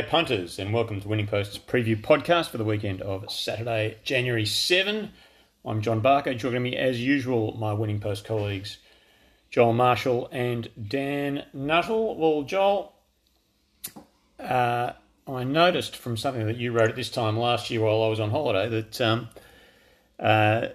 G'day, 0.00 0.08
punters, 0.08 0.58
and 0.58 0.72
welcome 0.72 0.98
to 0.98 1.08
Winning 1.08 1.26
Post's 1.26 1.58
preview 1.58 2.00
podcast 2.00 2.48
for 2.48 2.56
the 2.56 2.64
weekend 2.64 3.02
of 3.02 3.30
Saturday, 3.30 3.98
January 4.02 4.46
7. 4.46 5.12
I'm 5.62 5.82
John 5.82 6.00
Barker. 6.00 6.32
Joining 6.32 6.62
me, 6.62 6.74
as 6.74 7.02
usual, 7.02 7.54
my 7.58 7.74
Winning 7.74 8.00
Post 8.00 8.24
colleagues, 8.24 8.78
Joel 9.50 9.74
Marshall 9.74 10.30
and 10.32 10.70
Dan 10.88 11.44
Nuttall. 11.52 12.16
Well, 12.16 12.44
Joel, 12.44 12.94
uh, 14.38 14.92
I 15.28 15.44
noticed 15.44 15.96
from 15.96 16.16
something 16.16 16.46
that 16.46 16.56
you 16.56 16.72
wrote 16.72 16.88
at 16.88 16.96
this 16.96 17.10
time 17.10 17.36
last 17.36 17.68
year 17.68 17.82
while 17.82 18.02
I 18.02 18.08
was 18.08 18.20
on 18.20 18.30
holiday 18.30 18.70
that 18.70 19.00
um, 19.02 19.28
uh, 20.18 20.68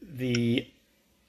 the 0.00 0.68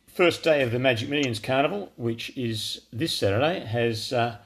first 0.06 0.44
day 0.44 0.62
of 0.62 0.72
the 0.72 0.78
Magic 0.78 1.10
Millions 1.10 1.40
Carnival, 1.40 1.92
which 1.96 2.38
is 2.38 2.82
this 2.92 3.16
Saturday, 3.16 3.62
has. 3.62 4.14
Uh, 4.14 4.38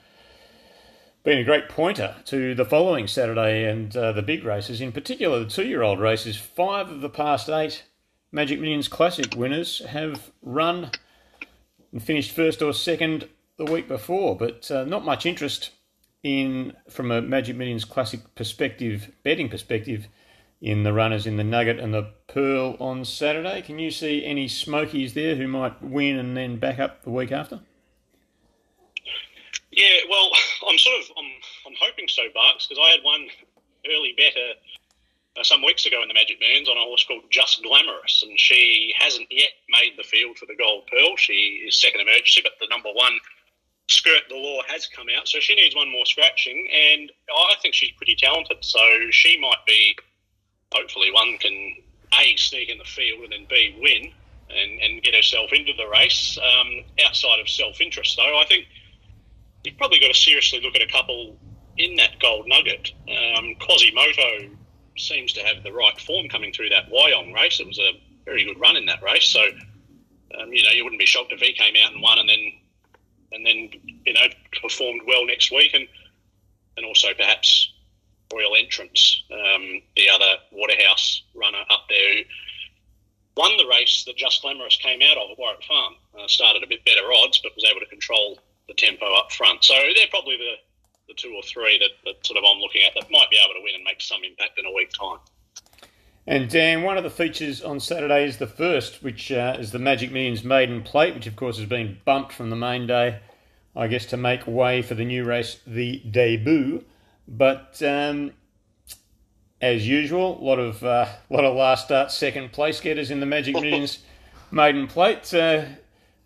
been 1.27 1.39
a 1.39 1.43
great 1.43 1.67
pointer 1.67 2.15
to 2.23 2.55
the 2.55 2.63
following 2.63 3.05
Saturday 3.05 3.69
and 3.69 3.97
uh, 3.97 4.13
the 4.13 4.21
big 4.21 4.45
races, 4.45 4.79
in 4.79 4.93
particular 4.93 5.39
the 5.39 5.45
two 5.45 5.67
year 5.67 5.81
old 5.81 5.99
races. 5.99 6.37
Five 6.37 6.89
of 6.89 7.01
the 7.01 7.09
past 7.09 7.49
eight 7.49 7.83
Magic 8.31 8.61
Millions 8.61 8.87
Classic 8.87 9.35
winners 9.35 9.79
have 9.87 10.31
run 10.41 10.89
and 11.91 12.01
finished 12.01 12.31
first 12.31 12.61
or 12.61 12.71
second 12.71 13.27
the 13.57 13.65
week 13.65 13.89
before, 13.89 14.37
but 14.37 14.71
uh, 14.71 14.85
not 14.85 15.03
much 15.03 15.25
interest 15.25 15.71
in 16.23 16.71
from 16.89 17.11
a 17.11 17.21
Magic 17.21 17.57
Millions 17.57 17.83
Classic 17.83 18.21
perspective, 18.35 19.11
betting 19.23 19.49
perspective, 19.49 20.07
in 20.61 20.83
the 20.83 20.93
runners 20.93 21.27
in 21.27 21.35
the 21.35 21.43
Nugget 21.43 21.77
and 21.77 21.93
the 21.93 22.09
Pearl 22.27 22.77
on 22.79 23.03
Saturday. 23.03 23.61
Can 23.61 23.79
you 23.79 23.91
see 23.91 24.23
any 24.23 24.47
smokies 24.47 25.13
there 25.13 25.35
who 25.35 25.49
might 25.49 25.83
win 25.83 26.17
and 26.17 26.37
then 26.37 26.55
back 26.55 26.79
up 26.79 27.03
the 27.03 27.09
week 27.09 27.33
after? 27.33 27.59
Yeah, 29.77 30.09
well, 30.09 30.31
I'm 30.67 30.77
sort 30.79 30.99
of 30.99 31.05
I'm, 31.15 31.31
I'm 31.67 31.77
hoping 31.79 32.07
so, 32.09 32.23
Barks, 32.33 32.65
because 32.67 32.83
I 32.83 32.91
had 32.91 33.03
one 33.03 33.29
early 33.85 34.17
better 34.17 34.57
uh, 35.39 35.43
some 35.43 35.61
weeks 35.61 35.85
ago 35.85 36.01
in 36.01 36.07
the 36.07 36.15
Magic 36.15 36.41
Moons 36.41 36.67
on 36.67 36.75
a 36.75 36.81
horse 36.81 37.05
called 37.07 37.23
Just 37.29 37.61
Glamorous, 37.61 38.23
and 38.27 38.37
she 38.39 38.93
hasn't 38.97 39.27
yet 39.29 39.53
made 39.69 39.93
the 39.95 40.03
field 40.03 40.37
for 40.37 40.47
the 40.47 40.55
Gold 40.55 40.89
Pearl. 40.91 41.15
She 41.15 41.63
is 41.67 41.79
second 41.79 42.01
emergency, 42.01 42.41
but 42.41 42.53
the 42.59 42.67
number 42.69 42.89
one 42.91 43.19
skirt 43.87 44.23
the 44.27 44.35
law 44.35 44.61
has 44.67 44.87
come 44.87 45.07
out, 45.15 45.27
so 45.27 45.39
she 45.39 45.55
needs 45.55 45.75
one 45.75 45.91
more 45.91 46.05
scratching, 46.05 46.67
and 46.73 47.11
I 47.29 47.53
think 47.61 47.75
she's 47.75 47.91
pretty 47.91 48.15
talented. 48.15 48.57
So 48.61 48.79
she 49.11 49.39
might 49.39 49.63
be, 49.67 49.95
hopefully, 50.73 51.11
one 51.13 51.37
can 51.37 51.77
a 52.19 52.35
sneak 52.35 52.69
in 52.69 52.79
the 52.79 52.83
field 52.83 53.21
and 53.23 53.31
then 53.31 53.45
b 53.49 53.75
win 53.79 54.11
and, 54.49 54.79
and 54.81 55.03
get 55.03 55.13
herself 55.13 55.51
into 55.51 55.73
the 55.73 55.87
race. 55.87 56.39
Um, 56.41 56.83
outside 57.05 57.39
of 57.39 57.47
self 57.47 57.79
interest, 57.79 58.17
though, 58.17 58.39
I 58.39 58.45
think 58.45 58.65
you've 59.63 59.77
probably 59.77 59.99
got 59.99 60.07
to 60.07 60.19
seriously 60.19 60.59
look 60.61 60.75
at 60.75 60.81
a 60.81 60.91
couple 60.91 61.37
in 61.77 61.95
that 61.97 62.19
gold 62.19 62.47
nugget. 62.47 62.91
Um, 63.07 63.55
Quasimodo 63.59 64.49
seems 64.97 65.33
to 65.33 65.41
have 65.41 65.63
the 65.63 65.71
right 65.71 65.99
form 66.01 66.27
coming 66.29 66.51
through 66.51 66.69
that 66.69 66.89
Wyong 66.91 67.33
race. 67.33 67.59
It 67.59 67.67
was 67.67 67.79
a 67.79 67.91
very 68.25 68.43
good 68.45 68.59
run 68.59 68.77
in 68.77 68.85
that 68.87 69.01
race, 69.03 69.27
so 69.27 69.41
um, 70.39 70.51
you 70.51 70.63
know 70.63 70.71
you 70.71 70.83
wouldn't 70.83 70.99
be 70.99 71.05
shocked 71.05 71.31
if 71.31 71.39
he 71.39 71.53
came 71.53 71.75
out 71.83 71.93
and 71.93 72.01
won, 72.01 72.19
and 72.19 72.29
then 72.29 72.51
and 73.31 73.45
then 73.45 73.69
you 74.05 74.13
know 74.13 74.27
performed 74.61 75.01
well 75.07 75.25
next 75.25 75.51
week, 75.51 75.73
and 75.73 75.87
and 76.77 76.85
also 76.85 77.09
perhaps 77.15 77.73
Royal 78.33 78.55
Entrance, 78.55 79.23
um, 79.31 79.81
the 79.95 80.09
other 80.09 80.35
Waterhouse 80.51 81.23
runner 81.33 81.63
up 81.69 81.85
there 81.89 82.13
who 82.13 82.21
won 83.35 83.55
the 83.57 83.67
race 83.67 84.03
that 84.05 84.17
Just 84.17 84.41
Glamorous 84.41 84.77
came 84.77 85.01
out 85.01 85.17
of 85.17 85.31
at 85.31 85.37
Warwick 85.37 85.63
Farm. 85.63 85.95
Uh, 86.17 86.27
started 86.27 86.63
a 86.63 86.67
bit 86.67 86.83
better 86.85 87.07
odds, 87.23 87.39
but 87.41 87.55
was 87.55 87.65
able 87.69 87.79
to 87.79 87.85
control 87.85 88.39
the 88.67 88.73
tempo 88.73 89.05
up 89.15 89.31
front. 89.31 89.63
So 89.63 89.73
they're 89.73 90.07
probably 90.09 90.37
the, 90.37 90.53
the 91.07 91.13
two 91.13 91.33
or 91.35 91.43
three 91.43 91.79
that, 91.79 91.91
that 92.05 92.25
sort 92.25 92.37
of 92.37 92.43
I'm 92.43 92.59
looking 92.59 92.81
at 92.83 92.93
that 92.95 93.09
might 93.11 93.29
be 93.29 93.37
able 93.43 93.55
to 93.55 93.63
win 93.63 93.75
and 93.75 93.83
make 93.83 94.01
some 94.01 94.23
impact 94.23 94.59
in 94.59 94.65
a 94.65 94.71
week 94.73 94.91
time. 94.91 95.19
And 96.29 96.49
Dan, 96.49 96.83
one 96.83 96.97
of 96.97 97.05
the 97.05 97.09
features 97.09 97.61
on 97.61 97.79
Saturday 97.79 98.25
is 98.25 98.37
the 98.37 98.47
first, 98.47 99.01
which 99.01 99.31
uh, 99.31 99.55
is 99.57 99.71
the 99.71 99.79
Magic 99.79 100.11
Millions 100.11 100.43
Maiden 100.43 100.83
Plate, 100.83 101.15
which 101.15 101.25
of 101.25 101.37
course 101.37 101.57
has 101.57 101.67
been 101.67 101.99
bumped 102.03 102.33
from 102.33 102.49
the 102.49 102.55
main 102.57 102.85
day, 102.85 103.19
I 103.73 103.87
guess, 103.87 104.05
to 104.07 104.17
make 104.17 104.45
way 104.45 104.81
for 104.81 104.93
the 104.93 105.05
new 105.05 105.23
race, 105.23 105.59
the 105.65 105.99
debut. 105.99 106.83
But 107.29 107.81
um, 107.81 108.33
as 109.61 109.87
usual, 109.87 110.37
a 110.37 110.43
lot 110.43 110.59
of 110.59 110.83
uh, 110.83 111.07
lot 111.29 111.45
of 111.45 111.55
last 111.55 111.85
start 111.85 112.11
second 112.11 112.51
place 112.51 112.81
getters 112.81 113.09
in 113.09 113.21
the 113.21 113.25
Magic 113.25 113.55
Millions 113.61 113.99
Maiden 114.51 114.87
Plate. 114.87 115.33
Uh, 115.33 115.63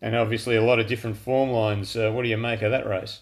and 0.02 0.16
obviously 0.16 0.56
a 0.56 0.64
lot 0.64 0.80
of 0.80 0.88
different 0.88 1.18
form 1.18 1.50
lines. 1.52 1.96
Uh, 1.96 2.12
what 2.12 2.24
do 2.24 2.30
you 2.30 2.38
make 2.38 2.62
of 2.62 2.72
that 2.72 2.88
race? 2.88 3.20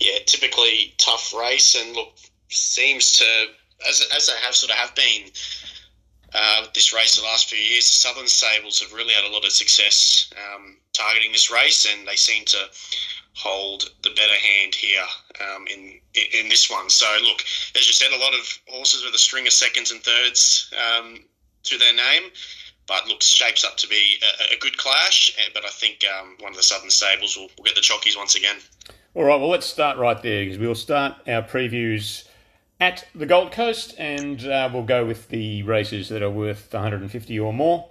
Yeah, 0.00 0.18
typically 0.26 0.94
tough 0.98 1.34
race, 1.34 1.74
and 1.80 1.94
look, 1.94 2.14
seems 2.48 3.18
to 3.18 3.24
as 3.88 4.06
as 4.14 4.26
they 4.26 4.36
have 4.44 4.54
sort 4.54 4.72
of 4.72 4.78
have 4.78 4.94
been 4.94 5.30
uh, 6.34 6.66
this 6.74 6.94
race 6.94 7.16
the 7.16 7.22
last 7.22 7.48
few 7.48 7.58
years. 7.58 7.86
The 7.86 8.08
Southern 8.08 8.28
Stables 8.28 8.80
have 8.80 8.92
really 8.92 9.14
had 9.14 9.24
a 9.24 9.32
lot 9.32 9.44
of 9.44 9.52
success 9.52 10.30
um, 10.36 10.76
targeting 10.92 11.32
this 11.32 11.50
race, 11.50 11.86
and 11.92 12.06
they 12.06 12.16
seem 12.16 12.44
to 12.46 12.58
hold 13.34 13.90
the 14.02 14.10
better 14.10 14.34
hand 14.34 14.74
here 14.74 15.04
um, 15.40 15.66
in 15.66 16.00
in 16.34 16.48
this 16.48 16.70
one. 16.70 16.90
So, 16.90 17.06
look, 17.22 17.42
as 17.76 17.86
you 17.86 17.92
said, 17.92 18.12
a 18.12 18.18
lot 18.18 18.34
of 18.34 18.58
horses 18.68 19.04
with 19.04 19.14
a 19.14 19.18
string 19.18 19.46
of 19.46 19.52
seconds 19.52 19.90
and 19.90 20.02
thirds 20.02 20.72
um, 20.74 21.20
to 21.64 21.78
their 21.78 21.94
name 21.94 22.30
but 22.90 23.06
looks 23.06 23.26
shapes 23.26 23.64
up 23.64 23.76
to 23.76 23.86
be 23.86 24.16
a, 24.20 24.56
a 24.56 24.58
good 24.58 24.76
clash. 24.76 25.32
Eh, 25.38 25.48
but 25.54 25.64
I 25.64 25.68
think 25.68 26.04
um, 26.18 26.34
one 26.40 26.50
of 26.50 26.56
the 26.56 26.62
Southern 26.64 26.90
stables 26.90 27.36
will, 27.36 27.48
will 27.56 27.64
get 27.64 27.76
the 27.76 27.80
chockies 27.80 28.16
once 28.16 28.34
again. 28.34 28.56
All 29.14 29.22
right, 29.22 29.38
well, 29.38 29.48
let's 29.48 29.66
start 29.66 29.96
right 29.96 30.20
there 30.20 30.44
because 30.44 30.58
we'll 30.58 30.74
start 30.74 31.14
our 31.28 31.42
previews 31.42 32.24
at 32.80 33.06
the 33.14 33.26
Gold 33.26 33.52
Coast 33.52 33.94
and 33.96 34.44
uh, 34.44 34.68
we'll 34.72 34.82
go 34.82 35.06
with 35.06 35.28
the 35.28 35.62
races 35.62 36.08
that 36.08 36.20
are 36.20 36.30
worth 36.30 36.72
150 36.72 37.38
or 37.38 37.52
more. 37.52 37.88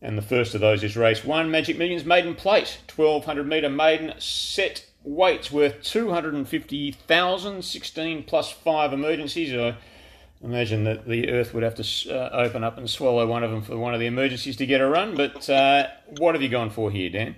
And 0.00 0.16
the 0.16 0.22
first 0.22 0.54
of 0.54 0.62
those 0.62 0.82
is 0.82 0.96
race 0.96 1.22
one 1.22 1.50
Magic 1.50 1.76
Millions 1.76 2.06
Maiden 2.06 2.34
Plate, 2.34 2.78
1200 2.94 3.46
metre 3.46 3.68
maiden 3.68 4.14
set 4.18 4.86
weights 5.04 5.52
worth 5.52 5.82
250,000, 5.82 7.62
16 7.62 8.24
plus 8.24 8.50
5 8.50 8.92
emergencies. 8.94 9.52
Imagine 10.42 10.84
that 10.84 11.06
the 11.06 11.30
Earth 11.30 11.54
would 11.54 11.62
have 11.62 11.74
to 11.76 12.14
uh, 12.14 12.30
open 12.32 12.64
up 12.64 12.78
and 12.78 12.88
swallow 12.88 13.26
one 13.26 13.44
of 13.44 13.50
them 13.50 13.62
for 13.62 13.76
one 13.78 13.94
of 13.94 14.00
the 14.00 14.06
emergencies 14.06 14.56
to 14.56 14.66
get 14.66 14.80
a 14.80 14.86
run. 14.86 15.16
But 15.16 15.48
uh, 15.48 15.86
what 16.18 16.34
have 16.34 16.42
you 16.42 16.48
gone 16.48 16.70
for 16.70 16.90
here, 16.90 17.10
Dan? 17.10 17.36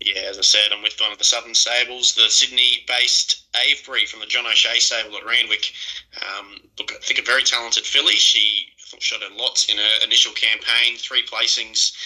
Yeah, 0.00 0.22
as 0.28 0.38
I 0.38 0.42
said, 0.42 0.72
I'm 0.72 0.82
with 0.82 1.00
one 1.00 1.10
of 1.10 1.18
the 1.18 1.24
Southern 1.24 1.54
Stables, 1.54 2.14
the 2.14 2.28
Sydney-based 2.28 3.46
Avebury 3.54 4.04
from 4.04 4.20
the 4.20 4.26
John 4.26 4.46
O'Shea 4.46 4.78
stable 4.78 5.16
at 5.16 5.24
Randwick. 5.24 5.72
Um, 6.20 6.60
look, 6.78 6.92
I 6.92 6.98
think 7.00 7.18
a 7.18 7.22
very 7.22 7.42
talented 7.42 7.84
filly. 7.84 8.12
She 8.12 8.66
shot 8.98 9.22
a 9.22 9.34
lots 9.34 9.70
in 9.70 9.78
her 9.78 10.04
initial 10.04 10.32
campaign, 10.32 10.96
three 10.98 11.24
placings 11.24 11.96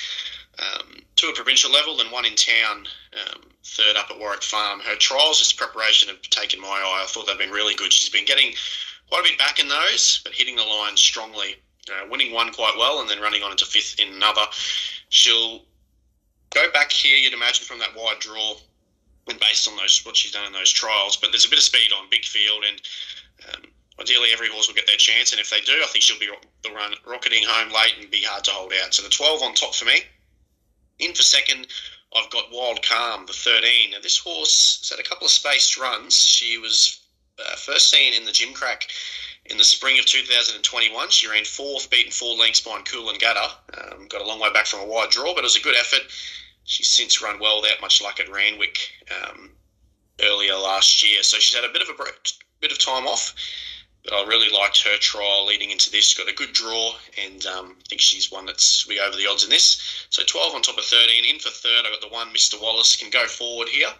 um, 0.60 1.02
to 1.16 1.28
a 1.28 1.34
provincial 1.34 1.72
level 1.72 2.00
and 2.00 2.12
one 2.12 2.24
in 2.24 2.36
town, 2.36 2.86
um, 3.14 3.42
third 3.64 3.96
up 3.96 4.10
at 4.10 4.18
Warwick 4.18 4.42
Farm. 4.42 4.80
Her 4.80 4.96
trials, 4.96 5.40
as 5.40 5.52
preparation, 5.52 6.08
have 6.08 6.22
taken 6.22 6.60
my 6.60 6.68
eye. 6.68 7.02
I 7.02 7.06
thought 7.08 7.26
they've 7.26 7.38
been 7.38 7.50
really 7.50 7.74
good. 7.74 7.92
She's 7.92 8.08
been 8.08 8.24
getting 8.24 8.52
quite 9.10 9.20
a 9.26 9.30
bit 9.30 9.38
back 9.38 9.58
in 9.58 9.68
those, 9.68 10.20
but 10.24 10.32
hitting 10.32 10.56
the 10.56 10.62
line 10.62 10.96
strongly. 10.96 11.56
Uh, 11.90 12.06
winning 12.10 12.32
one 12.32 12.52
quite 12.52 12.74
well 12.78 13.00
and 13.00 13.08
then 13.08 13.20
running 13.20 13.42
on 13.42 13.50
into 13.50 13.64
fifth 13.64 13.98
in 13.98 14.14
another. 14.14 14.42
She'll 15.08 15.62
go 16.54 16.70
back 16.72 16.92
here, 16.92 17.16
you'd 17.16 17.32
imagine, 17.32 17.64
from 17.64 17.78
that 17.80 17.96
wide 17.96 18.20
draw 18.20 18.54
and 19.28 19.40
based 19.40 19.68
on 19.68 19.76
those 19.76 20.04
what 20.04 20.16
she's 20.16 20.32
done 20.32 20.46
in 20.46 20.52
those 20.52 20.70
trials. 20.70 21.16
But 21.16 21.30
there's 21.30 21.46
a 21.46 21.50
bit 21.50 21.58
of 21.58 21.64
speed 21.64 21.90
on 21.96 22.10
big 22.10 22.24
field, 22.24 22.64
and 22.68 22.82
um, 23.48 23.70
ideally 24.00 24.30
every 24.32 24.48
horse 24.48 24.68
will 24.68 24.74
get 24.74 24.86
their 24.86 24.96
chance. 24.96 25.32
And 25.32 25.40
if 25.40 25.50
they 25.50 25.60
do, 25.60 25.80
I 25.82 25.86
think 25.86 26.02
she'll 26.02 26.18
be 26.18 26.30
the 26.62 26.74
run 26.74 26.94
rocketing 27.06 27.44
home 27.46 27.72
late 27.72 27.94
and 28.00 28.10
be 28.10 28.22
hard 28.22 28.44
to 28.44 28.50
hold 28.50 28.72
out. 28.82 28.94
So 28.94 29.02
the 29.02 29.08
12 29.08 29.42
on 29.42 29.54
top 29.54 29.74
for 29.74 29.84
me. 29.84 30.02
In 30.98 31.14
for 31.14 31.22
second, 31.22 31.66
I've 32.14 32.30
got 32.30 32.52
Wild 32.52 32.82
Calm, 32.82 33.24
the 33.26 33.32
13. 33.32 33.92
Now 33.92 34.00
this 34.02 34.18
horse 34.18 34.80
has 34.80 34.90
had 34.90 35.04
a 35.04 35.08
couple 35.08 35.26
of 35.26 35.30
spaced 35.30 35.78
runs. 35.78 36.14
She 36.14 36.58
was 36.58 37.00
uh, 37.46 37.56
first 37.56 37.90
seen 37.90 38.14
in 38.14 38.24
the 38.24 38.32
Gimcrack 38.32 38.84
in 39.46 39.56
the 39.56 39.64
spring 39.64 39.98
of 39.98 40.06
2021. 40.06 41.10
She 41.10 41.28
ran 41.28 41.44
fourth, 41.44 41.90
beaten 41.90 42.12
four 42.12 42.36
lengths 42.36 42.60
behind 42.60 42.86
Coolangatta. 42.86 43.50
Um, 43.78 44.06
got 44.08 44.20
a 44.20 44.26
long 44.26 44.40
way 44.40 44.52
back 44.52 44.66
from 44.66 44.80
a 44.80 44.86
wide 44.86 45.10
draw, 45.10 45.34
but 45.34 45.40
it 45.40 45.42
was 45.44 45.56
a 45.56 45.62
good 45.62 45.76
effort. 45.76 46.02
She's 46.64 46.90
since 46.90 47.22
run 47.22 47.40
well 47.40 47.60
without 47.60 47.80
much 47.80 48.00
luck 48.00 48.20
at 48.20 48.30
Randwick 48.30 48.78
um, 49.10 49.50
earlier 50.22 50.54
last 50.54 51.02
year. 51.02 51.22
So 51.22 51.38
she's 51.38 51.54
had 51.54 51.68
a 51.68 51.72
bit 51.72 51.82
of 51.82 51.88
a 51.88 51.94
break, 51.94 52.14
bit 52.60 52.72
of 52.72 52.78
time 52.78 53.06
off. 53.06 53.34
But 54.04 54.14
I 54.14 54.26
really 54.26 54.48
liked 54.48 54.82
her 54.84 54.96
trial 54.96 55.44
leading 55.46 55.70
into 55.70 55.90
this. 55.90 56.14
Got 56.14 56.28
a 56.28 56.34
good 56.34 56.54
draw, 56.54 56.94
and 57.22 57.44
um, 57.44 57.76
I 57.78 57.82
think 57.88 58.00
she's 58.00 58.30
one 58.30 58.46
that's 58.46 58.86
we 58.86 58.98
over 58.98 59.16
the 59.16 59.26
odds 59.26 59.44
in 59.44 59.50
this. 59.50 60.06
So 60.08 60.22
12 60.24 60.54
on 60.54 60.62
top 60.62 60.78
of 60.78 60.84
13. 60.84 61.24
In 61.24 61.38
for 61.38 61.50
third, 61.50 61.84
I 61.84 61.90
got 61.90 62.00
the 62.00 62.08
one 62.08 62.32
Mr. 62.32 62.60
Wallace 62.60 62.96
can 62.96 63.10
go 63.10 63.26
forward 63.26 63.68
here. 63.68 63.92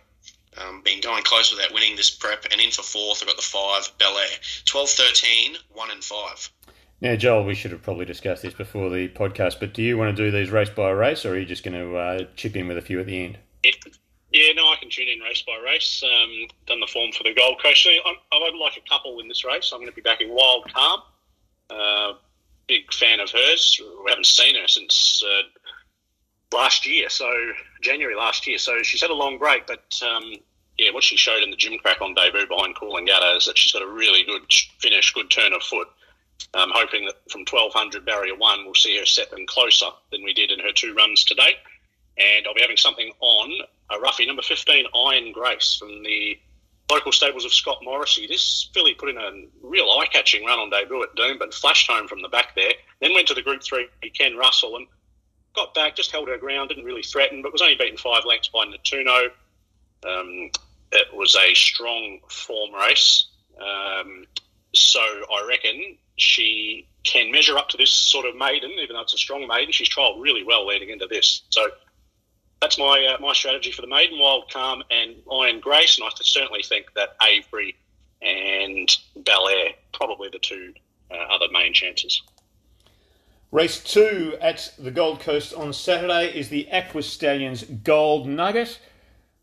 Um, 0.59 0.83
been 0.83 1.01
going 1.01 1.23
close 1.23 1.53
without 1.55 1.73
winning 1.73 1.97
this 1.97 2.11
prep, 2.11 2.45
and 2.51 2.61
in 2.61 2.71
for 2.71 2.83
fourth, 2.83 3.23
I've 3.23 3.29
got 3.29 3.37
the 3.37 3.43
five, 3.43 3.91
Bel 3.99 4.19
Air. 4.19 4.37
12 4.65 4.89
13, 4.91 5.57
1 5.73 5.91
and 5.91 6.03
5. 6.03 6.51
Now, 7.01 7.17
Joel, 7.17 7.45
we 7.45 7.55
should 7.55 7.71
have 7.71 7.83
probably 7.83 8.05
discussed 8.05 8.43
this 8.43 8.53
before 8.53 8.91
the 8.91 9.09
podcast, 9.09 9.61
but 9.61 9.73
do 9.73 9.83
you 9.83 9.97
want 9.97 10.15
to 10.15 10.23
do 10.25 10.31
these 10.31 10.51
race 10.51 10.69
by 10.69 10.91
race, 10.91 11.25
or 11.25 11.35
are 11.35 11.39
you 11.39 11.47
just 11.47 11.65
going 11.65 11.79
to 11.79 11.97
uh, 11.97 12.25
chip 12.37 12.57
in 12.57 12.69
with 12.69 12.77
a 12.77 12.83
few 12.83 13.01
at 13.01 13.07
the 13.07 13.25
end? 13.25 13.39
Yeah, 13.65 13.71
Yeah, 14.33 14.53
no, 14.55 14.67
I 14.67 14.77
can 14.77 14.91
tune 14.91 15.09
in 15.09 15.21
race 15.21 15.43
by 15.43 15.57
race. 15.65 16.03
Um, 16.05 16.49
done 16.67 16.81
the 16.81 16.87
form 16.87 17.13
for 17.13 17.23
the 17.23 17.33
Gold 17.33 17.63
Coast. 17.63 17.85
So 17.85 17.91
I, 17.91 18.15
I 18.33 18.39
would 18.43 18.59
like 18.59 18.77
a 18.77 18.89
couple 18.89 19.19
in 19.21 19.29
this 19.29 19.45
race. 19.45 19.71
I'm 19.73 19.79
going 19.79 19.91
to 19.91 19.95
be 19.95 20.03
backing 20.03 20.35
Wild 20.35 20.71
Calm. 20.75 21.01
Uh, 21.71 22.13
big 22.67 22.93
fan 22.93 23.21
of 23.21 23.31
hers. 23.31 23.81
We 24.05 24.11
haven't 24.11 24.27
seen 24.27 24.57
her 24.57 24.69
since 24.69 25.23
uh, 25.25 26.57
last 26.57 26.87
year, 26.87 27.09
so 27.09 27.31
January 27.81 28.15
last 28.15 28.47
year. 28.47 28.59
So 28.59 28.83
she's 28.83 29.01
had 29.01 29.11
a 29.11 29.15
long 29.15 29.39
break, 29.39 29.67
but 29.67 30.01
um, 30.03 30.35
yeah, 30.79 30.93
what 30.93 31.05
she 31.05 31.17
showed 31.17 31.43
in 31.43 31.51
the 31.51 31.57
Gimcrack 31.57 32.01
on 32.01 32.15
debut 32.15 32.47
behind 32.47 32.75
Coolangatta 32.75 33.37
is 33.37 33.47
that 33.47 33.59
she's 33.59 33.73
got 33.73 33.83
a 33.83 33.87
really 33.87 34.25
good 34.25 34.43
finish, 34.79 35.13
good 35.13 35.31
turn 35.31 35.53
of 35.53 35.63
foot. 35.63 35.89
I'm 36.55 36.71
hoping 36.73 37.05
that 37.05 37.17
from 37.31 37.41
1200 37.41 38.05
barrier 38.05 38.35
one, 38.35 38.65
we'll 38.65 38.75
see 38.75 38.99
her 38.99 39.07
set 39.07 39.31
them 39.31 39.47
closer 39.47 39.87
than 40.11 40.25
we 40.25 40.33
did 40.33 40.51
in 40.51 40.59
her 40.61 40.73
two 40.73 40.95
runs 40.95 41.25
to 41.25 41.35
date. 41.35 41.57
And 42.17 42.47
I'll 42.47 42.55
be 42.55 42.63
having 42.63 42.77
something 42.77 43.13
on 43.21 43.51
a 43.91 44.01
roughie 44.01 44.27
number 44.27 44.43
15, 44.43 44.87
Iron 44.95 45.33
Grace 45.33 45.77
from 45.79 46.03
the 46.03 46.39
local 46.91 47.13
stables 47.13 47.45
of 47.45 47.53
Scott 47.53 47.79
Morrissey. 47.83 48.27
This 48.27 48.69
filly 48.75 48.95
put 48.95 49.11
in 49.11 49.17
a 49.17 49.31
real 49.63 49.85
eye 49.85 50.07
catching 50.13 50.45
run 50.45 50.59
on 50.59 50.71
debut 50.71 51.03
at 51.03 51.15
Doom, 51.15 51.39
but 51.39 51.55
flashed 51.55 51.91
home 51.91 52.09
from 52.09 52.23
the 52.23 52.29
back 52.29 52.55
there. 52.57 52.73
Then 53.01 53.15
went 53.15 53.29
to 53.29 53.35
the 53.35 53.43
Group 53.43 53.63
3, 53.63 53.87
Ken 54.15 54.37
Russell, 54.37 54.77
and 54.77 54.87
got 55.55 55.75
back, 55.75 55.97
just 55.97 56.13
held 56.13 56.29
her 56.29 56.39
ground, 56.39 56.69
didn't 56.69 56.85
really 56.85 57.03
threaten, 57.03 57.43
but 57.43 57.53
was 57.53 57.63
only 57.63 57.75
beaten 57.75 57.97
five 57.97 58.25
lengths 58.25 58.49
by 58.49 58.65
Natuno. 58.65 59.31
Um, 60.07 60.51
it 60.93 61.15
was 61.15 61.37
a 61.37 61.55
strong 61.55 62.21
form 62.29 62.75
race. 62.75 63.27
Um, 63.59 64.27
so 64.75 65.01
I 65.01 65.45
reckon 65.49 65.97
she 66.17 66.87
can 67.05 67.33
measure 67.33 67.57
up 67.57 67.69
to 67.71 67.77
this 67.77 67.91
sort 67.91 68.27
of 68.27 68.37
maiden, 68.37 68.71
even 68.73 68.95
though 68.95 69.03
it's 69.03 69.15
a 69.15 69.19
strong 69.19 69.47
maiden. 69.47 69.73
She's 69.73 69.89
trialled 69.89 70.21
really 70.21 70.45
well 70.45 70.67
leading 70.67 70.91
into 70.91 71.07
this. 71.07 71.43
So 71.51 71.63
that's 72.61 72.79
my 72.79 73.15
uh, 73.15 73.21
my 73.21 73.33
strategy 73.33 73.73
for 73.73 73.83
the 73.83 73.89
maiden, 73.89 74.19
Wild 74.19 74.51
Calm 74.53 74.83
and 74.91 75.17
Iron 75.33 75.61
Grace. 75.61 75.99
And 75.99 76.07
I 76.07 76.11
certainly 76.21 76.63
think 76.63 76.93
that 76.95 77.17
Avery 77.23 77.77
and 78.23 78.89
Bel 79.17 79.49
Air 79.49 79.71
probably 79.93 80.29
the 80.29 80.39
two 80.39 80.75
uh, 81.11 81.15
other 81.15 81.47
main 81.51 81.73
chances. 81.73 82.23
Race 83.53 83.83
two 83.83 84.37
at 84.41 84.73
the 84.79 84.93
Gold 84.93 85.19
Coast 85.19 85.53
on 85.53 85.73
Saturday 85.73 86.29
is 86.39 86.51
the 86.51 86.71
Aqua 86.71 87.03
Stallions 87.03 87.65
Gold 87.65 88.29
Nugget. 88.29 88.79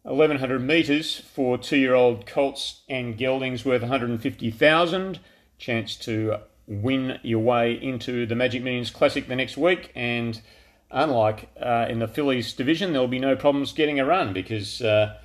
1100 0.04 0.60
metres 0.60 1.20
for 1.20 1.58
two-year-old 1.58 2.26
colts 2.26 2.84
and 2.88 3.18
geldings 3.18 3.66
worth 3.66 3.82
150,000. 3.82 5.20
Chance 5.58 5.98
to 5.98 6.38
win 6.68 7.20
your 7.22 7.40
way 7.40 7.74
into 7.74 8.26
the 8.26 8.36
Magic 8.36 8.64
Millions 8.64 8.92
Classic 8.92 9.28
the 9.28 9.36
next 9.36 9.58
week. 9.58 9.92
And 9.94 10.42
unlike 10.90 11.50
uh, 11.62 11.88
in 11.90 12.00
the 12.00 12.08
fillies 12.08 12.54
division, 12.54 12.94
there 12.94 13.02
will 13.02 13.10
be 13.10 13.20
no 13.20 13.36
problems 13.36 13.74
getting 13.74 14.00
a 14.00 14.06
run 14.06 14.32
because 14.32 14.82
uh, 14.82 15.18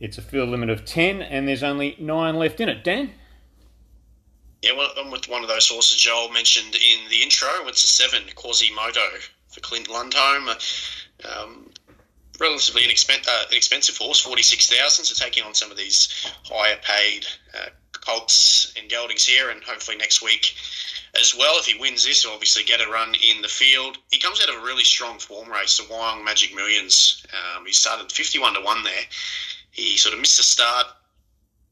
it's 0.00 0.16
a 0.16 0.22
field 0.22 0.48
limit 0.48 0.70
of 0.70 0.86
10 0.86 1.20
and 1.20 1.46
there's 1.46 1.62
only 1.62 1.94
nine 1.98 2.36
left 2.36 2.58
in 2.58 2.70
it. 2.70 2.82
Dan? 2.82 3.10
Yeah, 4.62 4.72
I'm 4.98 5.10
with 5.10 5.28
one 5.28 5.42
of 5.42 5.48
those 5.48 5.68
horses 5.68 5.96
Joel 5.96 6.30
mentioned 6.30 6.74
in 6.74 7.08
the 7.08 7.22
intro. 7.22 7.48
It's 7.64 7.84
a 7.84 7.88
seven, 7.88 8.22
Quasimodo 8.34 9.00
for 9.48 9.60
Clint 9.60 9.88
Lundholm. 9.88 10.48
Um, 11.24 11.70
relatively 12.38 12.84
inexpensive, 12.84 13.26
uh, 13.26 13.44
inexpensive 13.50 13.96
horse, 13.96 14.20
forty 14.20 14.42
six 14.42 14.68
thousand. 14.68 15.06
So 15.06 15.14
taking 15.14 15.44
on 15.44 15.54
some 15.54 15.70
of 15.70 15.78
these 15.78 16.30
higher 16.44 16.76
paid 16.82 17.26
uh, 17.54 17.70
colts 17.92 18.74
and 18.78 18.90
geldings 18.90 19.24
here, 19.24 19.48
and 19.48 19.62
hopefully 19.64 19.96
next 19.96 20.22
week 20.22 20.54
as 21.18 21.34
well. 21.34 21.54
If 21.58 21.66
he 21.66 21.78
wins 21.78 22.04
this, 22.04 22.22
he'll 22.22 22.32
obviously 22.32 22.64
get 22.64 22.86
a 22.86 22.90
run 22.90 23.14
in 23.14 23.40
the 23.40 23.48
field. 23.48 23.96
He 24.10 24.18
comes 24.18 24.42
out 24.42 24.54
of 24.54 24.62
a 24.62 24.66
really 24.66 24.84
strong 24.84 25.18
form 25.18 25.50
race, 25.50 25.78
the 25.78 25.84
Wyong 25.84 26.22
Magic 26.22 26.54
Millions. 26.54 27.24
Um, 27.32 27.64
he 27.64 27.72
started 27.72 28.12
fifty 28.12 28.38
one 28.38 28.52
to 28.54 28.60
one 28.60 28.84
there. 28.84 29.04
He 29.70 29.96
sort 29.96 30.12
of 30.12 30.20
missed 30.20 30.36
the 30.36 30.42
start. 30.42 30.86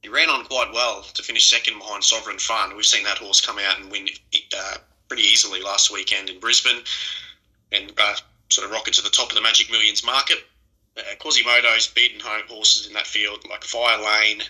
He 0.02 0.08
ran 0.08 0.30
on 0.30 0.44
quite 0.44 0.72
well 0.72 1.02
to 1.02 1.22
finish 1.22 1.50
second 1.50 1.78
behind 1.78 2.04
Sovereign 2.04 2.38
Fun. 2.38 2.76
We've 2.76 2.86
seen 2.86 3.04
that 3.04 3.18
horse 3.18 3.40
come 3.40 3.58
out 3.58 3.80
and 3.80 3.90
win 3.90 4.08
uh, 4.56 4.76
pretty 5.08 5.24
easily 5.24 5.60
last 5.60 5.92
weekend 5.92 6.30
in 6.30 6.38
Brisbane 6.38 6.82
and 7.72 7.92
uh, 7.98 8.14
sort 8.50 8.66
of 8.66 8.72
rocket 8.72 8.94
to 8.94 9.02
the 9.02 9.10
top 9.10 9.30
of 9.30 9.34
the 9.34 9.42
Magic 9.42 9.70
Millions 9.70 10.04
market. 10.04 10.38
Uh, 10.96 11.02
Quasimodo's 11.18 11.88
beaten 11.88 12.20
home 12.20 12.42
horses 12.48 12.86
in 12.86 12.92
that 12.94 13.06
field 13.06 13.44
like 13.48 13.64
Fire 13.64 13.98
Lane 13.98 14.42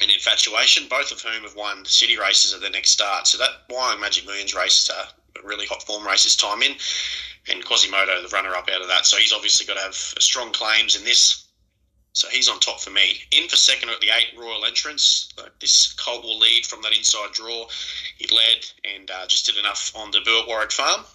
and 0.00 0.10
Infatuation, 0.10 0.88
both 0.88 1.12
of 1.12 1.20
whom 1.20 1.42
have 1.42 1.56
won 1.56 1.84
city 1.84 2.18
races 2.18 2.54
at 2.54 2.60
their 2.60 2.70
next 2.70 2.90
start. 2.90 3.26
So 3.26 3.38
that 3.38 3.68
Wyong 3.68 4.00
Magic 4.00 4.26
Millions 4.26 4.54
race 4.54 4.82
is 4.82 4.90
a 4.90 5.46
really 5.46 5.66
hot 5.66 5.82
form 5.82 6.06
race 6.06 6.24
this 6.24 6.36
time 6.36 6.62
in, 6.62 6.72
and 7.50 7.64
Quasimodo 7.64 8.22
the 8.22 8.28
runner 8.28 8.54
up 8.54 8.68
out 8.70 8.80
of 8.80 8.88
that. 8.88 9.06
So 9.06 9.16
he's 9.16 9.32
obviously 9.32 9.66
got 9.66 9.74
to 9.74 9.82
have 9.82 9.94
strong 9.94 10.52
claims 10.52 10.96
in 10.96 11.04
this. 11.04 11.46
So 12.20 12.28
he's 12.28 12.50
on 12.50 12.60
top 12.60 12.80
for 12.80 12.90
me. 12.90 13.22
In 13.30 13.48
for 13.48 13.56
second 13.56 13.88
at 13.88 14.00
the 14.00 14.10
eight 14.10 14.38
Royal 14.38 14.66
Entrance. 14.66 15.32
This 15.58 15.94
colt 15.94 16.22
will 16.22 16.38
lead 16.38 16.66
from 16.66 16.82
that 16.82 16.92
inside 16.92 17.32
draw. 17.32 17.66
He 18.18 18.26
led 18.34 18.66
and 18.84 19.10
uh, 19.10 19.26
just 19.26 19.46
did 19.46 19.56
enough 19.56 19.90
on 19.96 20.10
debut 20.10 20.40
at 20.40 20.46
Warwick 20.46 20.70
Farm 20.70 21.06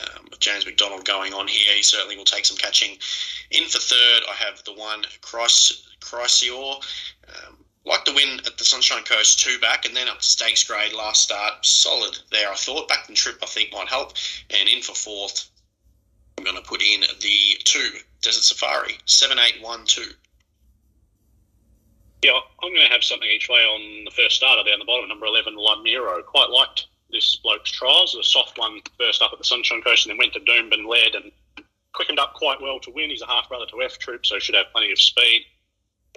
um, 0.00 0.26
with 0.28 0.40
James 0.40 0.66
McDonald 0.66 1.04
going 1.04 1.34
on 1.34 1.46
here, 1.46 1.72
he 1.72 1.84
certainly 1.84 2.16
will 2.16 2.24
take 2.24 2.44
some 2.44 2.56
catching. 2.56 2.98
In 3.52 3.68
for 3.68 3.78
third, 3.78 4.22
I 4.28 4.34
have 4.34 4.64
the 4.64 4.72
one 4.72 5.04
Chrysaor. 5.22 6.82
Um, 7.28 7.56
like 7.86 8.04
the 8.04 8.12
win 8.12 8.40
at 8.44 8.58
the 8.58 8.64
Sunshine 8.64 9.04
Coast 9.04 9.38
two 9.38 9.58
back 9.60 9.84
and 9.84 9.96
then 9.96 10.08
up 10.08 10.18
to 10.18 10.24
stakes 10.24 10.64
grade 10.64 10.92
last 10.92 11.22
start. 11.22 11.64
Solid 11.64 12.18
there, 12.32 12.50
I 12.50 12.56
thought. 12.56 12.88
Back 12.88 13.06
and 13.06 13.16
trip, 13.16 13.38
I 13.40 13.46
think, 13.46 13.72
might 13.72 13.88
help. 13.88 14.14
And 14.50 14.68
in 14.68 14.82
for 14.82 14.94
fourth, 14.94 15.48
I'm 16.36 16.44
going 16.44 16.56
to 16.56 16.62
put 16.62 16.82
in 16.82 17.02
the 17.20 17.56
two 17.64 17.90
Desert 18.20 18.42
Safari, 18.42 18.98
7812. 19.06 20.16
Yeah, 22.22 22.38
I'm 22.62 22.74
going 22.74 22.86
to 22.86 22.92
have 22.92 23.02
something 23.02 23.28
each 23.28 23.48
way 23.48 23.60
on 23.60 24.04
the 24.04 24.10
first 24.10 24.36
starter 24.36 24.68
down 24.68 24.78
the 24.78 24.84
bottom, 24.84 25.08
number 25.08 25.26
11, 25.26 25.56
Lamiro. 25.56 26.24
Quite 26.24 26.50
liked 26.50 26.86
this 27.10 27.36
bloke's 27.36 27.70
trials. 27.70 28.14
A 28.14 28.22
soft 28.22 28.58
one 28.58 28.80
first 28.98 29.22
up 29.22 29.32
at 29.32 29.38
the 29.38 29.44
Sunshine 29.44 29.82
Coast 29.82 30.06
and 30.06 30.10
then 30.10 30.18
went 30.18 30.34
to 30.34 30.40
Doomben, 30.40 30.86
led 30.86 31.14
and 31.14 31.32
quickened 31.92 32.18
up 32.18 32.34
quite 32.34 32.60
well 32.60 32.78
to 32.80 32.90
win. 32.90 33.10
He's 33.10 33.22
a 33.22 33.26
half 33.26 33.48
brother 33.48 33.66
to 33.70 33.82
F 33.82 33.98
Troop, 33.98 34.26
so 34.26 34.38
should 34.38 34.54
have 34.54 34.66
plenty 34.72 34.92
of 34.92 35.00
speed. 35.00 35.46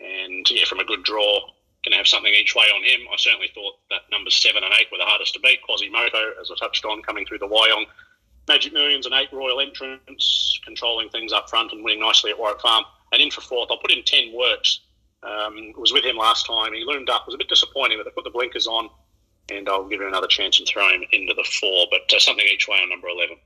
And 0.02 0.50
yeah, 0.52 0.66
from 0.66 0.80
a 0.80 0.86
good 0.86 1.04
draw, 1.04 1.40
going 1.84 1.92
to 1.92 1.98
have 1.98 2.08
something 2.08 2.34
each 2.34 2.56
way 2.56 2.66
on 2.66 2.84
him. 2.84 3.08
I 3.12 3.18
certainly 3.18 3.50
thought 3.54 3.76
that 3.90 4.02
numbers 4.12 4.36
seven 4.36 4.64
and 4.64 4.74
eight 4.80 4.88
were 4.92 4.98
the 4.98 5.06
hardest 5.06 5.34
to 5.34 5.40
beat. 5.40 5.62
Quasimodo, 5.64 6.34
as 6.40 6.50
I 6.50 6.56
touched 6.60 6.86
on, 6.86 7.02
coming 7.02 7.26
through 7.26 7.40
the 7.40 7.48
Wyong. 7.48 7.86
Magic 8.48 8.74
Millions 8.74 9.06
and 9.06 9.16
eight 9.16 9.32
Royal 9.32 9.60
Entrance, 9.60 10.60
controlling 10.66 11.10
things 11.10 11.32
up 11.32 11.50
front 11.50 11.72
and 11.72 11.84
winning 11.84 12.02
nicely 12.02 12.32
at 12.32 12.40
Warwick 12.40 12.62
Farm. 12.62 12.84
And 13.12 13.22
in 13.22 13.32
for 13.32 13.42
fourth, 13.42 13.70
I'll 13.72 13.78
put 13.78 13.92
in 13.92 14.04
10 14.04 14.34
works. 14.34 14.80
Um, 15.24 15.74
was 15.78 15.94
with 15.94 16.04
him 16.04 16.18
last 16.18 16.46
time. 16.46 16.74
He 16.74 16.84
loomed 16.86 17.10
up. 17.10 17.22
It 17.22 17.28
was 17.28 17.36
a 17.36 17.38
bit 17.38 17.50
disappointing 17.50 17.98
but 17.98 18.04
they 18.04 18.12
put 18.12 18.26
the 18.26 18.30
blinkers 18.30 18.68
on 18.68 18.90
and 19.50 19.68
I'll 19.68 19.88
give 19.88 20.02
him 20.02 20.08
another 20.08 20.28
chance 20.28 20.60
and 20.60 20.68
throw 20.68 20.90
him 20.90 21.04
into 21.12 21.34
the 21.34 21.44
four, 21.44 21.88
but 21.92 22.14
uh, 22.14 22.20
something 22.20 22.46
each 22.46 22.68
way 22.68 22.78
on 22.78 22.90
number 22.90 23.08
11. 23.08 23.38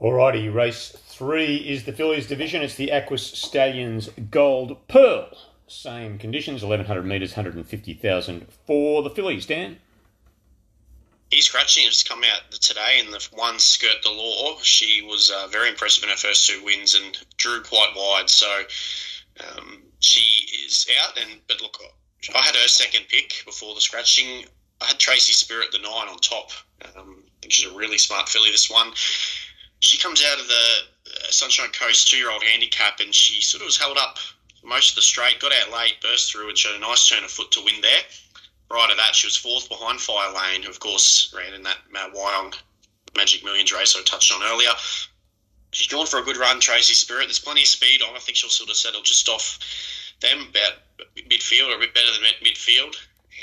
Alrighty, 0.00 0.52
race 0.52 0.90
three 1.06 1.56
is 1.56 1.84
the 1.84 1.92
fillies 1.92 2.26
division. 2.26 2.62
It's 2.62 2.74
the 2.74 2.92
Aquas 2.92 3.22
Stallions 3.22 4.10
Gold 4.30 4.86
Pearl. 4.88 5.30
Same 5.66 6.18
conditions, 6.18 6.62
1100 6.62 7.06
metres, 7.06 7.30
150,000 7.30 8.46
for 8.66 9.02
the 9.02 9.10
fillies. 9.10 9.46
Dan? 9.46 9.78
He's 11.30 11.46
scratching 11.46 11.86
has 11.86 12.02
come 12.02 12.22
out 12.22 12.50
today 12.52 13.00
in 13.02 13.10
the 13.10 13.26
one 13.32 13.58
skirt 13.58 14.02
the 14.02 14.10
law. 14.10 14.58
She 14.60 15.02
was 15.02 15.32
uh, 15.34 15.46
very 15.48 15.70
impressive 15.70 16.04
in 16.04 16.10
her 16.10 16.16
first 16.16 16.46
two 16.46 16.62
wins 16.62 16.94
and 16.94 17.18
drew 17.38 17.62
quite 17.62 17.92
wide. 17.96 18.28
So 18.28 18.46
um, 19.40 19.82
she 20.00 20.46
is 20.64 20.86
out. 21.02 21.18
And 21.18 21.40
but 21.48 21.60
look, 21.60 21.78
I 22.34 22.38
had 22.38 22.54
her 22.54 22.68
second 22.68 23.06
pick 23.08 23.42
before 23.44 23.74
the 23.74 23.80
scratching. 23.80 24.44
I 24.80 24.86
had 24.86 24.98
Tracy 24.98 25.32
Spirit, 25.32 25.72
the 25.72 25.78
nine, 25.78 26.08
on 26.08 26.18
top. 26.18 26.50
Um, 26.96 27.22
I 27.24 27.40
think 27.40 27.52
she's 27.52 27.70
a 27.70 27.74
really 27.74 27.98
smart 27.98 28.28
filly, 28.28 28.50
this 28.50 28.70
one. 28.70 28.92
She 29.80 29.98
comes 29.98 30.22
out 30.24 30.40
of 30.40 30.48
the 30.48 30.66
uh, 31.06 31.30
Sunshine 31.30 31.70
Coast 31.72 32.08
two 32.08 32.16
year 32.16 32.30
old 32.30 32.42
handicap 32.42 33.00
and 33.00 33.14
she 33.14 33.42
sort 33.42 33.62
of 33.62 33.66
was 33.66 33.78
held 33.78 33.98
up 33.98 34.18
most 34.64 34.90
of 34.90 34.96
the 34.96 35.02
straight, 35.02 35.40
got 35.40 35.52
out 35.52 35.72
late, 35.72 36.00
burst 36.00 36.32
through, 36.32 36.48
and 36.48 36.56
showed 36.56 36.76
a 36.76 36.80
nice 36.80 37.08
turn 37.08 37.22
of 37.22 37.30
foot 37.30 37.50
to 37.52 37.64
win 37.64 37.80
there. 37.82 38.00
Prior 38.68 38.88
to 38.88 38.94
that, 38.96 39.14
she 39.14 39.26
was 39.26 39.36
fourth 39.36 39.68
behind 39.68 40.00
Fire 40.00 40.32
Lane, 40.32 40.62
who, 40.62 40.70
of 40.70 40.80
course, 40.80 41.32
ran 41.36 41.52
in 41.52 41.62
that 41.62 41.78
Matt 41.90 42.14
Wyong 42.14 42.54
Magic 43.16 43.44
Millions 43.44 43.72
race 43.72 43.94
I 43.96 44.02
touched 44.02 44.32
on 44.32 44.42
earlier. 44.42 44.70
She's 45.74 45.88
gone 45.88 46.06
for 46.06 46.20
a 46.20 46.22
good 46.22 46.36
run, 46.36 46.60
Tracy 46.60 46.94
Spirit. 46.94 47.26
There's 47.26 47.40
plenty 47.40 47.62
of 47.62 47.66
speed 47.66 48.00
on. 48.00 48.14
I 48.14 48.20
think 48.20 48.36
she'll 48.36 48.48
sort 48.48 48.70
of 48.70 48.76
settle 48.76 49.02
just 49.02 49.28
off 49.28 49.58
them 50.20 50.46
about 50.50 50.78
midfield 51.16 51.68
or 51.68 51.76
a 51.76 51.80
bit 51.80 51.94
better 51.94 52.12
than 52.12 52.30
midfield. 52.42 52.96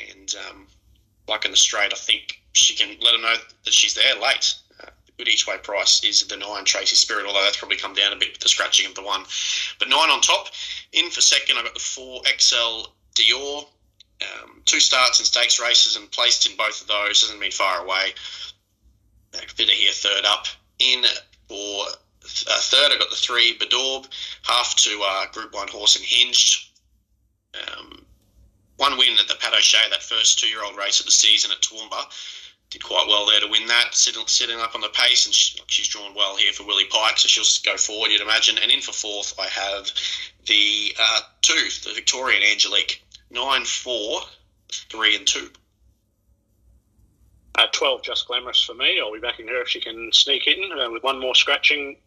And 0.10 0.34
um, 0.48 0.68
like 1.28 1.44
in 1.44 1.52
the 1.52 1.58
straight, 1.58 1.92
I 1.94 1.98
think 1.98 2.42
she 2.54 2.74
can 2.76 2.98
let 3.02 3.12
them 3.12 3.22
know 3.22 3.36
that 3.66 3.74
she's 3.74 3.96
there 3.96 4.16
late. 4.16 4.56
Uh, 4.82 4.90
good 5.18 5.28
each 5.28 5.46
way 5.46 5.58
price 5.58 6.04
is 6.06 6.26
the 6.26 6.38
nine 6.38 6.64
Tracy 6.64 6.96
Spirit, 6.96 7.26
although 7.26 7.44
that's 7.44 7.58
probably 7.58 7.78
come 7.78 7.94
down 7.94 8.14
a 8.14 8.16
bit 8.16 8.32
with 8.32 8.42
the 8.42 8.50
scratching 8.50 8.86
of 8.86 8.96
the 8.96 9.04
one. 9.04 9.24
But 9.78 9.90
nine 9.90 10.10
on 10.10 10.22
top. 10.22 10.48
In 10.94 11.10
for 11.10 11.22
second, 11.22 11.58
I've 11.58 11.66
got 11.66 11.74
the 11.74 11.82
four 11.82 12.22
XL 12.40 12.88
Dior. 13.14 13.66
Um, 14.22 14.62
two 14.66 14.80
starts 14.80 15.20
in 15.20 15.26
stakes 15.26 15.60
races 15.60 15.98
and 15.98 16.10
placed 16.12 16.50
in 16.50 16.56
both 16.56 16.82
of 16.82 16.88
those. 16.88 17.22
Doesn't 17.22 17.40
mean 17.40 17.52
far 17.52 17.84
away. 17.84 18.14
Fitter 19.34 19.72
here, 19.74 19.92
third 19.92 20.24
up. 20.26 20.46
In 20.80 21.04
for 21.48 21.86
uh, 22.50 22.60
third, 22.60 22.92
I 22.92 22.98
got 22.98 23.10
the 23.10 23.16
three 23.16 23.58
Bedorb, 23.58 24.08
half 24.44 24.76
to 24.76 25.02
uh, 25.06 25.32
Group 25.32 25.54
One 25.54 25.68
horse 25.68 25.96
and 25.96 26.06
Hinged. 26.06 26.70
Um, 27.56 28.06
one 28.78 28.98
win 28.98 29.18
at 29.20 29.28
the 29.28 29.36
Pat 29.36 29.54
O'Shea, 29.54 29.90
that 29.90 30.02
first 30.02 30.40
two-year-old 30.40 30.76
race 30.78 31.00
of 31.00 31.06
the 31.06 31.12
season 31.12 31.52
at 31.52 31.62
Toowoomba. 31.62 32.06
Did 32.72 32.84
quite 32.84 33.06
well 33.08 33.26
there 33.26 33.42
to 33.42 33.48
win 33.48 33.68
that, 33.68 33.94
sitting, 33.94 34.26
sitting 34.28 34.60
up 34.60 34.76
on 34.76 34.82
the 34.82 34.90
pace, 34.90 35.26
and 35.26 35.36
she, 35.36 35.60
she's 35.68 35.90
drawn 35.90 36.16
well 36.16 36.38
here 36.38 36.54
for 36.54 36.64
Willie 36.64 36.86
Pike, 36.86 37.20
so 37.20 37.28
she'll 37.28 37.72
go 37.72 37.78
forward, 37.78 38.12
you'd 38.12 38.22
imagine. 38.22 38.58
And 38.58 38.72
in 38.72 38.82
for 38.82 38.94
fourth, 38.94 39.38
I 39.38 39.48
have 39.48 39.92
the 40.46 40.96
uh, 40.98 41.20
two, 41.42 41.68
the 41.84 41.94
Victorian 41.94 42.42
Angelique, 42.50 43.04
nine, 43.30 43.66
four, 43.66 44.22
three, 44.72 45.18
and 45.18 45.28
two. 45.28 45.50
Uh, 47.56 47.68
12 47.74 48.04
just 48.04 48.28
glamorous 48.28 48.64
for 48.64 48.74
me. 48.74 49.00
I'll 49.02 49.14
be 49.14 49.20
backing 49.20 49.50
her 49.50 49.62
if 49.62 49.68
she 49.68 49.82
can 49.82 50.12
sneak 50.14 50.48
in 50.48 50.72
uh, 50.72 50.90
with 50.90 51.04
one 51.04 51.20
more 51.20 51.36
scratching 51.36 51.98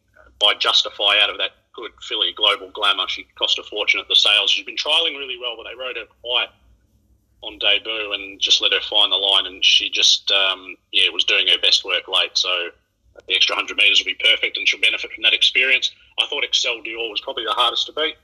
by 0.41 0.55
Justify 0.59 1.19
out 1.23 1.31
of 1.31 1.39
that 1.39 1.53
good 1.73 1.93
filly 2.03 2.33
Global 2.37 2.71
Glamour. 2.71 3.09
She 3.09 3.27
cost 3.37 3.59
a 3.59 3.63
fortune 3.63 4.01
at 4.01 4.09
the 4.09 4.17
sales. 4.17 4.51
She's 4.51 4.65
been 4.65 4.77
trialling 4.77 5.19
really 5.19 5.39
well, 5.41 5.57
but 5.57 5.65
they 5.69 5.75
rode 5.75 5.97
her 5.97 6.07
quiet 6.23 6.51
on 7.43 7.59
debut 7.59 8.13
and 8.13 8.41
just 8.41 8.63
let 8.63 8.73
her 8.73 8.81
find 8.81 9.13
the 9.13 9.17
line, 9.17 9.47
and 9.47 9.65
she 9.65 9.91
just 9.91 10.31
um, 10.31 10.77
yeah 10.93 11.09
was 11.11 11.25
doing 11.25 11.47
her 11.49 11.59
best 11.61 11.85
work 11.85 12.09
late. 12.09 12.31
So 12.35 12.71
the 13.27 13.35
extra 13.35 13.55
hundred 13.55 13.77
metres 13.77 14.01
will 14.01 14.13
be 14.13 14.19
perfect, 14.25 14.57
and 14.57 14.67
she'll 14.67 14.81
benefit 14.81 15.13
from 15.13 15.23
that 15.23 15.35
experience. 15.35 15.91
I 16.19 16.27
thought 16.27 16.45
Excel 16.45 16.79
Dior 16.85 17.11
was 17.11 17.21
probably 17.21 17.45
the 17.45 17.53
hardest 17.53 17.87
to 17.87 17.93
beat. 17.93 18.17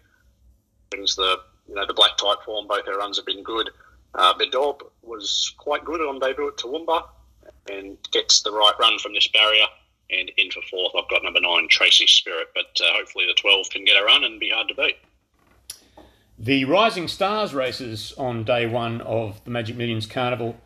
Brings 0.91 1.17
the 1.17 1.41
you 1.69 1.75
know 1.75 1.87
the 1.87 1.95
black 1.95 2.17
type 2.17 2.43
form. 2.45 2.67
Both 2.67 2.87
her 2.87 2.99
runs 2.99 3.17
have 3.17 3.27
been 3.27 3.43
good. 3.43 3.71
Uh, 4.15 4.35
was 5.03 5.55
quite 5.57 5.85
good 5.85 6.01
on 6.01 6.19
debut 6.19 6.49
at 6.49 6.57
Toowoomba 6.57 7.07
and 7.71 7.97
gets 8.11 8.43
the 8.43 8.51
right 8.51 8.75
run 8.81 8.99
from 8.99 9.13
this 9.13 9.29
barrier. 9.29 9.67
And 10.13 10.31
in 10.37 10.51
for 10.51 10.63
fourth, 10.71 10.93
I've 10.97 11.09
got 11.09 11.23
number 11.23 11.41
nine, 11.41 11.69
Tracy 11.69 12.07
Spirit, 12.07 12.49
but 12.55 12.81
uh, 12.81 12.93
hopefully 12.95 13.27
the 13.27 13.35
12 13.35 13.71
can 13.71 13.85
get 13.85 14.01
a 14.01 14.05
run 14.05 14.25
and 14.25 14.41
be 14.41 14.51
hard 14.51 14.69
to 14.69 14.75
beat. 14.75 14.97
The 16.39 16.65
Rising 16.65 17.07
Stars 17.07 17.53
races 17.53 18.15
on 18.17 18.45
day 18.45 18.67
one 18.67 19.03
of 19.03 19.45
the 19.45 19.51
Magic 19.51 19.77
Millions 19.77 20.07
Carnival 20.07 20.57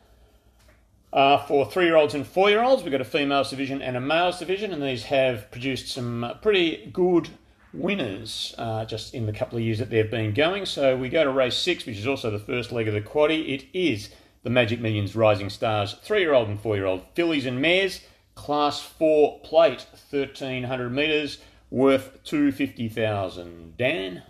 are 1.12 1.44
for 1.46 1.64
three 1.66 1.86
year 1.86 1.96
olds 1.96 2.14
and 2.14 2.26
four 2.26 2.48
year 2.50 2.62
olds. 2.62 2.82
We've 2.82 2.92
got 2.92 3.00
a 3.00 3.04
females 3.04 3.50
division 3.50 3.82
and 3.82 3.96
a 3.96 4.00
males 4.00 4.38
division, 4.38 4.72
and 4.72 4.82
these 4.82 5.04
have 5.04 5.50
produced 5.50 5.88
some 5.88 6.38
pretty 6.42 6.90
good 6.92 7.28
winners 7.72 8.54
uh, 8.56 8.84
just 8.84 9.14
in 9.14 9.26
the 9.26 9.32
couple 9.32 9.58
of 9.58 9.64
years 9.64 9.78
that 9.78 9.90
they've 9.90 10.10
been 10.10 10.32
going. 10.32 10.64
So 10.64 10.96
we 10.96 11.08
go 11.08 11.24
to 11.24 11.30
race 11.30 11.56
six, 11.56 11.86
which 11.86 11.98
is 11.98 12.06
also 12.06 12.30
the 12.30 12.38
first 12.38 12.72
leg 12.72 12.88
of 12.88 12.94
the 12.94 13.00
quaddy. 13.00 13.54
It 13.54 13.64
is 13.72 14.10
the 14.42 14.50
Magic 14.50 14.80
Millions 14.80 15.16
Rising 15.16 15.50
Stars, 15.50 15.94
three 16.02 16.20
year 16.20 16.34
old 16.34 16.48
and 16.48 16.60
four 16.60 16.76
year 16.76 16.86
old 16.86 17.02
fillies 17.14 17.46
and 17.46 17.60
mares, 17.60 18.00
class 18.34 18.80
four 18.80 19.40
plate, 19.40 19.86
1300 20.10 20.90
metres, 20.90 21.38
worth 21.70 22.22
250,000. 22.24 23.76
Dan? 23.76 24.22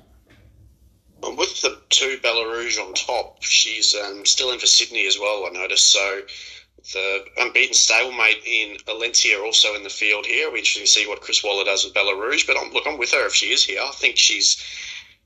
with 1.32 1.62
the 1.62 1.80
two 1.88 2.18
Bella 2.22 2.46
Rouge 2.46 2.78
on 2.78 2.92
top, 2.94 3.42
she's 3.42 3.94
um, 3.94 4.26
still 4.26 4.52
in 4.52 4.58
for 4.58 4.66
Sydney 4.66 5.06
as 5.06 5.18
well, 5.18 5.46
I 5.46 5.50
noticed. 5.50 5.90
So 5.90 6.20
the 6.92 7.24
unbeaten 7.38 7.72
stablemate 7.72 8.44
in 8.44 8.76
Valencia 8.84 9.40
also 9.40 9.74
in 9.74 9.82
the 9.82 9.88
field 9.88 10.26
here. 10.26 10.48
Interesting 10.48 10.84
to 10.84 10.90
see 10.90 11.06
what 11.06 11.22
Chris 11.22 11.42
Waller 11.42 11.64
does 11.64 11.84
with 11.84 11.94
Bella 11.94 12.14
Rouge. 12.20 12.46
But 12.46 12.58
I'm, 12.58 12.72
look, 12.72 12.86
I'm 12.86 12.98
with 12.98 13.12
her 13.12 13.26
if 13.26 13.34
she 13.34 13.46
is 13.46 13.64
here. 13.64 13.80
I 13.82 13.90
think 13.92 14.18
she's 14.18 14.62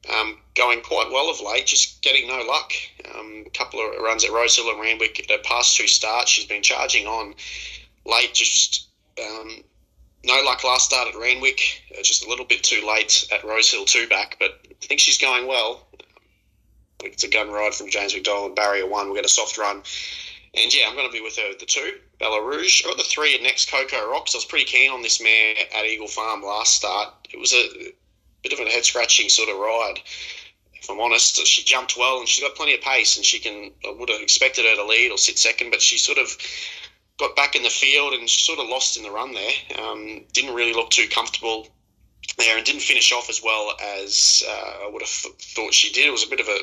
um, 0.08 0.38
going 0.54 0.80
quite 0.82 1.10
well 1.10 1.28
of 1.30 1.40
late, 1.40 1.66
just 1.66 2.00
getting 2.02 2.28
no 2.28 2.42
luck. 2.42 2.72
Um, 3.14 3.44
a 3.46 3.50
couple 3.50 3.80
of 3.80 4.00
runs 4.00 4.24
at 4.24 4.30
Rosehill 4.30 4.70
and 4.70 4.80
Randwick, 4.80 5.26
her 5.28 5.38
past 5.42 5.76
two 5.76 5.88
starts, 5.88 6.30
she's 6.30 6.46
been 6.46 6.62
charging 6.62 7.06
on 7.06 7.34
late, 8.08 8.34
just 8.34 8.88
um, 9.20 9.62
no 10.24 10.42
luck 10.44 10.64
last 10.64 10.86
start 10.86 11.08
at 11.08 11.20
Randwick, 11.20 11.60
uh, 11.92 12.02
just 12.02 12.24
a 12.24 12.28
little 12.28 12.44
bit 12.44 12.62
too 12.62 12.84
late 12.86 13.28
at 13.32 13.44
Rosehill 13.44 13.84
two 13.84 14.08
back, 14.08 14.36
but 14.40 14.60
I 14.70 14.86
think 14.86 15.00
she's 15.00 15.18
going 15.18 15.46
well. 15.46 15.86
It's 17.04 17.22
a 17.22 17.28
gun 17.28 17.50
ride 17.50 17.74
from 17.74 17.90
James 17.90 18.14
McDonald, 18.14 18.56
barrier 18.56 18.86
one. 18.86 19.06
We'll 19.06 19.14
get 19.14 19.24
a 19.24 19.28
soft 19.28 19.56
run. 19.56 19.82
And 20.54 20.74
yeah, 20.74 20.86
I'm 20.88 20.94
going 20.94 21.06
to 21.06 21.12
be 21.12 21.20
with 21.20 21.36
her 21.36 21.52
the 21.58 21.66
two, 21.66 21.98
Bella 22.18 22.42
Rouge. 22.42 22.82
Got 22.82 22.96
the 22.96 23.04
three 23.04 23.34
at 23.34 23.42
next 23.42 23.70
Coco 23.70 24.10
Rocks. 24.10 24.34
I 24.34 24.38
was 24.38 24.44
pretty 24.44 24.64
keen 24.64 24.90
on 24.90 25.02
this 25.02 25.22
mare 25.22 25.54
at 25.76 25.84
Eagle 25.84 26.08
Farm 26.08 26.42
last 26.42 26.74
start. 26.74 27.14
It 27.30 27.38
was 27.38 27.52
a 27.52 27.92
bit 28.42 28.52
of 28.52 28.58
a 28.58 28.70
head 28.70 28.84
scratching 28.84 29.28
sort 29.28 29.48
of 29.48 29.58
ride. 29.58 30.00
If 30.74 30.90
I'm 30.90 31.00
honest, 31.00 31.46
she 31.46 31.62
jumped 31.62 31.96
well 31.96 32.18
and 32.18 32.28
she's 32.28 32.42
got 32.42 32.56
plenty 32.56 32.74
of 32.74 32.80
pace, 32.80 33.16
and 33.16 33.24
she 33.24 33.38
can. 33.38 33.70
I 33.86 33.94
would 33.96 34.08
have 34.08 34.22
expected 34.22 34.64
her 34.64 34.74
to 34.74 34.84
lead 34.84 35.12
or 35.12 35.18
sit 35.18 35.38
second, 35.38 35.70
but 35.70 35.82
she 35.82 35.98
sort 35.98 36.18
of 36.18 36.36
got 37.18 37.36
back 37.36 37.56
in 37.56 37.62
the 37.62 37.70
field 37.70 38.14
and 38.14 38.28
sort 38.28 38.58
of 38.58 38.68
lost 38.68 38.96
in 38.96 39.02
the 39.02 39.10
run 39.10 39.34
there. 39.34 39.52
Um, 39.82 40.24
didn't 40.32 40.54
really 40.54 40.72
look 40.72 40.90
too 40.90 41.08
comfortable 41.08 41.68
there 42.36 42.56
and 42.56 42.64
didn't 42.64 42.82
finish 42.82 43.12
off 43.12 43.28
as 43.28 43.42
well 43.42 43.72
as 43.98 44.42
uh, 44.48 44.86
I 44.86 44.90
would 44.92 45.02
have 45.02 45.08
thought 45.10 45.74
she 45.74 45.92
did. 45.92 46.06
It 46.06 46.12
was 46.12 46.24
a 46.24 46.30
bit 46.30 46.40
of 46.40 46.48
a 46.48 46.58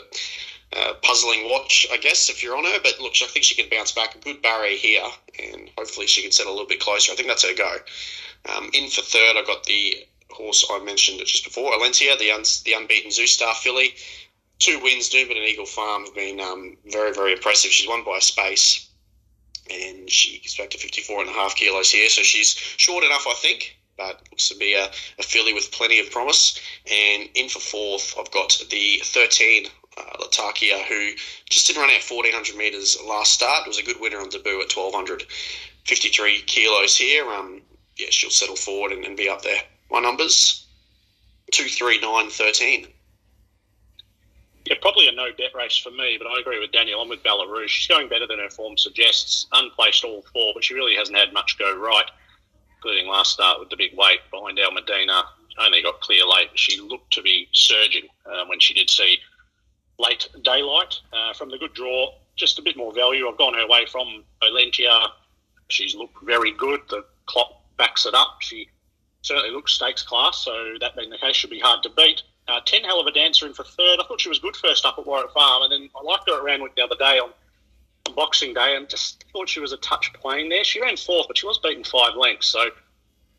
uh, 0.77 0.93
puzzling 1.01 1.50
watch, 1.50 1.88
I 1.91 1.97
guess, 1.97 2.29
if 2.29 2.41
you're 2.43 2.57
on 2.57 2.65
her. 2.65 2.79
But 2.81 3.00
look, 3.00 3.13
I 3.21 3.27
think 3.27 3.45
she 3.45 3.55
can 3.55 3.69
bounce 3.69 3.91
back. 3.91 4.15
A 4.15 4.19
good 4.19 4.41
barrier 4.41 4.77
here, 4.77 5.03
and 5.41 5.69
hopefully 5.77 6.07
she 6.07 6.21
can 6.21 6.31
settle 6.31 6.51
a 6.51 6.55
little 6.55 6.67
bit 6.67 6.79
closer. 6.79 7.12
I 7.12 7.15
think 7.15 7.27
that's 7.27 7.47
her 7.47 7.55
go. 7.55 7.77
Um, 8.55 8.69
in 8.74 8.89
for 8.89 9.01
third, 9.01 9.35
I 9.38 9.43
got 9.45 9.63
the 9.63 10.05
horse 10.29 10.65
I 10.69 10.83
mentioned 10.83 11.19
just 11.25 11.45
before, 11.45 11.71
Alentia, 11.71 12.17
the, 12.19 12.31
un- 12.31 12.43
the 12.65 12.74
unbeaten 12.74 13.12
Zoustar 13.12 13.53
filly. 13.55 13.95
Two 14.59 14.79
wins, 14.81 15.09
Doomben 15.09 15.38
and 15.38 15.47
Eagle 15.47 15.65
Farm 15.65 16.05
have 16.05 16.15
been 16.15 16.39
um, 16.39 16.77
very, 16.85 17.13
very 17.13 17.33
impressive. 17.33 17.71
She's 17.71 17.88
won 17.88 18.03
by 18.03 18.17
a 18.17 18.21
space, 18.21 18.89
and 19.69 20.10
she 20.10 20.39
gets 20.39 20.57
back 20.57 20.69
to 20.72 20.77
54 20.77 21.22
and 21.22 21.29
a 21.29 21.34
half 21.34 21.55
kilos 21.55 21.91
here, 21.91 22.10
so 22.10 22.22
she's 22.22 22.53
short 22.77 23.03
enough, 23.03 23.25
I 23.27 23.34
think 23.36 23.77
but 23.98 24.22
looks 24.31 24.50
to 24.50 24.57
be 24.57 24.74
a, 24.74 24.86
a 25.19 25.24
filly 25.24 25.53
with 25.53 25.72
plenty 25.72 26.00
of 26.00 26.12
promise. 26.12 26.60
And 26.86 27.29
in 27.34 27.50
for 27.50 27.60
fourth, 27.60 28.13
I've 28.19 28.31
got 28.31 28.62
the 28.69 29.00
13 29.03 29.67
uh, 29.98 30.01
Latakia, 30.19 30.79
who 30.79 31.12
just 31.50 31.67
didn't 31.67 31.81
run 31.81 31.91
out 31.91 32.03
1400 32.03 32.57
metres 32.57 32.98
last 33.05 33.34
start. 33.34 33.65
It 33.65 33.69
was 33.69 33.79
a 33.79 33.84
good 33.84 34.00
winner 34.00 34.19
on 34.19 34.29
debut 34.29 34.62
at 34.62 34.75
1253 34.75 36.41
kilos 36.41 36.98
here. 36.98 37.25
Um, 37.31 37.62
yeah, 37.95 38.07
she'll 38.10 38.29
settle 38.29 38.57
forward 38.57 38.91
and, 38.91 39.05
and 39.05 39.15
be 39.15 39.29
up 39.29 39.41
there. 39.41 39.62
My 39.89 40.01
numbers 40.01 40.65
two, 41.51 41.69
three, 41.69 42.00
nine, 42.01 42.29
thirteen. 42.29 42.88
Yeah, 44.65 44.75
probably 44.81 45.07
a 45.07 45.12
no 45.12 45.27
bet 45.38 45.53
race 45.53 45.77
for 45.77 45.91
me, 45.91 46.17
but 46.17 46.27
I 46.27 46.39
agree 46.39 46.60
with 46.60 46.72
Daniel. 46.72 47.00
I'm 47.00 47.10
with 47.10 47.22
Bella 47.22 47.48
Rouge. 47.48 47.69
She's 47.69 47.88
going 47.88 48.10
better 48.10 48.25
than 48.25 48.39
her 48.39 48.50
form 48.50 48.77
suggests. 48.77 49.45
Unplaced 49.51 50.03
all 50.03 50.24
four, 50.34 50.53
but 50.55 50.63
she 50.63 50.74
really 50.74 50.95
hasn't 50.95 51.17
had 51.17 51.34
much 51.34 51.60
go 51.60 51.77
right, 51.77 52.10
including 52.77 53.07
last 53.07 53.31
start 53.31 53.60
with 53.60 53.69
the 53.69 53.77
big 53.77 53.95
weight 53.95 54.22
behind 54.31 54.57
Al 54.60 54.72
Medina. 54.72 55.24
Only 55.60 55.84
got 55.84 56.01
clear 56.01 56.25
late. 56.25 56.50
She 56.55 56.81
looked 56.81 57.13
to 57.13 57.22
be 57.22 57.48
surging 57.53 58.07
uh, 58.25 58.45
when 58.48 58.60
she 58.60 58.74
did 58.74 58.89
see 58.89 59.19
late 60.00 60.27
daylight 60.43 61.00
uh, 61.13 61.34
from 61.34 61.50
the 61.51 61.60
good 61.60 61.74
draw. 61.75 62.13
Just 62.36 62.57
a 62.57 62.63
bit 62.63 62.75
more 62.75 62.91
value. 62.91 63.27
I've 63.27 63.38
gone 63.38 63.53
her 63.53 63.67
way 63.67 63.86
from 63.86 64.24
Olentia. 64.41 65.12
She's 65.69 65.95
looked 65.95 66.22
very 66.24 66.51
good. 66.51 66.81
The 66.89 67.05
clock 67.27 67.62
backs 67.77 68.05
it 68.05 68.15
up. 68.15 68.38
She 68.41 68.67
certainly 69.22 69.51
looks 69.51 69.74
stakes 69.74 70.03
class, 70.03 70.43
so 70.43 70.75
that 70.79 70.95
being 70.95 71.10
the 71.10 71.17
case, 71.17 71.36
should 71.36 71.50
be 71.51 71.60
hard 71.60 71.84
to 71.84 71.89
beat. 71.89 72.24
Uh, 72.48 72.60
ten 72.66 72.84
hell 72.84 73.00
of 73.00 73.08
a 73.08 73.12
dancer 73.12 73.48
in 73.48 73.54
for 73.54 73.64
third. 73.64 74.00
I 74.00 74.06
thought 74.08 74.22
she 74.22 74.30
was 74.30 74.40
good 74.40 74.56
first 74.56 74.86
up 74.86 74.98
at 74.98 75.06
Warwick 75.06 75.32
Farm, 75.32 75.64
and 75.64 75.72
then 75.72 75.90
I 75.96 76.04
liked 76.04 76.30
her 76.30 76.38
at 76.38 76.44
Randwick 76.44 76.75
the 76.75 76.84
other 76.84 76.96
day 76.96 77.20
on, 77.20 77.32
on 78.08 78.16
Boxing 78.16 78.54
Day, 78.54 78.75
and 78.75 78.88
just 78.88 79.25
thought 79.34 79.50
she 79.50 79.60
was 79.60 79.74
a 79.74 79.78
touch 79.78 80.14
plain 80.14 80.50
there. 80.50 80.64
She 80.64 80.82
ran 80.82 80.98
fourth, 80.98 81.28
but 81.28 81.38
she 81.38 81.48
was 81.48 81.58
beaten 81.58 81.84
five 81.84 82.16
lengths, 82.16 82.48
so 82.48 82.66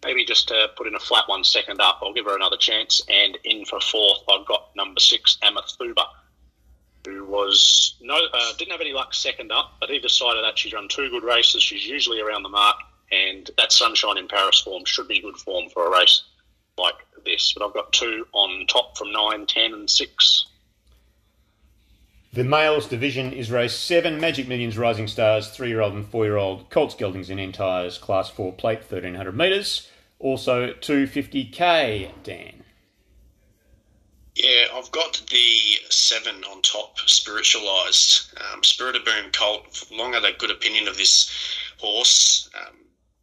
maybe 0.05 0.25
just 0.25 0.49
to 0.49 0.71
put 0.77 0.87
in 0.87 0.95
a 0.95 1.01
flat 1.01 1.29
one 1.29 1.45
second 1.45 1.81
up, 1.81 2.01
I'll 2.03 2.13
give 2.13 2.27
her 2.27 2.37
another 2.37 2.57
chance. 2.57 3.01
And 3.09 3.39
in 3.45 3.65
for 3.65 3.81
fourth, 3.81 4.23
I've 4.29 4.47
got 4.47 4.75
number 4.75 5.01
six, 5.01 5.39
Amathuba 5.43 6.05
who 7.07 7.25
was 7.25 7.95
no 8.01 8.17
uh, 8.17 8.53
didn't 8.59 8.73
have 8.73 8.81
any 8.81 8.93
luck 8.93 9.15
second 9.15 9.53
up, 9.53 9.77
but 9.81 9.91
either 9.91 10.09
side 10.09 10.37
of 10.37 10.43
that, 10.43 10.59
she's 10.59 10.73
run 10.73 10.89
two 10.89 11.09
good 11.09 11.23
races. 11.23 11.63
She's 11.63 11.87
usually 11.87 12.21
around 12.21 12.43
the 12.43 12.49
mark, 12.49 12.77
and 13.11 13.49
that 13.57 13.73
Sunshine 13.73 14.19
in 14.19 14.29
Paris 14.29 14.61
form 14.61 14.85
should 14.85 15.09
be 15.09 15.21
good 15.21 15.37
form 15.37 15.69
for 15.71 15.87
a 15.87 15.91
race 15.91 16.23
like 16.77 17.06
this. 17.27 17.53
But 17.53 17.67
I've 17.67 17.75
got 17.75 17.93
two 17.93 18.27
on 18.33 18.67
top 18.67 18.97
from 18.97 19.13
nine, 19.13 19.47
ten, 19.47 19.75
and 19.75 19.91
six. 19.91 20.47
The 22.33 22.45
males 22.45 22.87
division 22.87 23.33
is 23.33 23.51
race 23.51 23.75
seven. 23.75 24.21
Magic 24.21 24.47
Millions 24.47 24.77
Rising 24.77 25.09
Stars, 25.09 25.49
three 25.49 25.69
year 25.69 25.81
old 25.81 25.95
and 25.95 26.07
four 26.07 26.25
year 26.25 26.37
old 26.37 26.69
Colts 26.71 26.95
Geldings 26.95 27.31
in 27.31 27.39
Entires, 27.39 27.99
class 27.99 28.29
four 28.29 28.53
plate, 28.53 28.81
1300 28.81 29.37
metres. 29.37 29.89
Also 30.19 30.73
250k, 30.73 32.11
Dan. 32.23 32.63
Yeah, 34.35 34.67
I've 34.75 34.91
got 34.93 35.23
the 35.31 35.61
seven 35.89 36.45
on 36.45 36.61
top, 36.61 36.99
spiritualized. 37.07 38.39
Um, 38.53 38.63
Spirit 38.63 38.97
of 38.97 39.07
Boom 39.07 39.31
Colt, 39.33 39.87
long 39.91 40.13
had 40.13 40.27
a 40.27 40.33
good 40.35 40.51
opinion 40.51 40.89
of 40.89 40.99
this 40.99 41.31
horse. 41.79 42.51
Um, 42.55 42.77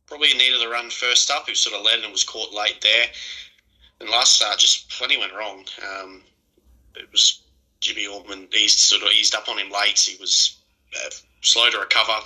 probably 0.08 0.34
needed 0.34 0.60
the 0.60 0.70
run 0.70 0.90
first 0.90 1.30
up. 1.30 1.48
He 1.48 1.54
sort 1.54 1.76
of 1.76 1.86
led 1.86 2.00
and 2.00 2.12
was 2.12 2.24
caught 2.24 2.52
late 2.52 2.82
there. 2.82 3.06
And 4.04 4.12
last 4.12 4.36
start, 4.36 4.60
just 4.60 4.90
plenty 4.90 5.16
went 5.16 5.34
wrong. 5.34 5.64
Um, 5.82 6.24
it 6.94 7.10
was 7.14 7.40
Jimmy 7.80 8.06
Orman 8.06 8.50
eased, 8.54 8.80
sort 8.80 9.02
of 9.02 9.08
eased 9.18 9.34
up 9.34 9.48
on 9.48 9.58
him 9.58 9.72
late. 9.72 9.98
He 9.98 10.20
was 10.20 10.58
uh, 10.94 11.10
slow 11.40 11.70
to 11.70 11.80
recover. 11.80 12.20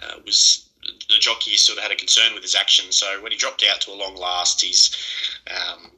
Uh, 0.00 0.20
was 0.24 0.68
the 0.84 1.18
jockey 1.18 1.56
sort 1.56 1.78
of 1.78 1.82
had 1.82 1.90
a 1.90 1.96
concern 1.96 2.34
with 2.34 2.44
his 2.44 2.54
action. 2.54 2.92
So 2.92 3.20
when 3.20 3.32
he 3.32 3.36
dropped 3.36 3.64
out 3.68 3.80
to 3.80 3.90
a 3.90 3.98
long 3.98 4.14
last, 4.14 4.60
he's 4.60 4.96
um, 5.50 5.90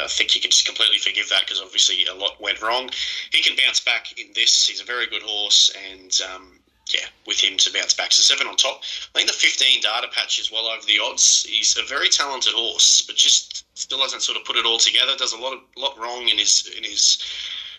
I 0.00 0.06
think 0.06 0.30
he 0.30 0.38
can 0.38 0.52
just 0.52 0.64
completely 0.64 0.98
forgive 0.98 1.28
that 1.30 1.40
because 1.40 1.60
obviously 1.60 2.04
a 2.04 2.14
lot 2.14 2.40
went 2.40 2.62
wrong. 2.62 2.90
He 3.32 3.42
can 3.42 3.56
bounce 3.56 3.80
back 3.80 4.16
in 4.20 4.28
this. 4.36 4.68
He's 4.68 4.80
a 4.80 4.84
very 4.84 5.08
good 5.08 5.22
horse, 5.22 5.74
and 5.90 6.16
um, 6.32 6.60
yeah, 6.92 7.06
with 7.26 7.40
him 7.40 7.56
to 7.58 7.72
bounce 7.72 7.94
back. 7.94 8.12
So 8.12 8.22
seven 8.22 8.46
on 8.46 8.56
top. 8.56 8.82
I 9.14 9.18
think 9.18 9.28
the 9.28 9.34
15 9.34 9.80
data 9.80 10.08
patch 10.12 10.38
is 10.38 10.50
well 10.50 10.66
over 10.66 10.84
the 10.86 10.98
odds. 10.98 11.44
He's 11.44 11.76
a 11.76 11.82
very 11.82 12.08
talented 12.08 12.54
horse, 12.54 13.02
but 13.02 13.16
just 13.16 13.64
still 13.78 14.00
hasn't 14.00 14.22
sort 14.22 14.38
of 14.38 14.44
put 14.44 14.56
it 14.56 14.66
all 14.66 14.78
together. 14.78 15.12
Does 15.16 15.32
a 15.32 15.38
lot 15.38 15.52
of 15.52 15.60
lot 15.76 15.98
wrong 15.98 16.28
in 16.28 16.38
his 16.38 16.70
in 16.76 16.84
his 16.84 17.22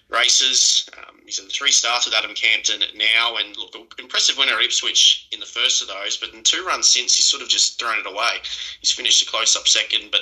races. 0.09 0.89
Um, 0.97 1.21
he's 1.25 1.39
a 1.39 1.43
three 1.43 1.71
starts 1.71 2.05
with 2.05 2.15
Adam 2.15 2.33
Campton 2.33 2.81
now, 2.95 3.37
and 3.37 3.55
look, 3.57 3.95
impressive 3.99 4.37
winner 4.37 4.53
at 4.53 4.63
Ipswich 4.63 5.27
in 5.31 5.39
the 5.39 5.45
first 5.45 5.81
of 5.81 5.87
those. 5.87 6.17
But 6.17 6.33
in 6.33 6.43
two 6.43 6.63
runs 6.65 6.87
since, 6.87 7.15
he's 7.15 7.25
sort 7.25 7.43
of 7.43 7.49
just 7.49 7.79
thrown 7.79 7.99
it 7.99 8.07
away. 8.07 8.41
He's 8.79 8.91
finished 8.91 9.23
a 9.23 9.29
close 9.29 9.55
up 9.55 9.67
second, 9.67 10.11
but 10.11 10.21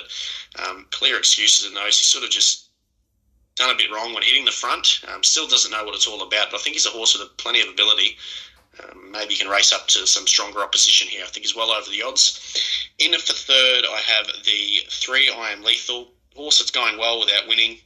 um, 0.62 0.86
clear 0.90 1.18
excuses 1.18 1.66
in 1.66 1.74
those. 1.74 1.98
He's 1.98 2.06
sort 2.06 2.24
of 2.24 2.30
just 2.30 2.68
done 3.56 3.70
a 3.70 3.76
bit 3.76 3.90
wrong 3.90 4.14
when 4.14 4.22
hitting 4.22 4.44
the 4.44 4.52
front. 4.52 5.00
Um, 5.12 5.22
still 5.24 5.48
doesn't 5.48 5.72
know 5.72 5.84
what 5.84 5.94
it's 5.94 6.06
all 6.06 6.22
about, 6.22 6.50
but 6.50 6.60
I 6.60 6.62
think 6.62 6.74
he's 6.74 6.86
a 6.86 6.90
horse 6.90 7.18
with 7.18 7.36
plenty 7.38 7.60
of 7.60 7.68
ability. 7.68 8.16
Um, 8.82 9.10
maybe 9.12 9.34
he 9.34 9.40
can 9.40 9.50
race 9.50 9.72
up 9.72 9.88
to 9.88 10.06
some 10.06 10.26
stronger 10.26 10.60
opposition 10.60 11.08
here. 11.08 11.24
I 11.24 11.28
think 11.28 11.44
he's 11.44 11.56
well 11.56 11.70
over 11.70 11.90
the 11.90 12.02
odds. 12.02 12.90
In 12.98 13.12
for 13.12 13.32
third, 13.32 13.84
I 13.88 14.00
have 14.00 14.26
the 14.44 14.80
three 14.90 15.30
I 15.30 15.50
am 15.50 15.62
lethal 15.62 16.12
horse 16.34 16.58
that's 16.58 16.70
going 16.70 16.98
well 16.98 17.20
without 17.20 17.48
winning 17.48 17.78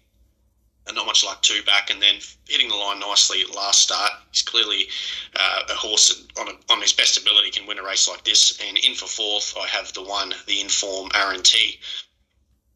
and 0.86 0.96
not 0.96 1.06
much 1.06 1.24
luck 1.24 1.42
two 1.42 1.62
back, 1.62 1.90
and 1.90 2.02
then 2.02 2.16
hitting 2.48 2.68
the 2.68 2.74
line 2.74 2.98
nicely 2.98 3.40
at 3.42 3.54
last 3.54 3.82
start. 3.82 4.12
He's 4.32 4.42
clearly 4.42 4.88
uh, 5.36 5.62
a 5.70 5.74
horse 5.74 6.26
on, 6.38 6.48
a, 6.48 6.72
on 6.72 6.80
his 6.80 6.92
best 6.92 7.16
ability 7.20 7.50
can 7.50 7.66
win 7.66 7.78
a 7.78 7.84
race 7.84 8.08
like 8.08 8.24
this. 8.24 8.58
And 8.60 8.76
in 8.78 8.94
for 8.94 9.06
fourth, 9.06 9.54
I 9.60 9.66
have 9.68 9.92
the 9.92 10.02
one, 10.02 10.34
the 10.46 10.60
Inform 10.60 11.10
RNT. 11.10 11.78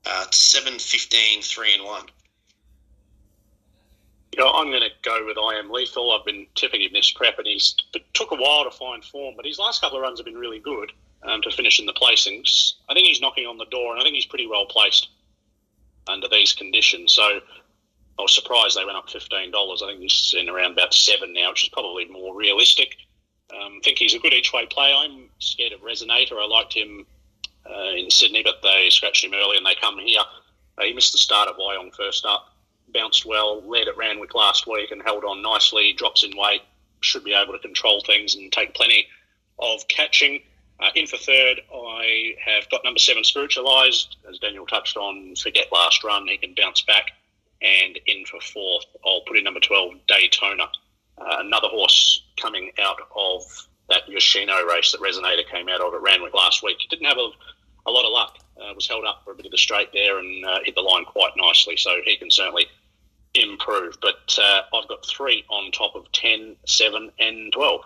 Uh, 0.05 0.27
7, 0.31 0.79
15, 0.79 1.43
3 1.43 1.75
and 1.75 1.85
1. 1.85 2.03
Yeah, 4.37 4.51
I'm 4.53 4.71
going 4.71 4.83
to 4.83 4.91
go 5.03 5.25
with 5.25 5.39
I 5.39 5.55
Am 5.55 5.71
Lethal. 5.71 6.13
I've 6.13 6.27
been 6.27 6.47
tipping 6.55 6.83
him 6.83 6.91
this 6.93 7.11
prep, 7.11 7.39
and 7.39 7.47
he's 7.47 7.75
it 7.95 8.03
took 8.13 8.33
a 8.33 8.37
while 8.37 8.65
to 8.65 8.71
find 8.71 9.03
form, 9.03 9.35
but 9.35 9.47
his 9.47 9.59
last 9.59 9.81
couple 9.81 9.97
of 9.97 10.03
runs 10.03 10.19
have 10.19 10.27
been 10.27 10.37
really 10.37 10.59
good 10.59 10.93
um, 11.23 11.41
to 11.43 11.51
finish 11.51 11.81
in 11.81 11.87
the 11.87 11.95
placings. 11.95 12.75
I 12.89 12.95
think 12.95 13.07
he's 13.07 13.21
knocking 13.21 13.47
on 13.47 13.57
the 13.57 13.65
door, 13.67 13.93
and 13.93 14.01
I 14.01 14.05
think 14.05 14.15
he's 14.15 14.27
pretty 14.27 14.47
well 14.47 14.67
placed 14.67 15.09
under 16.07 16.29
these 16.29 16.53
conditions. 16.53 17.15
So 17.15 17.23
I 17.23 18.23
was 18.23 18.35
surprised 18.35 18.77
they 18.77 18.85
went 18.85 18.99
up 18.99 19.09
fifteen 19.09 19.51
dollars. 19.51 19.83
I 19.83 19.89
think 19.89 20.01
he's 20.01 20.35
in 20.37 20.51
around 20.51 20.73
about 20.73 20.93
seven 20.93 21.33
now, 21.33 21.51
which 21.51 21.63
is 21.65 21.71
probably 21.71 22.05
more 22.07 22.37
realistic. 22.37 22.95
Um, 23.55 23.79
I 23.79 23.81
think 23.85 23.99
he's 23.99 24.15
a 24.15 24.19
good 24.19 24.35
each 24.35 24.53
way 24.53 24.67
player. 24.67 24.95
I'm 24.97 25.31
scared 25.39 25.73
of 25.73 25.81
Resonator. 25.81 26.33
I 26.33 26.47
liked 26.47 26.75
him 26.75 27.07
uh, 27.65 27.95
in 27.97 28.11
Sydney, 28.11 28.43
but 28.43 28.61
they 28.63 28.91
scratched 28.91 29.25
him 29.25 29.33
early 29.35 29.57
and 29.57 29.65
they 29.65 29.77
come 29.81 29.99
here. 29.99 30.21
Uh, 30.77 30.83
he 30.83 30.93
missed 30.93 31.13
the 31.13 31.19
start 31.19 31.49
at 31.49 31.57
Wyong 31.57 31.95
first 31.95 32.27
up, 32.27 32.56
bounced 32.97 33.27
well, 33.27 33.63
led 33.63 33.89
at 33.89 33.97
Randwick 33.97 34.35
last 34.35 34.67
week 34.67 34.91
and 34.91 35.03
held 35.03 35.25
on 35.25 35.43
nicely. 35.43 35.93
Drops 35.93 36.25
in 36.25 36.37
weight, 36.37 36.63
should 37.01 37.25
be 37.25 37.35
able 37.35 37.53
to 37.53 37.59
control 37.59 38.03
things 38.07 38.35
and 38.35 38.51
take 38.53 38.75
plenty 38.75 39.07
of 39.59 39.87
catching. 39.89 40.41
Uh, 40.79 40.91
in 40.95 41.07
for 41.07 41.17
third, 41.17 41.61
I 41.75 42.35
have 42.45 42.69
got 42.71 42.85
number 42.85 42.99
seven 42.99 43.25
spiritualized. 43.25 44.17
As 44.29 44.39
Daniel 44.39 44.67
touched 44.67 44.97
on, 44.97 45.35
forget 45.37 45.67
last 45.73 46.05
run, 46.05 46.29
he 46.29 46.37
can 46.37 46.55
bounce 46.55 46.83
back 46.83 47.13
and 47.63 47.99
in 48.07 48.25
for 48.27 48.41
fourth, 48.41 48.85
I'll 49.05 49.23
put 49.23 49.37
in 49.37 49.45
number 49.45 49.61
12, 49.61 49.95
Daytona. 50.07 50.65
Uh, 51.19 51.37
another 51.39 51.69
horse 51.69 52.23
coming 52.41 52.71
out 52.79 52.99
of 53.17 53.43
that 53.89 54.09
Yoshino 54.09 54.65
race 54.67 54.93
that 54.93 55.01
Resonator 55.01 55.49
came 55.51 55.69
out 55.69 55.81
of 55.81 55.95
at 55.95 56.03
Randwick 56.03 56.35
last 56.35 56.63
week. 56.63 56.77
He 56.81 56.89
didn't 56.89 57.07
have 57.07 57.19
a, 57.19 57.31
a 57.87 57.91
lot 57.91 58.05
of 58.05 58.13
luck. 58.13 58.39
Uh, 58.61 58.73
was 58.75 58.89
held 58.89 59.05
up 59.05 59.23
for 59.25 59.33
a 59.33 59.35
bit 59.35 59.47
of 59.47 59.53
the 59.53 59.59
straight 59.59 59.93
there 59.93 60.19
and 60.19 60.45
uh, 60.45 60.59
hit 60.65 60.75
the 60.75 60.81
line 60.81 61.05
quite 61.05 61.33
nicely, 61.37 61.77
so 61.77 61.91
he 62.05 62.17
can 62.17 62.31
certainly 62.31 62.67
improve. 63.43 63.99
But 64.01 64.39
uh, 64.43 64.63
I've 64.75 64.89
got 64.89 65.05
three 65.07 65.45
on 65.49 65.71
top 65.73 65.95
of 65.95 66.11
10, 66.13 66.57
7, 66.67 67.11
and 67.19 67.53
12. 67.53 67.81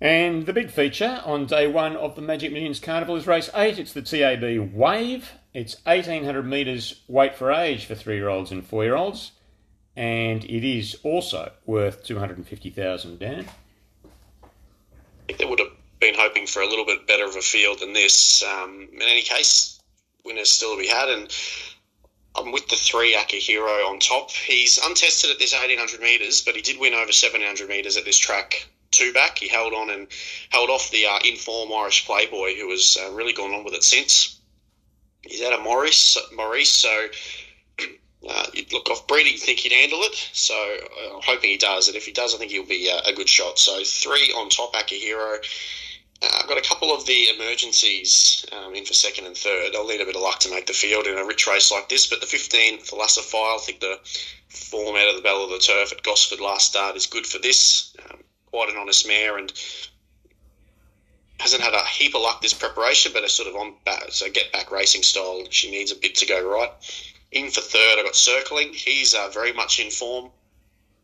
And 0.00 0.46
the 0.46 0.52
big 0.52 0.70
feature 0.70 1.20
on 1.24 1.46
day 1.46 1.66
one 1.66 1.96
of 1.96 2.14
the 2.14 2.22
Magic 2.22 2.52
Millions 2.52 2.78
Carnival 2.78 3.16
is 3.16 3.26
race 3.26 3.50
eight. 3.54 3.78
It's 3.78 3.92
the 3.92 4.02
TAB 4.02 4.72
Wave. 4.72 5.32
It's 5.52 5.74
1800 5.86 6.44
metres 6.44 7.02
weight 7.08 7.34
for 7.34 7.50
age 7.50 7.84
for 7.86 7.96
three 7.96 8.14
year 8.14 8.28
olds 8.28 8.52
and 8.52 8.64
four 8.64 8.84
year 8.84 8.94
olds. 8.94 9.32
And 9.96 10.44
it 10.44 10.64
is 10.64 10.96
also 11.02 11.50
worth 11.66 12.04
250000 12.04 13.18
Dan. 13.18 13.40
I 13.40 14.46
think 15.26 15.40
they 15.40 15.44
would 15.44 15.58
have 15.58 15.72
been 15.98 16.14
hoping 16.16 16.46
for 16.46 16.62
a 16.62 16.68
little 16.68 16.86
bit 16.86 17.08
better 17.08 17.24
of 17.24 17.34
a 17.34 17.40
field 17.40 17.80
than 17.80 17.92
this. 17.92 18.44
Um, 18.44 18.88
in 18.92 19.02
any 19.02 19.22
case, 19.22 19.80
winners 20.24 20.52
still 20.52 20.76
to 20.76 20.80
be 20.80 20.86
had. 20.86 21.08
And 21.08 21.34
I'm 22.38 22.52
with 22.52 22.68
the 22.68 22.76
three 22.76 23.14
Akihiro 23.14 23.88
on 23.88 23.98
top. 23.98 24.30
He's 24.30 24.78
untested 24.78 25.30
at 25.30 25.38
this 25.38 25.52
1800 25.52 26.00
metres, 26.00 26.42
but 26.42 26.54
he 26.54 26.62
did 26.62 26.78
win 26.78 26.94
over 26.94 27.12
700 27.12 27.68
metres 27.68 27.96
at 27.96 28.04
this 28.04 28.18
track 28.18 28.68
two 28.90 29.12
back. 29.12 29.38
He 29.38 29.48
held 29.48 29.72
on 29.74 29.90
and 29.90 30.08
held 30.50 30.70
off 30.70 30.90
the 30.90 31.06
uh, 31.06 31.18
inform 31.24 31.72
Irish 31.72 32.06
Playboy, 32.06 32.54
who 32.54 32.70
has 32.70 32.96
uh, 33.00 33.12
really 33.12 33.32
gone 33.32 33.52
on 33.52 33.64
with 33.64 33.74
it 33.74 33.84
since. 33.84 34.40
He's 35.22 35.42
out 35.42 35.52
of 35.52 35.62
Maurice, 35.62 36.16
Maurice 36.32 36.72
so 36.72 37.08
uh, 38.28 38.46
you'd 38.54 38.72
look 38.72 38.88
off 38.88 39.06
breeding, 39.06 39.36
think 39.36 39.60
he'd 39.60 39.72
handle 39.72 40.00
it. 40.02 40.14
So 40.32 40.54
uh, 40.54 41.16
I'm 41.16 41.22
hoping 41.22 41.50
he 41.50 41.58
does. 41.58 41.88
And 41.88 41.96
if 41.96 42.06
he 42.06 42.12
does, 42.12 42.34
I 42.34 42.38
think 42.38 42.50
he'll 42.50 42.64
be 42.64 42.90
uh, 42.90 43.10
a 43.10 43.14
good 43.14 43.28
shot. 43.28 43.58
So 43.58 43.82
three 43.84 44.32
on 44.36 44.48
top, 44.48 44.74
Akihiro. 44.74 45.38
Uh, 46.20 46.28
I've 46.40 46.48
got 46.48 46.58
a 46.58 46.68
couple 46.68 46.92
of 46.92 47.06
the 47.06 47.28
emergencies 47.34 48.44
um, 48.52 48.74
in 48.74 48.84
for 48.84 48.94
second 48.94 49.26
and 49.26 49.36
third. 49.36 49.74
I'll 49.74 49.86
need 49.86 50.00
a 50.00 50.04
bit 50.04 50.16
of 50.16 50.22
luck 50.22 50.40
to 50.40 50.50
make 50.50 50.66
the 50.66 50.72
field 50.72 51.06
in 51.06 51.16
a 51.16 51.24
rich 51.24 51.46
race 51.46 51.70
like 51.70 51.88
this. 51.88 52.06
But 52.06 52.20
the 52.20 52.26
15, 52.26 52.80
Philosophy, 52.80 53.36
I 53.38 53.58
think 53.60 53.80
the 53.80 54.00
form 54.48 54.96
out 54.96 55.08
of 55.08 55.16
the 55.16 55.22
Belle 55.22 55.44
of 55.44 55.50
the 55.50 55.58
Turf 55.58 55.92
at 55.92 56.02
Gosford 56.02 56.40
last 56.40 56.68
start 56.68 56.96
is 56.96 57.06
good 57.06 57.26
for 57.26 57.38
this. 57.38 57.94
Um, 58.10 58.24
quite 58.50 58.70
an 58.70 58.76
honest 58.76 59.06
mare 59.06 59.38
and 59.38 59.52
hasn't 61.38 61.62
had 61.62 61.74
a 61.74 61.84
heap 61.84 62.14
of 62.14 62.22
luck 62.22 62.42
this 62.42 62.54
preparation, 62.54 63.12
but 63.14 63.22
a 63.22 63.28
sort 63.28 63.48
of 63.48 63.54
on 63.54 63.74
so 64.10 64.28
get 64.30 64.52
back 64.52 64.72
racing 64.72 65.02
style. 65.02 65.44
She 65.50 65.70
needs 65.70 65.92
a 65.92 65.96
bit 65.96 66.16
to 66.16 66.26
go 66.26 66.44
right. 66.44 66.70
In 67.30 67.50
for 67.50 67.60
third, 67.60 67.98
I've 67.98 68.04
got 68.04 68.16
circling. 68.16 68.72
He's 68.72 69.14
uh, 69.14 69.28
very 69.32 69.52
much 69.52 69.78
in 69.78 69.90
form 69.90 70.30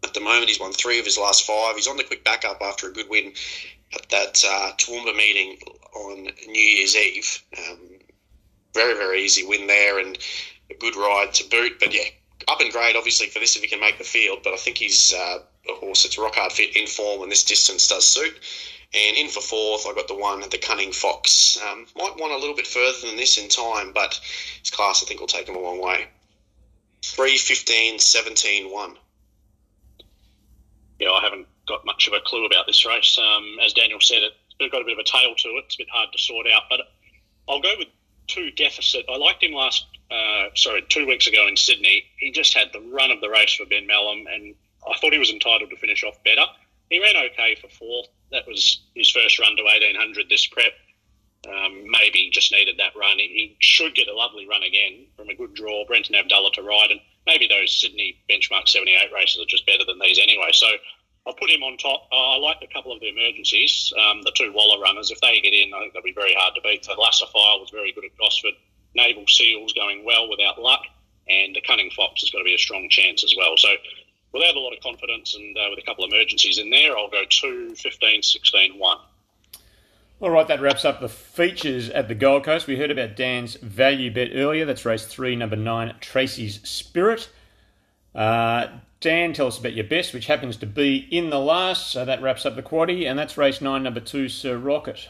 at 0.05 0.15
the 0.15 0.21
moment. 0.21 0.49
He's 0.49 0.61
won 0.61 0.73
three 0.73 0.99
of 0.99 1.05
his 1.05 1.19
last 1.19 1.47
five. 1.47 1.77
He's 1.77 1.89
on 1.89 1.97
the 1.97 2.05
quick 2.05 2.25
backup 2.25 2.61
after 2.63 2.89
a 2.89 2.93
good 2.93 3.09
win 3.09 3.33
at 3.95 4.09
that 4.11 4.45
uh, 4.47 4.73
Toowoomba 4.77 5.17
meeting 5.17 5.59
on 5.95 6.29
New 6.47 6.61
Year's 6.61 6.97
Eve. 6.97 7.43
Um, 7.59 7.79
very 8.73 8.95
very 8.95 9.23
easy 9.23 9.47
win 9.47 9.67
there 9.67 9.99
and 9.99 10.19
a 10.71 10.75
good 10.75 10.97
ride 10.97 11.33
to 11.35 11.49
boot. 11.49 11.79
But 11.79 11.95
yeah, 11.95 12.09
up 12.49 12.61
in 12.61 12.71
grade 12.71 12.97
obviously 12.97 13.29
for 13.29 13.39
this 13.39 13.57
if 13.57 13.63
he 13.63 13.69
can 13.69 13.81
make 13.81 13.99
the 13.99 14.05
field. 14.05 14.41
But 14.43 14.53
I 14.53 14.57
think 14.57 14.79
he's 14.79 15.13
uh, 15.15 15.39
a 15.69 15.75
horse 15.75 16.03
that's 16.03 16.19
rock 16.19 16.35
hard 16.35 16.53
fit 16.53 16.77
in 16.77 16.87
form, 16.87 17.23
and 17.23 17.33
this 17.33 17.45
distance 17.45 17.89
does 17.89 18.07
suit. 18.07 18.35
And 18.95 19.17
in 19.17 19.29
for 19.29 19.41
fourth, 19.41 19.87
I 19.89 19.95
got 19.95 20.07
the 20.07 20.15
one, 20.15 20.41
the 20.49 20.59
Cunning 20.59 20.93
Fox. 20.93 21.59
Um, 21.69 21.87
might 21.97 22.17
want 22.17 22.33
a 22.33 22.39
little 22.39 22.55
bit 22.55 22.67
further 22.67 23.09
than 23.09 23.17
this 23.17 23.39
in 23.39 23.49
time, 23.49 23.93
but 23.93 24.21
his 24.61 24.71
class 24.71 25.03
I 25.03 25.07
think 25.07 25.21
will 25.21 25.27
take 25.27 25.49
him 25.49 25.57
a 25.57 25.61
long 25.61 25.81
way. 25.81 26.07
3, 27.03 27.37
15, 27.37 27.99
17, 27.99 28.71
1. 28.71 28.97
Yeah, 30.99 31.11
I 31.11 31.21
haven't 31.23 31.47
got 31.67 31.85
much 31.85 32.07
of 32.07 32.13
a 32.13 32.21
clue 32.21 32.47
about 32.47 32.67
this 32.67 32.87
race. 32.87 33.19
Um, 33.19 33.59
as 33.65 33.73
Daniel 33.73 34.01
said, 34.01 34.23
it's 34.23 34.73
got 34.73 34.83
a 34.83 34.85
bit 34.85 34.93
of 34.93 34.99
a 34.99 35.05
tail 35.05 35.35
to 35.35 35.49
it. 35.49 35.65
It's 35.67 35.75
a 35.77 35.79
bit 35.79 35.89
hard 35.91 36.11
to 36.13 36.19
sort 36.19 36.47
out, 36.47 36.65
but 36.71 36.81
I'll 37.49 37.61
go 37.61 37.75
with 37.79 37.89
two 38.27 38.51
deficit. 38.53 39.05
I 39.09 39.17
liked 39.17 39.43
him 39.43 39.53
last, 39.53 39.87
uh, 40.11 40.49
sorry, 40.55 40.85
two 40.89 41.07
weeks 41.07 41.27
ago 41.27 41.47
in 41.49 41.57
Sydney. 41.57 42.05
He 42.17 42.31
just 42.31 42.55
had 42.55 42.69
the 42.73 42.81
run 42.81 43.11
of 43.11 43.21
the 43.21 43.29
race 43.29 43.55
for 43.55 43.67
Ben 43.67 43.87
Melham, 43.89 44.25
and 44.33 44.55
I 44.89 44.97
thought 44.99 45.13
he 45.13 45.19
was 45.19 45.31
entitled 45.31 45.71
to 45.71 45.77
finish 45.77 46.05
off 46.05 46.23
better. 46.25 46.45
He 46.91 47.01
ran 47.01 47.17
okay 47.17 47.57
for 47.61 47.69
fourth. 47.69 48.09
That 48.31 48.47
was 48.47 48.81
his 48.95 49.11
first 49.11 49.39
run 49.39 49.57
to 49.57 49.63
1800 49.63 50.29
this 50.29 50.47
prep. 50.47 50.73
Um, 51.47 51.85
maybe 51.91 52.31
just 52.33 52.53
needed 52.53 52.77
that 52.79 52.97
run. 52.97 53.19
He, 53.19 53.29
he, 53.29 53.57
should 53.61 53.95
get 53.95 54.09
a 54.09 54.15
lovely 54.15 54.47
run 54.49 54.63
again 54.63 55.07
from 55.17 55.29
a 55.29 55.35
good 55.35 55.55
draw. 55.55 55.85
Brenton 55.85 56.15
Avdulla 56.15 56.53
to 56.55 56.63
ride, 56.63 56.91
and 56.91 57.01
maybe 57.27 57.49
those 57.49 57.79
Sydney 57.81 58.17
benchmark 58.31 58.69
78 58.69 59.13
races 59.13 59.43
are 59.43 59.47
just 59.47 59.67
better 59.67 59.85
than 59.85 59.99
these 59.99 60.19
anyway. 60.19 60.51
So 60.53 60.67
I'll 61.27 61.35
put 61.35 61.51
him 61.51 61.63
on 61.63 61.77
top. 61.77 62.09
I 62.13 62.37
like 62.39 62.59
a 62.63 62.73
couple 62.73 62.93
of 62.93 63.01
the 63.01 63.09
emergencies, 63.09 63.93
um, 63.99 64.23
the 64.23 64.33
two 64.35 64.53
Waller 64.53 64.81
runners. 64.81 65.11
If 65.11 65.21
they 65.21 65.41
get 65.41 65.53
in, 65.53 65.73
I 65.75 65.81
think 65.81 65.93
they'll 65.93 66.03
be 66.03 66.13
very 66.13 66.35
hard 66.35 66.55
to 66.55 66.61
beat. 66.63 66.85
So 66.85 66.93
Lassafire 66.93 67.61
was 67.61 67.71
very 67.73 67.93
good 67.93 68.05
at 68.05 68.17
Gosford. 68.19 68.55
Naval 68.95 69.25
Seals 69.27 69.73
going 69.73 70.05
well 70.05 70.31
without 70.31 70.61
luck, 70.61 70.83
and 71.29 71.55
the 71.55 71.61
Cunning 71.63 71.91
Fox 71.91 72.21
has 72.21 72.31
got 72.31 72.39
to 72.39 72.45
be 72.45 72.55
a 72.55 72.59
strong 72.59 72.89
chance 72.91 73.25
as 73.25 73.35
well. 73.37 73.57
So 73.57 73.69
without 74.33 74.55
a 74.55 74.61
lot 74.61 74.73
of 74.73 74.83
confidence 74.83 75.35
and 75.35 75.57
uh, 75.57 75.67
with 75.71 75.79
a 75.79 75.87
couple 75.87 76.05
of 76.05 76.13
emergencies 76.13 76.59
in 76.59 76.71
there, 76.71 76.97
I'll 76.97 77.11
go 77.11 77.23
2, 77.29 77.75
15, 77.75 78.23
16, 78.23 78.79
1. 78.79 78.99
All 80.21 80.31
right, 80.31 80.47
that 80.47 80.61
wraps 80.61 80.85
up 80.85 81.01
the 81.01 81.09
features 81.09 81.91
at 81.91 82.07
the 82.07 82.15
Gold 82.15 82.45
Coast. 82.45 82.69
We 82.69 82.77
heard 82.77 82.93
about 82.93 83.17
Dan's 83.17 83.57
value 83.57 84.15
bet 84.15 84.29
earlier. 84.33 84.65
That's 84.65 84.85
race 84.85 85.05
three, 85.05 85.35
number 85.35 85.57
nine, 85.57 85.93
Tracy's 86.01 86.67
Spirit. 86.67 87.29
Uh, 88.15 88.69
Dan, 89.01 89.33
tell 89.33 89.49
us 89.49 89.59
about 89.59 89.75
your 89.75 89.85
best, 89.85 90.15
which 90.15 90.27
happens 90.27 90.57
to 90.59 90.67
be 90.67 91.09
in 91.11 91.31
the 91.31 91.41
last. 91.41 91.91
So 91.91 92.05
that 92.05 92.23
wraps 92.23 92.47
up 92.47 92.55
the 92.55 92.63
quaddy, 92.63 93.11
and 93.11 93.19
that's 93.19 93.37
race 93.37 93.61
nine, 93.61 93.83
number 93.83 93.99
two, 93.99 94.29
Sir 94.29 94.57
Rocket. 94.57 95.09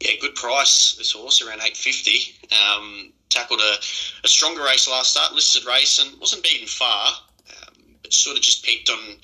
Yeah, 0.00 0.10
good 0.20 0.34
price. 0.34 0.96
This 0.98 1.12
horse 1.12 1.40
around 1.40 1.60
eight 1.62 1.76
fifty. 1.76 2.34
Um, 2.50 3.12
tackled 3.30 3.60
a, 3.60 3.74
a, 4.24 4.28
stronger 4.28 4.64
race 4.64 4.88
last 4.88 5.12
start, 5.12 5.32
listed 5.32 5.64
race, 5.66 5.98
and 5.98 6.20
wasn't 6.20 6.42
beaten 6.42 6.66
far, 6.66 7.08
um, 7.08 7.74
but 8.02 8.12
sort 8.12 8.36
of 8.36 8.42
just 8.42 8.64
peaked 8.64 8.90
on 8.90 9.16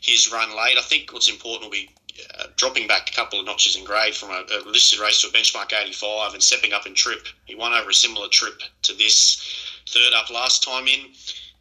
his 0.00 0.32
run 0.32 0.50
late. 0.50 0.78
I 0.78 0.82
think 0.82 1.12
what's 1.12 1.28
important 1.28 1.64
will 1.64 1.72
be 1.72 1.90
uh, 2.38 2.46
dropping 2.56 2.86
back 2.86 3.08
a 3.08 3.12
couple 3.12 3.40
of 3.40 3.46
notches 3.46 3.76
in 3.76 3.84
grade 3.84 4.14
from 4.14 4.30
a, 4.30 4.44
a, 4.52 4.68
listed 4.68 4.98
race 4.98 5.20
to 5.20 5.28
a 5.28 5.30
benchmark 5.30 5.72
85 5.72 6.34
and 6.34 6.42
stepping 6.42 6.72
up 6.72 6.86
in 6.86 6.94
trip. 6.94 7.26
He 7.44 7.54
won 7.54 7.72
over 7.72 7.90
a 7.90 7.94
similar 7.94 8.28
trip 8.28 8.60
to 8.82 8.94
this 8.94 9.80
third 9.88 10.12
up 10.14 10.30
last 10.30 10.62
time 10.62 10.86
in. 10.86 11.10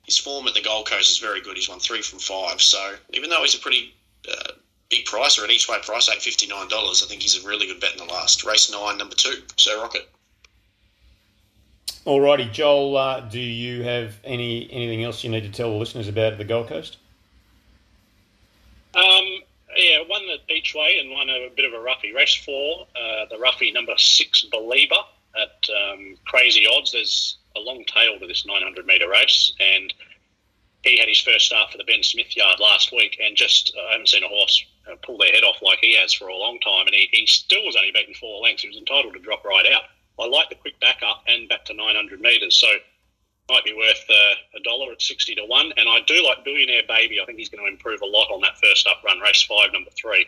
His 0.04 0.18
form 0.18 0.48
at 0.48 0.54
the 0.54 0.62
Gold 0.62 0.90
Coast 0.90 1.12
is 1.12 1.20
very 1.20 1.42
good. 1.42 1.56
He's 1.56 1.70
won 1.70 1.80
three 1.80 2.02
from 2.02 2.20
five. 2.20 2.62
So 2.62 2.96
even 3.12 3.30
though 3.30 3.42
he's 3.42 3.56
a 3.56 3.60
pretty 3.60 3.94
uh, 4.30 4.54
big 4.90 5.06
price 5.06 5.40
or 5.40 5.46
an 5.46 5.52
each 5.52 5.70
way 5.70 5.78
price, 5.82 6.10
eight 6.10 6.22
fifty 6.22 6.48
nine 6.48 6.68
dollars, 6.68 7.04
I 7.04 7.08
think 7.08 7.22
he's 7.22 7.42
a 7.42 7.48
really 7.48 7.68
good 7.68 7.80
bet 7.80 7.94
in 7.94 8.06
the 8.06 8.12
last 8.12 8.44
race 8.44 8.72
nine, 8.72 8.98
number 8.98 9.16
two, 9.16 9.42
Sir 9.58 9.80
Rocket. 9.80 10.10
Alrighty, 12.06 12.52
Joel. 12.52 12.98
Uh, 12.98 13.20
do 13.22 13.40
you 13.40 13.84
have 13.84 14.16
any 14.24 14.68
anything 14.72 15.04
else 15.04 15.24
you 15.24 15.30
need 15.30 15.44
to 15.44 15.52
tell 15.52 15.70
the 15.70 15.78
listeners 15.78 16.08
about 16.08 16.38
the 16.38 16.44
Gold 16.44 16.68
Coast? 16.68 16.98
Um, 18.96 19.42
yeah, 20.12 20.20
one 20.20 20.28
that 20.28 20.54
each 20.54 20.76
way 20.76 20.98
and 21.00 21.12
one 21.12 21.30
a 21.30 21.50
bit 21.56 21.66
of 21.66 21.74
a 21.74 21.84
roughie. 21.84 22.14
Race 22.14 22.36
four, 22.36 22.88
uh, 22.96 23.26
the 23.30 23.38
roughie 23.38 23.72
number 23.72 23.94
six, 23.98 24.46
Belieber 24.52 25.04
at 25.36 25.70
um, 25.70 26.16
crazy 26.26 26.66
odds. 26.68 26.92
There's 26.92 27.38
a 27.56 27.60
long 27.60 27.84
tail 27.86 28.20
to 28.20 28.28
this 28.28 28.46
900 28.46 28.86
metre 28.86 29.10
race, 29.10 29.54
and 29.60 29.94
he 30.84 30.98
had 30.98 31.08
his 31.08 31.22
first 31.22 31.46
start 31.46 31.72
for 31.72 31.78
the 31.78 31.84
Ben 31.84 32.04
Smith 32.04 32.36
yard 32.36 32.60
last 32.60 32.92
week, 32.92 33.20
and 33.24 33.36
just 33.36 33.74
uh, 33.78 33.88
I 33.90 33.92
haven't 33.94 34.10
seen 34.10 34.24
a 34.24 34.28
horse 34.28 34.66
uh, 34.92 34.96
pull 35.04 35.18
their 35.18 35.32
head 35.32 35.44
off 35.44 35.62
like 35.62 35.80
he 35.82 35.96
has 35.96 36.14
for 36.14 36.28
a 36.28 36.36
long 36.36 36.60
time, 36.60 36.88
and 36.88 36.96
he, 36.96 37.08
he 37.12 37.26
still 37.28 37.66
was 37.66 37.76
only 37.76 37.92
beaten 37.92 38.14
four 38.16 38.42
lengths. 38.42 38.64
He 38.64 38.70
was 38.70 38.78
entitled 38.78 39.14
to 39.14 39.20
drop 39.20 39.46
right 39.46 39.66
out. 39.74 39.84
I 40.20 40.28
like 40.28 40.50
the 40.50 40.56
quick 40.56 40.80
back 40.80 41.02
up 41.06 41.24
and 41.28 41.50
back 41.50 41.66
to 41.66 41.74
900 41.74 42.22
metres, 42.22 42.56
so 42.60 42.68
might 43.50 43.66
be 43.66 43.74
worth 43.74 44.06
uh, 44.10 44.58
a 44.58 44.60
dollar 44.64 44.92
at 44.92 45.02
60 45.02 45.36
to 45.36 45.46
1. 45.46 45.74
And 45.78 45.90
I 45.90 46.00
do 46.08 46.24
like 46.24 46.44
Billionaire 46.44 46.84
Baby. 46.88 47.20
I 47.22 47.26
think 47.26 47.38
he's 47.38 47.50
going 47.50 47.66
to 47.66 47.72
improve 47.72 48.02
a 48.02 48.06
lot 48.06 48.32
on 48.32 48.42
that 48.42 48.58
first 48.62 48.88
up 48.88 49.04
run, 49.04 49.20
race 49.20 49.44
five, 49.44 49.74
number 49.74 49.92
three. 49.92 50.26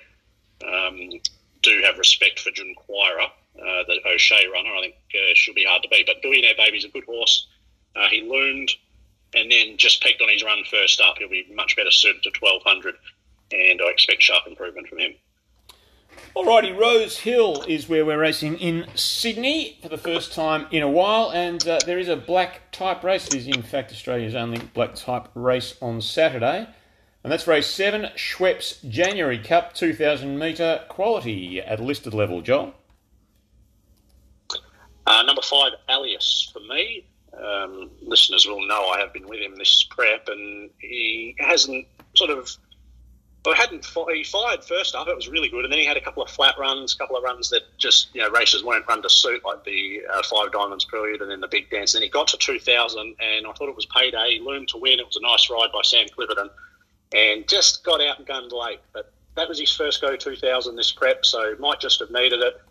Um, 0.65 1.19
do 1.61 1.81
have 1.83 1.97
respect 1.97 2.39
for 2.39 2.51
Junquira, 2.51 3.25
uh, 3.25 3.83
the 3.87 3.99
O'Shea 4.05 4.47
runner. 4.51 4.75
I 4.75 4.81
think 4.81 4.95
uh, 5.13 5.33
she'll 5.35 5.53
be 5.53 5.65
hard 5.65 5.83
to 5.83 5.89
beat. 5.89 6.05
But 6.05 6.21
Billionaire 6.21 6.55
Baby's 6.57 6.85
a 6.85 6.89
good 6.89 7.05
horse. 7.05 7.47
Uh, 7.95 8.07
he 8.09 8.21
loomed 8.21 8.71
and 9.35 9.51
then 9.51 9.77
just 9.77 10.03
peaked 10.03 10.21
on 10.21 10.29
his 10.29 10.43
run 10.43 10.63
first 10.69 11.01
up. 11.01 11.17
He'll 11.17 11.29
be 11.29 11.47
much 11.53 11.75
better 11.75 11.91
suited 11.91 12.23
to 12.23 12.31
1200, 12.39 12.95
and 13.51 13.81
I 13.81 13.89
expect 13.89 14.21
sharp 14.21 14.45
improvement 14.47 14.87
from 14.87 14.99
him. 14.99 15.13
Alrighty, 16.35 16.77
Rosehill 16.77 17.63
is 17.67 17.87
where 17.87 18.05
we're 18.05 18.19
racing 18.19 18.57
in 18.57 18.87
Sydney 18.95 19.77
for 19.81 19.89
the 19.89 19.97
first 19.97 20.33
time 20.33 20.65
in 20.71 20.81
a 20.81 20.89
while, 20.89 21.31
and 21.31 21.65
uh, 21.67 21.79
there 21.85 21.99
is 21.99 22.07
a 22.07 22.15
black 22.15 22.71
type 22.71 23.03
race. 23.03 23.27
It 23.27 23.35
is, 23.35 23.47
in 23.47 23.61
fact, 23.61 23.91
Australia's 23.91 24.33
only 24.33 24.59
black 24.73 24.95
type 24.95 25.27
race 25.35 25.75
on 25.81 26.01
Saturday. 26.01 26.67
And 27.23 27.31
that's 27.31 27.47
race 27.47 27.67
seven, 27.67 28.09
Schweppes 28.15 28.87
January 28.89 29.37
Cup 29.37 29.73
2000 29.73 30.37
metre 30.37 30.83
quality 30.89 31.61
at 31.61 31.79
listed 31.79 32.13
level. 32.13 32.41
Joel? 32.41 32.73
Uh, 35.05 35.23
number 35.23 35.41
five, 35.41 35.73
Alias 35.89 36.49
for 36.51 36.59
me. 36.61 37.05
Um, 37.33 37.89
listeners 38.01 38.45
will 38.45 38.65
know 38.67 38.89
I 38.89 38.99
have 38.99 39.13
been 39.13 39.27
with 39.27 39.39
him 39.39 39.55
this 39.55 39.85
prep, 39.89 40.27
and 40.27 40.69
he 40.79 41.35
hasn't 41.39 41.87
sort 42.15 42.29
of 42.29 42.49
hadn't 43.51 43.85
he 43.85 44.23
fired 44.23 44.63
first 44.63 44.95
up. 44.95 45.09
It 45.09 45.15
was 45.15 45.27
really 45.27 45.49
good, 45.49 45.65
and 45.65 45.71
then 45.71 45.79
he 45.79 45.85
had 45.85 45.97
a 45.97 46.01
couple 46.01 46.23
of 46.23 46.29
flat 46.29 46.55
runs, 46.57 46.95
a 46.95 46.97
couple 46.97 47.17
of 47.17 47.23
runs 47.23 47.49
that 47.49 47.63
just 47.77 48.07
you 48.15 48.21
know 48.21 48.29
races 48.29 48.63
weren't 48.63 48.87
run 48.87 49.01
to 49.01 49.09
suit, 49.09 49.43
like 49.43 49.65
the 49.65 50.01
uh, 50.13 50.23
Five 50.23 50.53
Diamonds 50.53 50.85
period, 50.85 51.21
and 51.21 51.29
then 51.29 51.41
the 51.41 51.49
Big 51.49 51.69
Dance. 51.69 51.93
And 51.93 52.03
he 52.03 52.09
got 52.09 52.29
to 52.29 52.37
2000, 52.37 52.99
and 52.99 53.45
I 53.45 53.51
thought 53.51 53.67
it 53.67 53.75
was 53.75 53.85
payday. 53.87 54.35
He 54.35 54.39
learned 54.39 54.69
to 54.69 54.77
win. 54.77 54.99
It 54.99 55.05
was 55.05 55.17
a 55.17 55.21
nice 55.21 55.49
ride 55.49 55.73
by 55.73 55.81
Sam 55.83 56.07
Clipperton, 56.17 56.49
and 57.13 57.47
just 57.49 57.83
got 57.83 58.01
out 58.01 58.17
and 58.17 58.25
gunned 58.25 58.53
late. 58.53 58.79
But 58.93 59.11
that 59.35 59.49
was 59.49 59.59
his 59.59 59.75
first 59.75 60.01
go 60.01 60.15
2000 60.15 60.75
this 60.77 60.91
prep, 60.91 61.25
so 61.25 61.55
might 61.59 61.81
just 61.81 61.99
have 61.99 62.11
needed 62.11 62.39
it. 62.39 62.61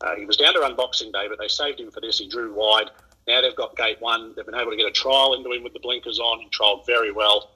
Uh, 0.00 0.14
he 0.16 0.24
was 0.24 0.36
down 0.36 0.54
to 0.54 0.60
run 0.60 0.74
Boxing 0.74 1.12
Day, 1.12 1.26
but 1.28 1.38
they 1.38 1.48
saved 1.48 1.80
him 1.80 1.90
for 1.90 2.00
this. 2.00 2.18
He 2.18 2.28
drew 2.28 2.52
wide. 2.54 2.90
Now 3.26 3.40
they've 3.40 3.56
got 3.56 3.76
gate 3.76 4.00
one. 4.00 4.32
They've 4.34 4.44
been 4.44 4.54
able 4.54 4.70
to 4.70 4.76
get 4.76 4.86
a 4.86 4.92
trial 4.92 5.34
into 5.34 5.50
him 5.52 5.62
with 5.62 5.72
the 5.72 5.80
blinkers 5.80 6.18
on. 6.18 6.40
He 6.40 6.48
trialled 6.48 6.86
very 6.86 7.12
well. 7.12 7.50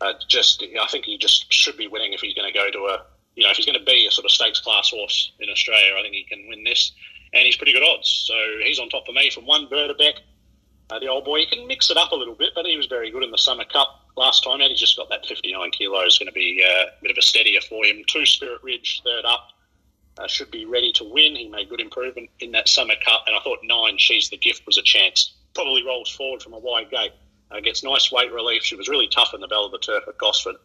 Uh, 0.00 0.12
just, 0.28 0.62
I 0.80 0.86
think 0.88 1.04
he 1.04 1.18
just 1.18 1.52
should 1.52 1.76
be 1.76 1.88
winning 1.88 2.12
if 2.12 2.20
he's 2.20 2.34
going 2.34 2.52
to 2.52 2.58
go 2.58 2.70
to 2.70 2.78
a, 2.94 3.04
you 3.34 3.44
know, 3.44 3.50
if 3.50 3.56
he's 3.56 3.66
going 3.66 3.78
to 3.78 3.84
be 3.84 4.06
a 4.06 4.10
sort 4.10 4.24
of 4.24 4.30
stakes 4.30 4.60
class 4.60 4.90
horse 4.90 5.32
in 5.40 5.48
Australia. 5.48 5.94
I 5.98 6.02
think 6.02 6.14
he 6.14 6.24
can 6.24 6.46
win 6.48 6.64
this, 6.64 6.92
and 7.32 7.44
he's 7.44 7.56
pretty 7.56 7.72
good 7.72 7.82
odds. 7.82 8.24
So 8.26 8.34
he's 8.64 8.78
on 8.78 8.88
top 8.88 9.06
for 9.06 9.12
me 9.12 9.30
from 9.30 9.46
one 9.46 9.66
Berdebeck. 9.68 10.14
Uh, 10.88 11.00
the 11.00 11.08
old 11.08 11.24
boy, 11.24 11.40
he 11.40 11.46
can 11.46 11.66
mix 11.66 11.90
it 11.90 11.96
up 11.96 12.12
a 12.12 12.14
little 12.14 12.34
bit, 12.34 12.50
but 12.54 12.64
he 12.64 12.76
was 12.76 12.86
very 12.86 13.10
good 13.10 13.24
in 13.24 13.30
the 13.30 13.38
Summer 13.38 13.64
Cup 13.64 14.06
last 14.16 14.44
time 14.44 14.60
out. 14.60 14.70
He 14.70 14.76
just 14.76 14.96
got 14.96 15.08
that 15.10 15.26
59 15.26 15.70
kilos, 15.72 16.18
going 16.18 16.28
to 16.28 16.32
be 16.32 16.64
uh, 16.64 16.86
a 16.86 17.02
bit 17.02 17.10
of 17.10 17.18
a 17.18 17.22
steadier 17.22 17.60
for 17.60 17.84
him. 17.84 18.02
Two 18.06 18.24
Spirit 18.24 18.62
Ridge, 18.62 19.02
third 19.04 19.24
up, 19.24 19.50
uh, 20.18 20.28
should 20.28 20.50
be 20.50 20.64
ready 20.64 20.92
to 20.92 21.04
win. 21.04 21.34
He 21.34 21.48
made 21.48 21.68
good 21.68 21.80
improvement 21.80 22.30
in 22.40 22.52
that 22.52 22.68
Summer 22.68 22.94
Cup, 23.04 23.24
and 23.26 23.34
I 23.34 23.40
thought 23.40 23.58
nine, 23.64 23.96
She's 23.98 24.30
the 24.30 24.36
Gift, 24.36 24.64
was 24.66 24.78
a 24.78 24.82
chance. 24.82 25.34
Probably 25.54 25.84
rolls 25.84 26.10
forward 26.10 26.42
from 26.42 26.52
a 26.52 26.58
wide 26.58 26.90
gate. 26.90 27.12
Uh, 27.50 27.60
gets 27.60 27.84
nice 27.84 28.10
weight 28.10 28.32
relief. 28.32 28.64
She 28.64 28.76
was 28.76 28.88
really 28.88 29.08
tough 29.08 29.32
in 29.34 29.40
the 29.40 29.48
belle 29.48 29.66
of 29.66 29.72
the 29.72 29.78
turf 29.78 30.04
at 30.08 30.18
Gosford. 30.18 30.56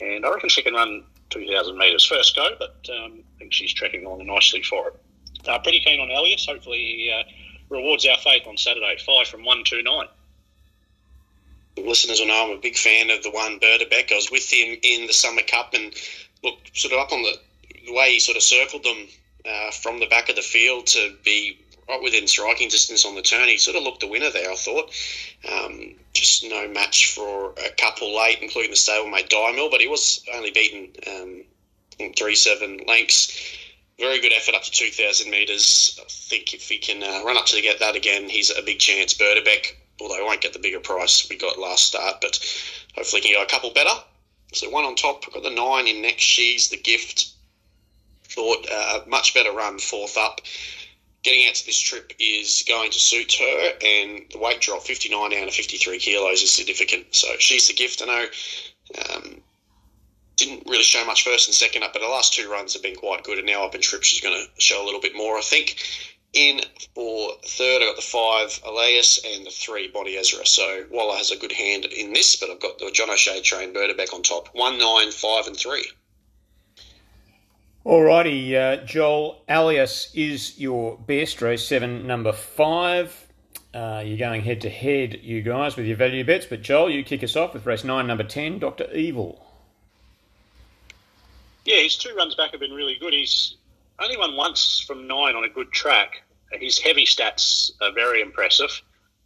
And 0.00 0.26
I 0.26 0.30
reckon 0.30 0.48
she 0.48 0.62
can 0.62 0.74
run 0.74 1.04
2,000 1.30 1.76
metres 1.76 2.04
first 2.04 2.36
go, 2.36 2.48
but 2.58 2.76
um, 2.94 3.20
I 3.36 3.38
think 3.38 3.52
she's 3.52 3.72
tracking 3.72 4.04
along 4.04 4.26
nicely 4.26 4.62
for 4.62 4.88
it. 4.88 5.00
Uh, 5.48 5.58
pretty 5.60 5.80
keen 5.80 6.00
on 6.00 6.10
Elias. 6.10 6.46
Hopefully 6.46 6.78
he 6.78 7.12
uh, 7.12 7.22
rewards 7.68 8.06
our 8.06 8.16
faith 8.18 8.46
on 8.46 8.56
Saturday. 8.56 8.96
Five 9.04 9.28
from 9.28 9.44
129. 9.44 10.06
Listeners 11.76 12.20
will 12.20 12.28
know 12.28 12.50
I'm 12.50 12.58
a 12.58 12.60
big 12.60 12.76
fan 12.76 13.10
of 13.10 13.22
the 13.22 13.30
one 13.30 13.60
Berdebeck. 13.60 14.10
I 14.10 14.16
was 14.16 14.30
with 14.30 14.50
him 14.50 14.76
in 14.82 15.06
the 15.06 15.12
Summer 15.12 15.42
Cup 15.42 15.74
and 15.74 15.94
look 16.42 16.58
sort 16.72 16.94
of 16.94 17.00
up 17.00 17.12
on 17.12 17.22
the, 17.22 17.38
the 17.86 17.92
way 17.92 18.12
he 18.12 18.18
sort 18.18 18.36
of 18.36 18.42
circled 18.42 18.82
them 18.82 19.06
uh, 19.44 19.70
from 19.70 20.00
the 20.00 20.06
back 20.06 20.28
of 20.28 20.36
the 20.36 20.42
field 20.42 20.86
to 20.88 21.14
be 21.24 21.58
right 21.88 22.02
within 22.02 22.26
striking 22.26 22.68
distance 22.68 23.04
on 23.04 23.14
the 23.14 23.22
turn. 23.22 23.48
He 23.48 23.58
sort 23.58 23.76
of 23.76 23.82
looked 23.82 24.00
the 24.00 24.08
winner 24.08 24.30
there, 24.30 24.50
I 24.50 24.56
thought. 24.56 24.90
Um, 25.50 25.94
just 26.12 26.44
no 26.44 26.68
match 26.68 27.14
for 27.14 27.52
a 27.52 27.70
couple 27.70 28.16
late, 28.16 28.38
including 28.42 28.70
the 28.70 28.76
stablemate 28.76 29.28
Diamond, 29.28 29.70
but 29.70 29.80
he 29.80 29.88
was 29.88 30.24
only 30.34 30.50
beaten 30.50 30.92
um, 31.06 32.12
three 32.16 32.34
seven 32.34 32.80
lengths. 32.86 33.56
Very 33.98 34.20
good 34.20 34.32
effort 34.32 34.54
up 34.54 34.62
to 34.62 34.70
2,000 34.70 35.30
metres. 35.30 35.98
I 36.00 36.04
think 36.08 36.52
if 36.52 36.68
he 36.68 36.78
can 36.78 37.02
uh, 37.02 37.24
run 37.24 37.38
up 37.38 37.46
to 37.46 37.62
get 37.62 37.80
that 37.80 37.96
again, 37.96 38.28
he's 38.28 38.50
a 38.50 38.62
big 38.62 38.78
chance. 38.78 39.14
Berdebeck, 39.14 39.74
although 40.00 40.16
he 40.16 40.22
won't 40.22 40.42
get 40.42 40.52
the 40.52 40.58
bigger 40.58 40.80
price 40.80 41.26
we 41.30 41.36
got 41.38 41.58
last 41.58 41.84
start, 41.84 42.20
but 42.20 42.38
hopefully 42.94 43.22
he 43.22 43.28
can 43.28 43.38
go 43.38 43.42
a 43.42 43.48
couple 43.48 43.70
better. 43.70 43.96
So 44.52 44.68
one 44.68 44.84
on 44.84 44.96
top, 44.96 45.24
I've 45.26 45.34
got 45.34 45.42
the 45.44 45.50
nine 45.50 45.86
in 45.86 46.02
next. 46.02 46.22
She's 46.22 46.68
the 46.68 46.76
gift. 46.76 47.32
Thought 48.24 48.66
uh, 48.70 49.00
much 49.06 49.32
better 49.32 49.52
run 49.52 49.78
fourth 49.78 50.18
up 50.18 50.40
getting 51.26 51.48
out 51.48 51.56
to 51.56 51.66
this 51.66 51.80
trip 51.80 52.12
is 52.20 52.64
going 52.68 52.92
to 52.92 53.00
suit 53.00 53.32
her, 53.34 53.72
and 53.84 54.26
the 54.30 54.38
weight 54.38 54.60
drop 54.60 54.82
59 54.82 55.30
down 55.30 55.46
to 55.46 55.52
53 55.52 55.98
kilos 55.98 56.40
is 56.40 56.52
significant. 56.52 57.06
So 57.10 57.26
she's 57.40 57.66
the 57.66 57.74
gift. 57.74 58.00
I 58.00 58.06
know 58.06 58.26
um, 59.12 59.40
didn't 60.36 60.62
really 60.66 60.84
show 60.84 61.04
much 61.04 61.24
first 61.24 61.48
and 61.48 61.54
second 61.54 61.82
up, 61.82 61.92
but 61.92 62.00
the 62.00 62.08
last 62.08 62.32
two 62.32 62.48
runs 62.48 62.74
have 62.74 62.82
been 62.82 62.94
quite 62.94 63.24
good, 63.24 63.38
and 63.38 63.46
now 63.46 63.64
up 63.64 63.74
in 63.74 63.80
trip 63.80 64.04
she's 64.04 64.20
going 64.20 64.34
to 64.34 64.60
show 64.60 64.82
a 64.82 64.86
little 64.86 65.00
bit 65.00 65.16
more, 65.16 65.36
I 65.36 65.42
think. 65.42 65.82
In 66.32 66.60
for 66.94 67.32
third, 67.44 67.82
I 67.82 67.86
got 67.86 67.96
the 67.96 68.02
five 68.02 68.60
Elias 68.64 69.18
and 69.24 69.44
the 69.44 69.50
three 69.50 69.88
Bonnie 69.88 70.16
Ezra. 70.16 70.46
So 70.46 70.84
Waller 70.90 71.16
has 71.16 71.32
a 71.32 71.36
good 71.36 71.52
hand 71.52 71.86
in 71.86 72.12
this, 72.12 72.36
but 72.36 72.50
I've 72.50 72.60
got 72.60 72.78
the 72.78 72.90
John 72.92 73.10
O'Shea 73.10 73.40
trained 73.40 73.74
back 73.74 74.12
on 74.12 74.22
top. 74.22 74.50
One, 74.52 74.78
nine, 74.78 75.10
five, 75.10 75.48
and 75.48 75.56
three. 75.56 75.90
Alrighty, 77.86 78.52
uh, 78.52 78.84
Joel 78.84 79.40
Alias 79.48 80.10
is 80.12 80.58
your 80.58 80.98
best 81.06 81.40
race 81.40 81.64
seven, 81.64 82.04
number 82.04 82.32
five. 82.32 83.28
Uh, 83.72 84.02
you're 84.04 84.18
going 84.18 84.42
head 84.42 84.62
to 84.62 84.70
head, 84.70 85.20
you 85.22 85.40
guys, 85.40 85.76
with 85.76 85.86
your 85.86 85.96
value 85.96 86.24
bets. 86.24 86.46
But 86.46 86.62
Joel, 86.62 86.90
you 86.90 87.04
kick 87.04 87.22
us 87.22 87.36
off 87.36 87.54
with 87.54 87.64
race 87.64 87.84
nine, 87.84 88.08
number 88.08 88.24
ten, 88.24 88.58
Doctor 88.58 88.92
Evil. 88.92 89.40
Yeah, 91.64 91.76
his 91.76 91.96
two 91.96 92.12
runs 92.16 92.34
back 92.34 92.50
have 92.50 92.58
been 92.58 92.72
really 92.72 92.96
good. 92.96 93.12
He's 93.12 93.54
only 94.00 94.16
won 94.16 94.34
once 94.34 94.80
from 94.84 95.06
nine 95.06 95.36
on 95.36 95.44
a 95.44 95.48
good 95.48 95.70
track. 95.70 96.24
His 96.50 96.80
heavy 96.80 97.04
stats 97.04 97.70
are 97.80 97.92
very 97.92 98.20
impressive, 98.20 98.82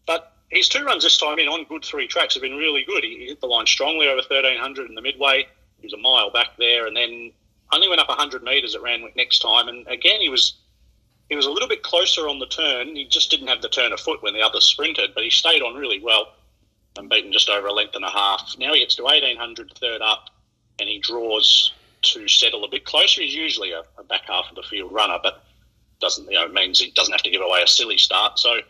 but 0.06 0.36
his 0.50 0.68
two 0.68 0.84
runs 0.84 1.02
this 1.02 1.16
time 1.16 1.38
in 1.38 1.48
on 1.48 1.64
good 1.64 1.82
three 1.82 2.06
tracks 2.06 2.34
have 2.34 2.42
been 2.42 2.58
really 2.58 2.84
good. 2.86 3.04
He 3.04 3.28
hit 3.28 3.40
the 3.40 3.46
line 3.46 3.64
strongly 3.64 4.06
over 4.06 4.16
1300 4.16 4.86
in 4.86 4.94
the 4.94 5.00
midway. 5.00 5.46
He 5.78 5.86
was 5.86 5.94
a 5.94 5.96
mile 5.96 6.30
back 6.30 6.58
there, 6.58 6.86
and 6.86 6.94
then 6.94 7.32
only 7.72 7.88
went 7.88 8.00
up 8.00 8.08
100 8.08 8.42
metres 8.42 8.74
at 8.74 8.82
Randwick 8.82 9.16
next 9.16 9.40
time, 9.40 9.68
and 9.68 9.86
again 9.88 10.20
he 10.20 10.28
was 10.28 10.54
he 11.28 11.36
was 11.36 11.46
a 11.46 11.50
little 11.50 11.68
bit 11.68 11.82
closer 11.82 12.28
on 12.28 12.40
the 12.40 12.46
turn. 12.46 12.96
He 12.96 13.04
just 13.04 13.30
didn't 13.30 13.46
have 13.46 13.62
the 13.62 13.68
turn 13.68 13.92
of 13.92 14.00
foot 14.00 14.22
when 14.22 14.34
the 14.34 14.42
others 14.42 14.64
sprinted, 14.64 15.12
but 15.14 15.22
he 15.22 15.30
stayed 15.30 15.62
on 15.62 15.76
really 15.76 16.00
well. 16.00 16.34
and 16.98 17.08
beaten 17.08 17.32
just 17.32 17.48
over 17.48 17.68
a 17.68 17.72
length 17.72 17.94
and 17.94 18.04
a 18.04 18.10
half. 18.10 18.56
Now 18.58 18.74
he 18.74 18.80
gets 18.80 18.96
to 18.96 19.04
1800 19.04 19.72
third 19.78 20.02
up 20.02 20.30
and 20.80 20.88
he 20.88 20.98
draws 20.98 21.72
to 22.02 22.26
settle 22.26 22.64
a 22.64 22.68
bit 22.68 22.84
closer. 22.84 23.22
He's 23.22 23.34
usually 23.34 23.70
a, 23.70 23.82
a 23.96 24.02
back 24.02 24.22
half 24.26 24.46
of 24.48 24.56
the 24.56 24.62
field 24.62 24.92
runner, 24.92 25.18
but 25.22 25.44
doesn't 26.00 26.28
you 26.30 26.38
know 26.38 26.48
means 26.48 26.80
he 26.80 26.90
doesn't 26.90 27.12
have 27.12 27.22
to 27.22 27.30
give 27.30 27.42
away 27.42 27.62
a 27.62 27.66
silly 27.66 27.98
start. 27.98 28.38
So 28.38 28.60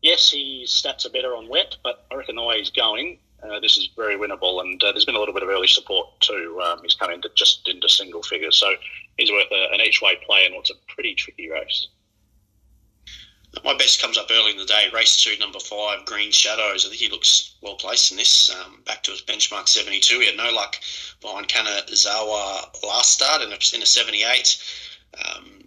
yes, 0.00 0.30
his 0.30 0.70
stats 0.70 1.04
are 1.04 1.10
better 1.10 1.34
on 1.36 1.48
wet, 1.48 1.76
but 1.82 2.06
I 2.10 2.14
reckon 2.14 2.36
the 2.36 2.42
way 2.42 2.58
he's 2.58 2.70
going, 2.70 3.18
uh, 3.42 3.60
this 3.60 3.76
is 3.76 3.90
very 3.96 4.16
winnable. 4.16 4.60
And 4.60 4.82
uh, 4.82 4.92
there's 4.92 5.04
been 5.04 5.14
a 5.14 5.18
little 5.18 5.34
bit 5.34 5.42
of 5.42 5.48
early 5.48 5.68
support 5.68 6.08
too. 6.20 6.60
Um, 6.64 6.80
he's 6.82 6.94
come 6.94 7.10
into 7.10 7.30
just 7.34 7.68
into 7.68 7.88
single 7.88 8.22
figures, 8.22 8.56
so 8.56 8.74
he's 9.16 9.30
worth 9.30 9.50
a, 9.52 9.74
an 9.74 9.80
each 9.80 10.02
way 10.02 10.18
play 10.26 10.46
in 10.46 10.54
what's 10.54 10.70
a 10.70 10.74
pretty 10.88 11.14
tricky 11.14 11.48
race. 11.48 11.88
My 13.64 13.76
best 13.76 14.00
comes 14.00 14.18
up 14.18 14.26
early 14.30 14.52
in 14.52 14.58
the 14.58 14.66
day. 14.66 14.88
Race 14.92 15.22
two, 15.22 15.38
number 15.38 15.58
five, 15.58 16.04
Green 16.04 16.30
Shadows. 16.30 16.84
I 16.84 16.90
think 16.90 17.00
he 17.00 17.08
looks 17.08 17.56
well 17.62 17.76
placed 17.76 18.10
in 18.10 18.18
this. 18.18 18.54
Um, 18.54 18.82
back 18.84 19.02
to 19.04 19.10
his 19.10 19.22
benchmark 19.22 19.68
72. 19.68 20.20
He 20.20 20.26
had 20.26 20.36
no 20.36 20.50
luck 20.52 20.76
behind 21.20 21.48
Kanazawa 21.48 22.82
last 22.84 23.14
start 23.14 23.42
in 23.42 23.50
a, 23.50 23.58
in 23.74 23.82
a 23.82 23.86
78. 23.86 24.62
Um, 25.24 25.64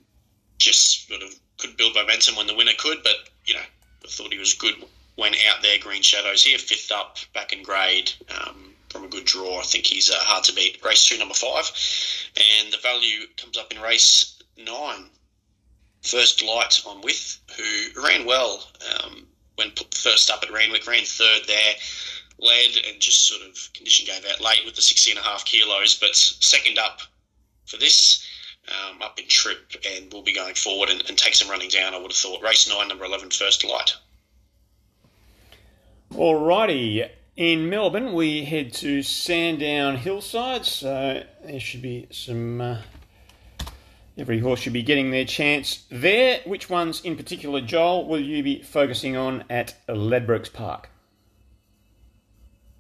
just 0.59 1.07
sort 1.07 1.23
of 1.23 1.33
could 1.57 1.75
build 1.75 1.95
momentum 1.95 2.35
when 2.35 2.47
the 2.47 2.55
winner 2.55 2.71
could, 2.77 2.99
but 3.03 3.15
you 3.45 3.55
know, 3.55 3.61
I 4.05 4.07
thought 4.07 4.31
he 4.31 4.39
was 4.39 4.53
good 4.53 4.75
when 5.21 5.35
out 5.47 5.61
there. 5.61 5.77
Green 5.77 6.01
Shadows 6.01 6.43
here, 6.43 6.57
fifth 6.57 6.91
up, 6.91 7.17
back 7.33 7.53
in 7.53 7.61
grade. 7.61 8.11
Um, 8.27 8.73
from 8.89 9.03
a 9.05 9.07
good 9.07 9.25
draw, 9.25 9.59
I 9.59 9.63
think 9.63 9.85
he's 9.85 10.09
uh, 10.09 10.15
hard 10.17 10.43
to 10.45 10.53
beat. 10.53 10.83
Race 10.83 11.05
two, 11.05 11.17
number 11.19 11.35
five, 11.35 11.71
and 12.35 12.73
the 12.73 12.77
value 12.79 13.27
comes 13.37 13.55
up 13.55 13.71
in 13.71 13.79
race 13.79 14.39
nine. 14.57 15.05
First 16.01 16.41
Light 16.41 16.81
on 16.87 17.01
with, 17.01 17.39
who 17.55 18.01
ran 18.03 18.25
well 18.25 18.67
um, 18.91 19.27
when 19.55 19.71
first 19.91 20.31
up 20.31 20.41
at 20.41 20.51
Randwick, 20.51 20.87
ran 20.87 21.05
third 21.05 21.41
there, 21.45 21.75
led 22.39 22.71
and 22.89 22.99
just 22.99 23.27
sort 23.27 23.43
of 23.43 23.71
condition 23.73 24.07
gave 24.07 24.25
out 24.25 24.41
late 24.41 24.65
with 24.65 24.75
the 24.75 24.81
60 24.81 25.11
and 25.11 25.19
a 25.19 25.23
half 25.23 25.45
kilos, 25.45 25.99
but 25.99 26.15
second 26.15 26.79
up 26.79 27.01
for 27.67 27.77
this 27.77 28.25
um, 28.67 29.01
up 29.03 29.19
in 29.19 29.27
trip 29.27 29.75
and 29.85 30.11
will 30.11 30.23
be 30.23 30.33
going 30.33 30.55
forward 30.55 30.89
and, 30.89 31.03
and, 31.07 31.17
take 31.17 31.35
some 31.35 31.49
running 31.49 31.69
down. 31.69 31.93
I 31.93 31.97
would 31.97 32.11
have 32.11 32.17
thought 32.17 32.41
race 32.41 32.67
nine, 32.67 32.87
number 32.87 33.05
eleven, 33.05 33.29
first 33.29 33.63
light. 33.63 33.95
Alrighty, 36.11 37.09
in 37.37 37.69
Melbourne 37.69 38.13
we 38.13 38.43
head 38.43 38.73
to 38.73 39.01
Sandown 39.01 39.95
Hillside, 39.95 40.65
so 40.65 41.23
there 41.43 41.59
should 41.59 41.81
be 41.81 42.07
some. 42.11 42.61
Uh, 42.61 42.81
every 44.17 44.39
horse 44.39 44.59
should 44.59 44.73
be 44.73 44.83
getting 44.83 45.11
their 45.11 45.25
chance 45.25 45.85
there. 45.89 46.41
Which 46.45 46.69
ones 46.69 47.01
in 47.01 47.15
particular, 47.15 47.61
Joel, 47.61 48.07
will 48.07 48.19
you 48.19 48.43
be 48.43 48.61
focusing 48.61 49.15
on 49.15 49.45
at 49.49 49.75
Ladbrokes 49.87 50.51
Park? 50.51 50.89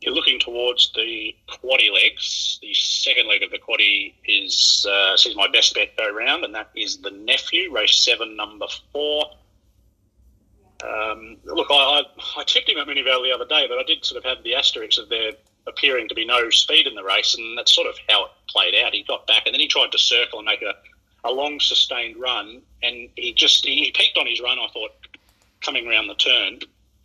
you're 0.01 0.13
looking 0.13 0.39
towards 0.39 0.91
the 0.93 1.35
quaddy 1.47 1.93
legs. 1.93 2.57
The 2.61 2.73
second 2.73 3.27
leg 3.27 3.43
of 3.43 3.51
the 3.51 3.59
quaddy 3.59 4.15
is 4.25 4.85
uh, 4.89 5.15
sees 5.15 5.35
my 5.35 5.47
best 5.47 5.75
bet 5.75 5.95
go 5.95 6.11
round, 6.11 6.43
and 6.43 6.53
that 6.55 6.69
is 6.75 6.97
the 6.97 7.11
nephew, 7.11 7.71
race 7.71 8.03
seven, 8.03 8.35
number 8.35 8.65
four. 8.91 9.25
Um, 10.83 11.37
look, 11.45 11.67
I, 11.69 12.03
I, 12.37 12.43
him 12.43 12.77
at 12.77 12.87
Moonee 12.87 13.03
Valley 13.03 13.29
the 13.29 13.35
other 13.35 13.45
day, 13.45 13.65
but 13.67 13.77
I 13.77 13.83
did 13.83 14.03
sort 14.03 14.23
of 14.23 14.23
have 14.23 14.43
the 14.43 14.55
asterisk 14.55 14.99
of 14.99 15.09
there 15.09 15.31
appearing 15.67 16.07
to 16.09 16.15
be 16.15 16.25
no 16.25 16.49
speed 16.49 16.87
in 16.87 16.95
the 16.95 17.03
race, 17.03 17.35
and 17.35 17.57
that's 17.57 17.73
sort 17.73 17.87
of 17.87 17.95
how 18.09 18.25
it 18.25 18.31
played 18.49 18.73
out. 18.83 18.93
He 18.93 19.03
got 19.03 19.27
back, 19.27 19.43
and 19.45 19.53
then 19.53 19.59
he 19.61 19.67
tried 19.67 19.91
to 19.91 19.99
circle 19.99 20.39
and 20.39 20.45
make 20.45 20.61
a, 20.61 20.73
a 21.27 21.31
long, 21.31 21.59
sustained 21.59 22.17
run, 22.17 22.61
and 22.81 23.09
he 23.15 23.33
just 23.33 23.65
he, 23.65 23.91
peaked 23.91 24.17
on 24.17 24.25
his 24.25 24.41
run. 24.41 24.57
I 24.57 24.67
thought 24.73 24.91
coming 25.63 25.87
around 25.87 26.07
the 26.07 26.15
turn, 26.15 26.59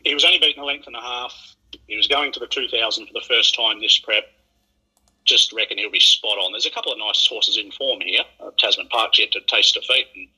he 0.05 0.15
was 0.15 0.25
only 0.25 0.39
beaten 0.39 0.62
a 0.62 0.67
length 0.67 0.87
and 0.87 0.97
a 0.97 1.01
half 1.01 1.57
he 1.87 1.97
was 1.97 2.09
going 2.09 2.33
to 2.33 2.41
the 2.41 2.47
2000 2.47 3.07
for 3.07 3.12
the 3.12 3.25
first 3.27 3.55
time 3.55 3.81
this 3.81 3.99
prep. 3.99 4.25
Just 5.25 5.53
reckon 5.53 5.79
he'll 5.79 5.91
be 5.91 6.01
spot 6.01 6.39
on. 6.39 6.53
There's 6.53 6.67
a 6.67 6.71
couple 6.71 6.93
of 6.93 6.99
nice 6.99 7.27
horses 7.27 7.59
in 7.59 7.73
form 7.73 8.01
here. 8.01 8.23
Uh, 8.41 8.51
Tasman 8.59 8.89
Park's 8.89 9.19
yet 9.19 9.33
to 9.33 9.41
taste 9.41 9.75
defeat 9.75 10.07
and 10.15 10.29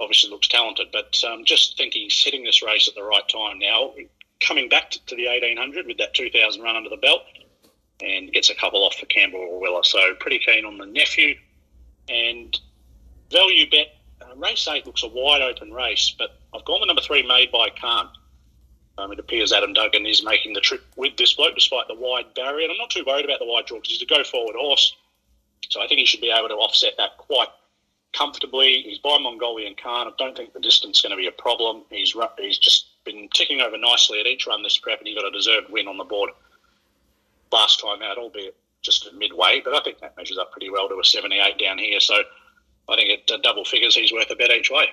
obviously 0.00 0.30
looks 0.30 0.48
talented, 0.48 0.88
but 0.92 1.22
um, 1.24 1.44
just 1.44 1.76
thinking 1.76 2.02
he's 2.02 2.22
hitting 2.22 2.42
this 2.42 2.62
race 2.62 2.88
at 2.88 2.94
the 2.94 3.02
right 3.02 3.28
time 3.28 3.58
now. 3.58 3.92
Coming 4.40 4.68
back 4.68 4.90
to, 4.90 5.14
the 5.14 5.26
1800 5.26 5.86
with 5.86 5.98
that 5.98 6.14
2000 6.14 6.62
run 6.62 6.76
under 6.76 6.88
the 6.88 6.96
belt 6.96 7.22
and 8.02 8.32
gets 8.32 8.48
a 8.48 8.54
couple 8.54 8.82
off 8.84 8.94
for 8.94 9.06
Campbell 9.06 9.40
or 9.40 9.60
Weller. 9.60 9.84
So 9.84 10.14
pretty 10.18 10.38
keen 10.38 10.64
on 10.64 10.78
the 10.78 10.86
nephew. 10.86 11.34
And 12.08 12.58
value 13.30 13.68
bet, 13.70 13.94
uh, 14.22 14.34
race 14.36 14.66
8 14.66 14.86
looks 14.86 15.02
a 15.02 15.08
wide 15.08 15.42
open 15.42 15.72
race, 15.72 16.14
but 16.18 16.40
I've 16.54 16.64
gone 16.64 16.80
the 16.80 16.86
number 16.86 17.02
3 17.02 17.26
made 17.26 17.52
by 17.52 17.68
Khan. 17.78 18.08
Um, 18.96 19.12
it 19.12 19.18
appears 19.18 19.52
Adam 19.52 19.72
Duggan 19.72 20.06
is 20.06 20.24
making 20.24 20.54
the 20.54 20.60
trip 20.60 20.82
with 20.96 21.16
this 21.16 21.34
bloke 21.34 21.54
despite 21.54 21.88
the 21.88 21.94
wide 21.94 22.34
barrier. 22.34 22.64
And 22.64 22.72
I'm 22.72 22.78
not 22.78 22.90
too 22.90 23.04
worried 23.06 23.24
about 23.24 23.38
the 23.38 23.46
wide 23.46 23.66
draw 23.66 23.78
because 23.78 23.92
he's 23.92 24.02
a 24.02 24.06
go 24.06 24.24
forward 24.24 24.56
horse. 24.58 24.96
So 25.68 25.82
I 25.82 25.86
think 25.86 26.00
he 26.00 26.06
should 26.06 26.20
be 26.20 26.30
able 26.30 26.48
to 26.48 26.54
offset 26.54 26.94
that 26.96 27.16
quite 27.18 27.48
comfortably. 28.12 28.82
He's 28.82 28.98
by 28.98 29.18
Mongolian 29.18 29.74
Khan. 29.80 30.08
I 30.08 30.10
don't 30.18 30.36
think 30.36 30.52
the 30.52 30.60
distance 30.60 30.98
is 30.98 31.02
going 31.02 31.10
to 31.10 31.16
be 31.16 31.26
a 31.26 31.32
problem. 31.32 31.82
He's 31.90 32.14
he's 32.38 32.58
just 32.58 32.86
been 33.04 33.28
ticking 33.32 33.60
over 33.60 33.78
nicely 33.78 34.20
at 34.20 34.26
each 34.26 34.46
run 34.46 34.62
this 34.62 34.78
prep, 34.78 34.98
and 34.98 35.08
he 35.08 35.14
got 35.14 35.26
a 35.26 35.30
deserved 35.30 35.70
win 35.70 35.88
on 35.88 35.96
the 35.96 36.04
board 36.04 36.30
last 37.52 37.80
time 37.80 38.02
out, 38.02 38.18
albeit 38.18 38.56
just 38.82 39.06
at 39.06 39.14
midway. 39.14 39.60
But 39.64 39.74
I 39.74 39.80
think 39.80 40.00
that 40.00 40.16
measures 40.16 40.38
up 40.38 40.52
pretty 40.52 40.70
well 40.70 40.88
to 40.88 40.98
a 40.98 41.04
78 41.04 41.58
down 41.58 41.78
here. 41.78 42.00
So 42.00 42.14
I 42.88 42.96
think 42.96 43.30
at 43.30 43.42
double 43.42 43.64
figures, 43.64 43.94
he's 43.94 44.12
worth 44.12 44.30
a 44.30 44.36
bet 44.36 44.50
each 44.50 44.70
way. 44.70 44.86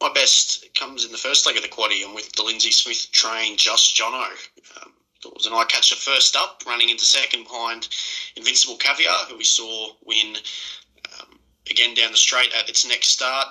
My 0.00 0.10
best 0.14 0.74
comes 0.74 1.04
in 1.04 1.12
the 1.12 1.18
first 1.18 1.46
leg 1.46 1.56
of 1.56 1.62
the 1.62 1.68
quaddy. 1.68 2.02
I'm 2.06 2.14
with 2.14 2.32
the 2.32 2.42
Lindsay 2.42 2.70
Smith 2.70 3.10
train, 3.12 3.58
Just 3.58 3.94
Jono. 3.94 4.24
Um, 4.82 4.92
was 5.40 5.46
an 5.46 5.52
eye 5.52 5.64
catcher 5.68 5.96
first 5.96 6.36
up, 6.36 6.62
running 6.66 6.90
into 6.90 7.04
second 7.04 7.44
behind 7.44 7.88
Invincible 8.36 8.76
Caviar, 8.76 9.26
who 9.28 9.36
we 9.36 9.44
saw 9.44 9.88
win 10.04 10.36
again 11.70 11.94
down 11.94 12.10
the 12.10 12.16
straight 12.16 12.52
at 12.54 12.68
its 12.68 12.86
next 12.86 13.08
start. 13.08 13.48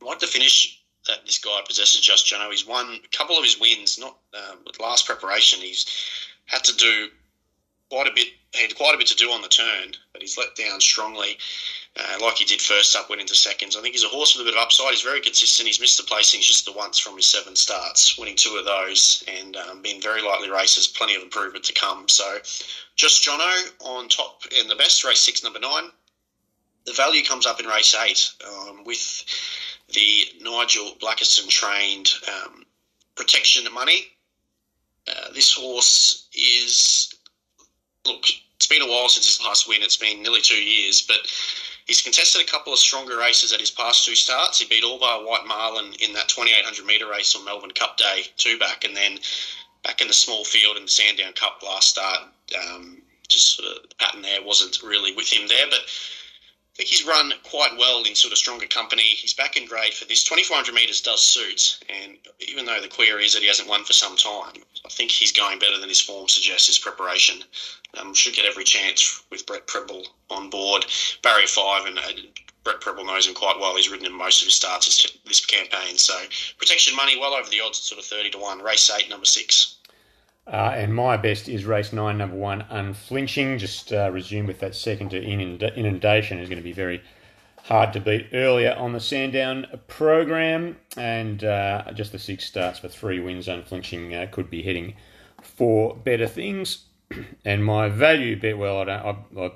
What 0.00 0.20
the 0.20 0.26
finish 0.26 0.80
that 1.06 1.24
this 1.24 1.38
guy 1.38 1.60
possesses, 1.66 2.00
Just 2.00 2.26
Jono. 2.26 2.50
He's 2.50 2.66
won 2.66 3.00
a 3.04 3.16
couple 3.16 3.36
of 3.36 3.44
his 3.44 3.58
wins, 3.58 3.98
not 3.98 4.16
um, 4.34 4.58
with 4.66 4.80
last 4.80 5.06
preparation. 5.06 5.60
He's 5.60 5.86
had 6.46 6.64
to 6.64 6.76
do 6.76 7.08
quite 7.90 8.06
a 8.06 8.12
bit, 8.14 8.28
He 8.52 8.62
had 8.62 8.76
quite 8.76 8.94
a 8.94 8.98
bit 8.98 9.06
to 9.08 9.16
do 9.16 9.30
on 9.30 9.42
the 9.42 9.48
turn, 9.48 9.94
but 10.12 10.22
he's 10.22 10.38
let 10.38 10.54
down 10.56 10.80
strongly 10.80 11.38
uh, 11.96 12.18
like 12.20 12.36
he 12.36 12.44
did 12.44 12.60
first 12.60 12.94
up, 12.94 13.08
went 13.08 13.20
into 13.20 13.34
seconds. 13.34 13.76
I 13.76 13.80
think 13.80 13.94
he's 13.94 14.04
a 14.04 14.08
horse 14.08 14.36
with 14.36 14.46
a 14.46 14.50
bit 14.50 14.56
of 14.56 14.62
upside. 14.62 14.90
He's 14.90 15.02
very 15.02 15.20
consistent. 15.20 15.66
He's 15.66 15.80
missed 15.80 15.96
the 15.96 16.08
placings 16.08 16.46
just 16.46 16.64
the 16.64 16.72
once 16.72 16.98
from 16.98 17.16
his 17.16 17.26
seven 17.26 17.56
starts, 17.56 18.16
winning 18.16 18.36
two 18.36 18.56
of 18.56 18.64
those 18.64 19.24
and 19.26 19.56
um, 19.56 19.82
being 19.82 20.00
very 20.00 20.22
lightly 20.22 20.50
races. 20.50 20.86
Plenty 20.86 21.16
of 21.16 21.22
improvement 21.22 21.64
to 21.64 21.72
come. 21.72 22.08
So, 22.08 22.38
just 22.94 23.26
Jono 23.26 23.72
on 23.80 24.08
top 24.08 24.42
in 24.56 24.68
the 24.68 24.76
best 24.76 25.04
race 25.04 25.20
six, 25.20 25.42
number 25.42 25.58
nine. 25.58 25.90
The 26.86 26.92
value 26.92 27.22
comes 27.22 27.46
up 27.46 27.60
in 27.60 27.66
race 27.66 27.94
eight 27.94 28.32
um, 28.46 28.84
with 28.84 29.24
the 29.92 30.24
Nigel 30.40 30.92
Blackiston 31.00 31.48
trained 31.48 32.10
um, 32.28 32.64
protection 33.16 33.70
money. 33.72 34.06
Uh, 35.08 35.32
this 35.34 35.52
horse 35.52 36.28
is 36.34 37.14
look. 38.06 38.24
It's 38.56 38.66
been 38.66 38.82
a 38.82 38.86
while 38.86 39.08
since 39.08 39.26
his 39.26 39.44
last 39.44 39.68
win. 39.68 39.82
It's 39.82 39.96
been 39.96 40.22
nearly 40.22 40.42
two 40.42 40.62
years, 40.62 41.02
but 41.02 41.16
He's 41.90 42.02
contested 42.02 42.40
a 42.40 42.44
couple 42.44 42.72
of 42.72 42.78
stronger 42.78 43.16
races 43.16 43.52
at 43.52 43.58
his 43.58 43.72
past 43.72 44.04
two 44.04 44.14
starts. 44.14 44.60
He 44.60 44.66
beat 44.66 44.84
All 44.84 45.00
Bar 45.00 45.26
White 45.26 45.44
Marlin 45.44 45.92
in 46.00 46.12
that 46.12 46.28
2800 46.28 46.86
metre 46.86 47.08
race 47.08 47.34
on 47.34 47.44
Melbourne 47.44 47.72
Cup 47.72 47.96
Day, 47.96 48.26
two 48.36 48.60
back, 48.60 48.84
and 48.84 48.96
then 48.96 49.18
back 49.82 50.00
in 50.00 50.06
the 50.06 50.14
small 50.14 50.44
field 50.44 50.76
in 50.76 50.84
the 50.84 50.88
Sandown 50.88 51.32
Cup 51.32 51.60
last 51.64 51.88
start. 51.88 52.28
Um, 52.56 53.02
just 53.26 53.56
sort 53.56 53.76
of 53.76 53.88
the 53.88 53.94
pattern 53.96 54.22
there 54.22 54.40
wasn't 54.40 54.84
really 54.84 55.16
with 55.16 55.32
him 55.32 55.48
there, 55.48 55.66
but 55.68 55.80
he's 56.82 57.06
run 57.06 57.32
quite 57.42 57.76
well 57.78 58.02
in 58.04 58.14
sort 58.14 58.32
of 58.32 58.38
stronger 58.38 58.66
company. 58.66 59.02
He's 59.02 59.34
back 59.34 59.56
in 59.56 59.66
grade 59.66 59.94
for 59.94 60.04
this. 60.04 60.24
2400 60.24 60.74
metres 60.74 61.00
does 61.00 61.22
suit, 61.22 61.78
and 61.88 62.16
even 62.38 62.66
though 62.66 62.80
the 62.80 62.88
query 62.88 63.24
is 63.24 63.34
that 63.34 63.42
he 63.42 63.48
hasn't 63.48 63.68
won 63.68 63.84
for 63.84 63.92
some 63.92 64.16
time, 64.16 64.62
I 64.84 64.88
think 64.88 65.10
he's 65.10 65.32
going 65.32 65.58
better 65.58 65.78
than 65.78 65.88
his 65.88 66.00
form 66.00 66.28
suggests, 66.28 66.66
his 66.66 66.78
preparation. 66.78 67.42
Um, 67.98 68.14
should 68.14 68.34
get 68.34 68.44
every 68.44 68.62
chance 68.62 69.22
with 69.30 69.46
Brett 69.46 69.66
Prebble 69.66 70.06
on 70.30 70.48
board. 70.48 70.86
Barrier 71.22 71.48
5, 71.48 71.86
and 71.86 71.98
uh, 71.98 72.02
Brett 72.62 72.80
Prebble 72.80 73.04
knows 73.04 73.26
him 73.26 73.34
quite 73.34 73.58
well. 73.58 73.74
He's 73.74 73.90
ridden 73.90 74.06
in 74.06 74.12
most 74.12 74.42
of 74.42 74.46
his 74.46 74.54
starts 74.54 74.86
this, 74.86 75.18
this 75.24 75.44
campaign. 75.44 75.98
So 75.98 76.14
protection 76.58 76.94
money 76.94 77.18
well 77.18 77.34
over 77.34 77.50
the 77.50 77.60
odds 77.60 77.78
at 77.78 77.84
sort 77.84 77.98
of 77.98 78.04
30 78.04 78.30
to 78.30 78.38
1. 78.38 78.62
Race 78.62 78.90
8, 78.90 79.08
number 79.08 79.26
6. 79.26 79.76
Uh, 80.46 80.72
and 80.74 80.94
my 80.94 81.16
best 81.16 81.48
is 81.48 81.64
race 81.64 81.92
nine, 81.92 82.18
number 82.18 82.36
one, 82.36 82.62
unflinching. 82.70 83.58
Just 83.58 83.92
uh, 83.92 84.10
resume 84.12 84.46
with 84.46 84.60
that 84.60 84.74
second 84.74 85.10
to 85.10 85.22
in 85.22 85.40
inundation 85.40 86.38
is 86.38 86.48
going 86.48 86.58
to 86.58 86.64
be 86.64 86.72
very 86.72 87.02
hard 87.64 87.92
to 87.92 88.00
beat 88.00 88.26
earlier 88.32 88.74
on 88.76 88.92
the 88.92 89.00
Sandown 89.00 89.66
program. 89.86 90.76
And 90.96 91.44
uh, 91.44 91.92
just 91.94 92.12
the 92.12 92.18
six 92.18 92.46
starts 92.46 92.78
for 92.78 92.88
three 92.88 93.20
wins, 93.20 93.48
unflinching 93.48 94.14
uh, 94.14 94.26
could 94.30 94.50
be 94.50 94.62
heading 94.62 94.94
for 95.42 95.94
better 95.94 96.26
things. 96.26 96.86
and 97.44 97.64
my 97.64 97.88
value 97.88 98.38
bet, 98.38 98.58
well, 98.58 98.80
I 98.80 98.84
don't, 98.84 99.36
I, 99.36 99.40
I, 99.40 99.52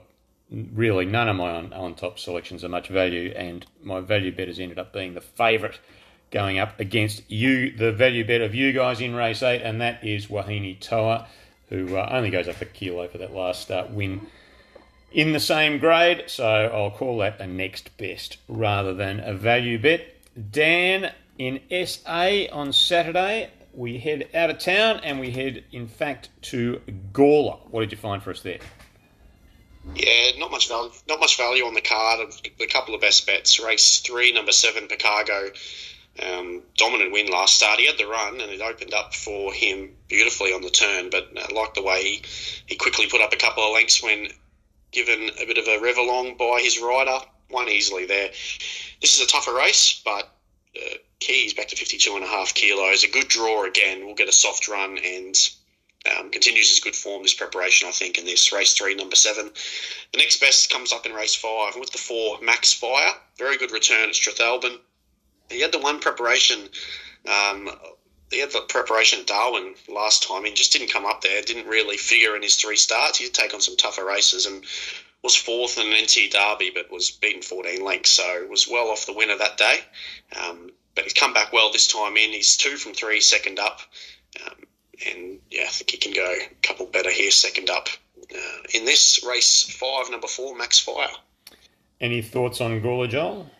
really 0.73 1.05
none 1.05 1.29
of 1.29 1.37
my 1.37 1.51
on, 1.51 1.73
on 1.73 1.95
top 1.95 2.19
selections 2.19 2.65
are 2.65 2.69
much 2.69 2.89
value, 2.89 3.33
and 3.37 3.67
my 3.83 4.01
value 4.01 4.35
bet 4.35 4.49
has 4.49 4.61
ended 4.61 4.79
up 4.79 4.93
being 4.93 5.15
the 5.15 5.21
favourite 5.21 5.81
going 6.35 6.59
up 6.59 6.81
against 6.81 7.23
you, 7.31 7.71
the 7.71 7.93
value 7.93 8.27
bet 8.27 8.41
of 8.41 8.57
you 8.57 8.73
guys 8.73 9.01
in 9.01 9.15
race 9.15 9.43
eight, 9.43 9.63
and 9.63 9.81
that 9.81 10.05
is 10.05 10.27
Wahine 10.27 10.77
Toa, 10.81 11.29
who 11.69 11.97
uh, 11.97 12.09
only 12.11 12.29
goes 12.29 12.49
up 12.49 12.61
a 12.61 12.65
kilo 12.65 13.07
for 13.07 13.19
that 13.19 13.33
last 13.33 13.71
uh, 13.71 13.87
win 13.89 14.27
in 15.13 15.33
the 15.33 15.41
same 15.41 15.79
grade. 15.79 16.25
So 16.27 16.45
I'll 16.45 16.91
call 16.91 17.19
that 17.19 17.41
a 17.41 17.47
next 17.47 17.97
best 17.97 18.39
rather 18.49 18.93
than 18.93 19.21
a 19.21 19.33
value 19.33 19.79
bet. 19.79 20.09
Dan 20.51 21.13
in 21.39 21.61
SA 21.87 22.47
on 22.53 22.73
Saturday. 22.73 23.51
We 23.73 23.99
head 23.99 24.29
out 24.35 24.51
of 24.51 24.59
town 24.59 25.01
and 25.03 25.21
we 25.21 25.31
head, 25.31 25.65
in 25.73 25.87
fact, 25.87 26.31
to 26.43 26.81
Gawler. 27.13 27.59
What 27.71 27.81
did 27.81 27.93
you 27.93 27.99
find 27.99 28.23
for 28.23 28.31
us 28.31 28.41
there? 28.41 28.59
Yeah, 29.95 30.39
not 30.39 30.51
much 30.51 30.69
value. 30.69 30.91
Not 31.09 31.21
much 31.21 31.37
value 31.37 31.65
on 31.65 31.75
the 31.75 31.81
card. 31.81 32.29
A 32.61 32.67
couple 32.67 32.95
of 32.95 33.01
best 33.01 33.27
bets. 33.27 33.61
Race 33.61 34.01
three, 34.01 34.33
number 34.33 34.53
seven, 34.53 34.89
Picargo. 34.89 35.53
Um, 36.23 36.63
dominant 36.77 37.13
win 37.13 37.27
last 37.27 37.57
start. 37.57 37.81
He 37.81 37.87
had 37.87 37.99
the 37.99 38.07
run 38.07 38.41
and 38.41 38.51
it 38.51 38.61
opened 38.61 38.95
up 38.95 39.15
for 39.15 39.53
him 39.53 39.97
beautifully 40.09 40.53
on 40.53 40.63
the 40.63 40.71
turn. 40.71 41.11
But 41.11 41.29
I 41.37 41.53
like 41.53 41.75
the 41.75 41.83
way 41.83 42.03
he, 42.03 42.23
he 42.67 42.77
quickly 42.77 43.07
put 43.09 43.21
up 43.21 43.33
a 43.33 43.37
couple 43.37 43.65
of 43.65 43.75
lengths 43.75 44.03
when 44.03 44.29
given 44.93 45.31
a 45.41 45.47
bit 45.47 45.59
of 45.59 45.67
a 45.67 45.81
rev 45.81 45.97
along 45.99 46.37
by 46.37 46.61
his 46.61 46.81
rider. 46.81 47.19
Won 47.51 47.69
easily 47.69 48.07
there. 48.07 48.29
This 49.01 49.17
is 49.17 49.21
a 49.21 49.27
tougher 49.27 49.55
race, 49.55 50.01
but 50.05 50.31
uh, 50.77 50.97
Keys 51.19 51.55
back 51.55 51.69
to 51.69 51.77
52 51.77 52.15
and 52.15 52.25
a 52.25 52.29
half 52.29 52.55
kilos. 52.55 53.03
A 53.03 53.09
good 53.09 53.29
draw 53.29 53.65
again. 53.65 54.07
We'll 54.07 54.15
get 54.15 54.29
a 54.29 54.33
soft 54.33 54.69
run 54.69 54.99
and 54.99 55.37
um, 56.07 56.31
continues 56.31 56.71
his 56.71 56.81
good 56.81 56.95
form, 56.95 57.23
this 57.23 57.35
preparation, 57.35 57.89
I 57.89 57.93
think, 57.93 58.19
in 58.19 58.25
this 58.25 58.53
race 58.53 58.75
three, 58.75 58.95
number 58.95 59.17
seven. 59.17 59.51
The 60.13 60.19
next 60.19 60.39
best 60.39 60.71
comes 60.71 60.93
up 60.93 61.07
in 61.07 61.13
race 61.13 61.35
five 61.35 61.77
with 61.77 61.91
the 61.91 61.99
four, 61.99 62.41
Max 62.41 62.73
Fire. 62.73 63.15
Very 63.39 63.57
good 63.57 63.73
return 63.73 64.09
at 64.09 64.15
Strathalbyn. 64.15 64.79
He 65.51 65.61
had 65.61 65.73
the 65.73 65.79
one 65.79 66.01
preparation, 66.01 66.69
um, 67.27 67.71
he 68.31 68.41
had 68.41 68.51
the 68.51 68.63
preparation 68.69 69.21
at 69.21 69.27
Darwin 69.27 69.75
last 69.89 70.27
time. 70.27 70.45
He 70.45 70.53
just 70.53 70.73
didn't 70.73 70.91
come 70.93 71.07
up 71.07 71.21
there, 71.21 71.43
didn't 71.43 71.69
really 71.69 71.97
figure 71.97 72.35
in 72.35 72.43
his 72.43 72.57
three 72.57 72.77
starts. 72.77 73.19
He 73.19 73.27
did 73.27 73.35
take 73.35 73.55
on 73.55 73.61
some 73.61 73.77
tougher 73.77 74.05
races 74.05 74.47
and 74.47 74.65
was 75.23 75.37
fourth 75.37 75.79
in 75.79 75.87
an 75.87 76.03
NT 76.03 76.33
Derby, 76.33 76.71
but 76.75 76.91
was 76.91 77.11
beaten 77.11 77.43
14 77.43 77.83
lengths, 77.83 78.11
so 78.11 78.47
was 78.49 78.69
well 78.69 78.89
off 78.89 79.07
the 79.07 79.13
winner 79.13 79.37
that 79.37 79.57
day. 79.57 79.79
Um, 80.39 80.71
but 80.95 81.05
he's 81.05 81.15
come 81.15 81.33
back 81.33 81.53
well 81.53 81.73
this 81.73 81.87
time 81.87 82.17
in. 82.17 82.31
He's 82.31 82.57
two 82.57 82.77
from 82.77 82.93
three, 82.93 83.21
second 83.21 83.59
up. 83.59 83.81
Um, 84.45 84.55
and 85.09 85.39
yeah, 85.51 85.65
I 85.65 85.69
think 85.69 85.91
he 85.91 85.97
can 85.97 86.13
go 86.13 86.25
a 86.25 86.49
couple 86.63 86.87
better 86.87 87.11
here, 87.11 87.31
second 87.31 87.71
up. 87.71 87.89
Uh, 88.33 88.63
in 88.75 88.85
this 88.85 89.25
race 89.27 89.63
five, 89.63 90.11
number 90.11 90.29
four, 90.29 90.57
Max 90.57 90.79
Fire. 90.79 91.09
Any 92.01 92.23
thoughts 92.23 92.61
on 92.61 92.81
Gawler, 92.81 93.09
Joel? 93.09 93.51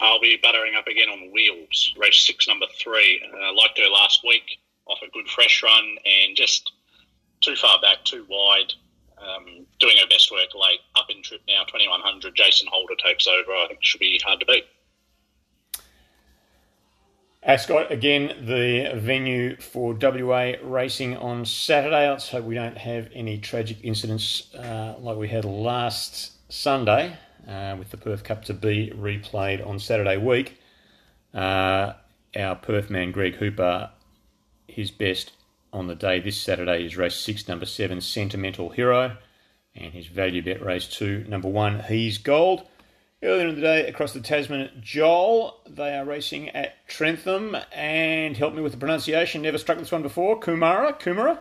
I'll 0.00 0.20
be 0.20 0.38
buttering 0.42 0.74
up 0.76 0.86
again 0.86 1.08
on 1.08 1.32
wheels. 1.32 1.94
Race 1.96 2.24
six, 2.26 2.46
number 2.46 2.66
three. 2.80 3.20
Uh, 3.24 3.52
liked 3.54 3.78
her 3.78 3.88
last 3.88 4.22
week 4.26 4.58
off 4.86 4.98
a 5.06 5.10
good 5.10 5.28
fresh 5.28 5.62
run 5.62 5.96
and 6.04 6.36
just 6.36 6.72
too 7.40 7.56
far 7.56 7.80
back, 7.80 8.04
too 8.04 8.26
wide. 8.28 8.72
Um, 9.18 9.66
doing 9.80 9.96
her 9.96 10.06
best 10.08 10.30
work 10.30 10.54
late. 10.54 10.78
Up 10.94 11.06
in 11.10 11.22
trip 11.22 11.40
now, 11.48 11.64
2100. 11.64 12.34
Jason 12.36 12.68
Holder 12.70 12.94
takes 13.04 13.26
over. 13.26 13.50
I 13.50 13.66
think 13.68 13.80
should 13.82 14.00
be 14.00 14.20
hard 14.24 14.40
to 14.40 14.46
beat. 14.46 14.64
Ascot, 17.42 17.90
again, 17.90 18.46
the 18.46 18.92
venue 18.96 19.56
for 19.56 19.94
WA 19.94 20.52
racing 20.62 21.16
on 21.16 21.44
Saturday. 21.44 22.08
Let's 22.08 22.28
hope 22.28 22.44
we 22.44 22.54
don't 22.54 22.76
have 22.76 23.08
any 23.12 23.38
tragic 23.38 23.78
incidents 23.82 24.54
uh, 24.54 24.96
like 25.00 25.16
we 25.16 25.28
had 25.28 25.44
last 25.44 26.32
Sunday 26.52 27.16
uh, 27.48 27.76
with 27.78 27.90
the 27.90 27.96
Perth 27.96 28.22
Cup 28.24 28.44
to 28.44 28.54
be 28.54 28.92
replayed 28.94 29.66
on 29.66 29.78
Saturday 29.78 30.16
week. 30.16 30.60
Uh, 31.34 31.94
our 32.36 32.56
Perth 32.56 32.90
man, 32.90 33.10
Greg 33.10 33.36
Hooper, 33.36 33.90
his 34.66 34.90
best 34.90 35.32
on 35.72 35.86
the 35.86 35.94
day 35.94 36.20
this 36.20 36.36
Saturday 36.38 36.84
is 36.84 36.96
race 36.96 37.16
six, 37.16 37.48
number 37.48 37.66
seven, 37.66 38.00
Sentimental 38.00 38.70
Hero, 38.70 39.16
and 39.74 39.92
his 39.92 40.06
value 40.06 40.42
bet 40.42 40.64
race 40.64 40.86
two, 40.86 41.24
number 41.28 41.48
one, 41.48 41.80
He's 41.80 42.18
Gold. 42.18 42.66
Earlier 43.20 43.48
in 43.48 43.56
the 43.56 43.60
day, 43.60 43.86
across 43.88 44.12
the 44.12 44.20
Tasman, 44.20 44.70
Joel, 44.80 45.60
they 45.68 45.96
are 45.96 46.04
racing 46.04 46.50
at 46.50 46.86
Trentham, 46.86 47.56
and 47.72 48.36
help 48.36 48.54
me 48.54 48.62
with 48.62 48.70
the 48.70 48.78
pronunciation. 48.78 49.42
Never 49.42 49.58
struck 49.58 49.78
this 49.78 49.90
one 49.90 50.02
before. 50.02 50.38
Kumara, 50.38 50.98
Kumara. 51.00 51.40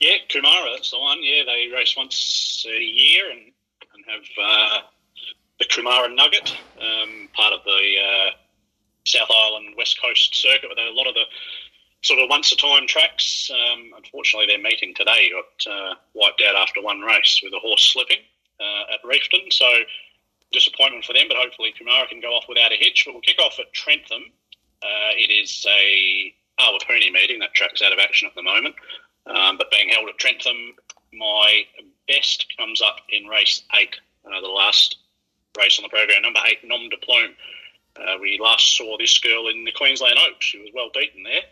Yeah, 0.00 0.16
Kumara, 0.30 0.74
that's 0.74 0.90
the 0.90 0.98
one. 0.98 1.18
Yeah, 1.20 1.42
they 1.44 1.70
race 1.70 1.94
once 1.98 2.64
a 2.66 2.82
year 2.82 3.30
and, 3.30 3.52
and 3.94 4.04
have 4.06 4.24
uh, 4.42 4.78
the 5.60 5.66
Kumara 5.66 6.12
Nugget, 6.12 6.56
um, 6.80 7.28
part 7.34 7.52
of 7.52 7.60
the 7.64 7.94
uh, 8.00 8.30
South 9.04 9.28
Island 9.30 9.74
West 9.76 10.00
Coast 10.02 10.34
circuit, 10.34 10.68
with 10.68 10.78
a 10.78 10.90
lot 10.92 11.06
of 11.06 11.14
the 11.14 11.24
sort 12.02 12.18
of 12.18 12.30
once 12.30 12.50
a 12.50 12.56
time 12.56 12.86
tracks. 12.86 13.50
Um, 13.52 13.90
unfortunately, 13.96 14.46
their 14.46 14.62
meeting 14.62 14.94
today 14.94 15.30
got 15.30 15.72
uh, 15.72 15.94
wiped 16.14 16.42
out 16.48 16.56
after 16.56 16.82
one 16.82 17.00
race 17.00 17.40
with 17.44 17.52
a 17.52 17.60
horse 17.60 17.92
slipping 17.92 18.24
uh, 18.58 18.94
at 18.94 19.00
Reefton. 19.04 19.50
So 19.50 19.66
disappointment 20.50 21.04
for 21.04 21.12
them, 21.12 21.26
but 21.28 21.36
hopefully 21.36 21.74
Kumara 21.78 22.08
can 22.08 22.20
go 22.20 22.32
off 22.32 22.46
without 22.48 22.72
a 22.72 22.76
hitch. 22.76 23.04
But 23.04 23.12
we'll 23.12 23.22
kick 23.22 23.38
off 23.38 23.60
at 23.60 23.72
Trentham. 23.72 24.32
Uh, 24.82 25.12
it 25.14 25.30
is 25.30 25.64
a 25.68 26.34
Awapuni 26.58 27.12
meeting. 27.12 27.38
That 27.38 27.54
track's 27.54 27.82
out 27.82 27.92
of 27.92 27.98
action 27.98 28.28
at 28.28 28.34
the 28.34 28.42
moment, 28.42 28.74
um, 29.26 29.58
but 29.58 29.70
being 29.70 29.90
held 29.90 30.08
at 30.08 30.16
Trentham, 30.16 30.74
my 31.12 31.64
best 32.08 32.46
comes 32.56 32.80
up 32.80 32.96
in 33.10 33.26
race 33.26 33.62
eight, 33.78 33.94
uh, 34.24 34.40
the 34.40 34.48
last 34.48 34.96
race 35.60 35.78
on 35.78 35.82
the 35.82 35.88
program, 35.88 36.22
number 36.22 36.40
eight, 36.48 36.58
Nom 36.64 36.88
de 36.88 36.96
Plume. 36.96 37.34
Uh, 37.96 38.16
we 38.20 38.38
last 38.40 38.76
saw 38.76 38.96
this 38.98 39.18
girl 39.18 39.48
in 39.48 39.64
the 39.64 39.72
Queensland 39.72 40.18
Oaks. 40.18 40.46
She 40.46 40.58
was 40.58 40.70
well 40.74 40.90
beaten 40.94 41.22
there. 41.22 41.42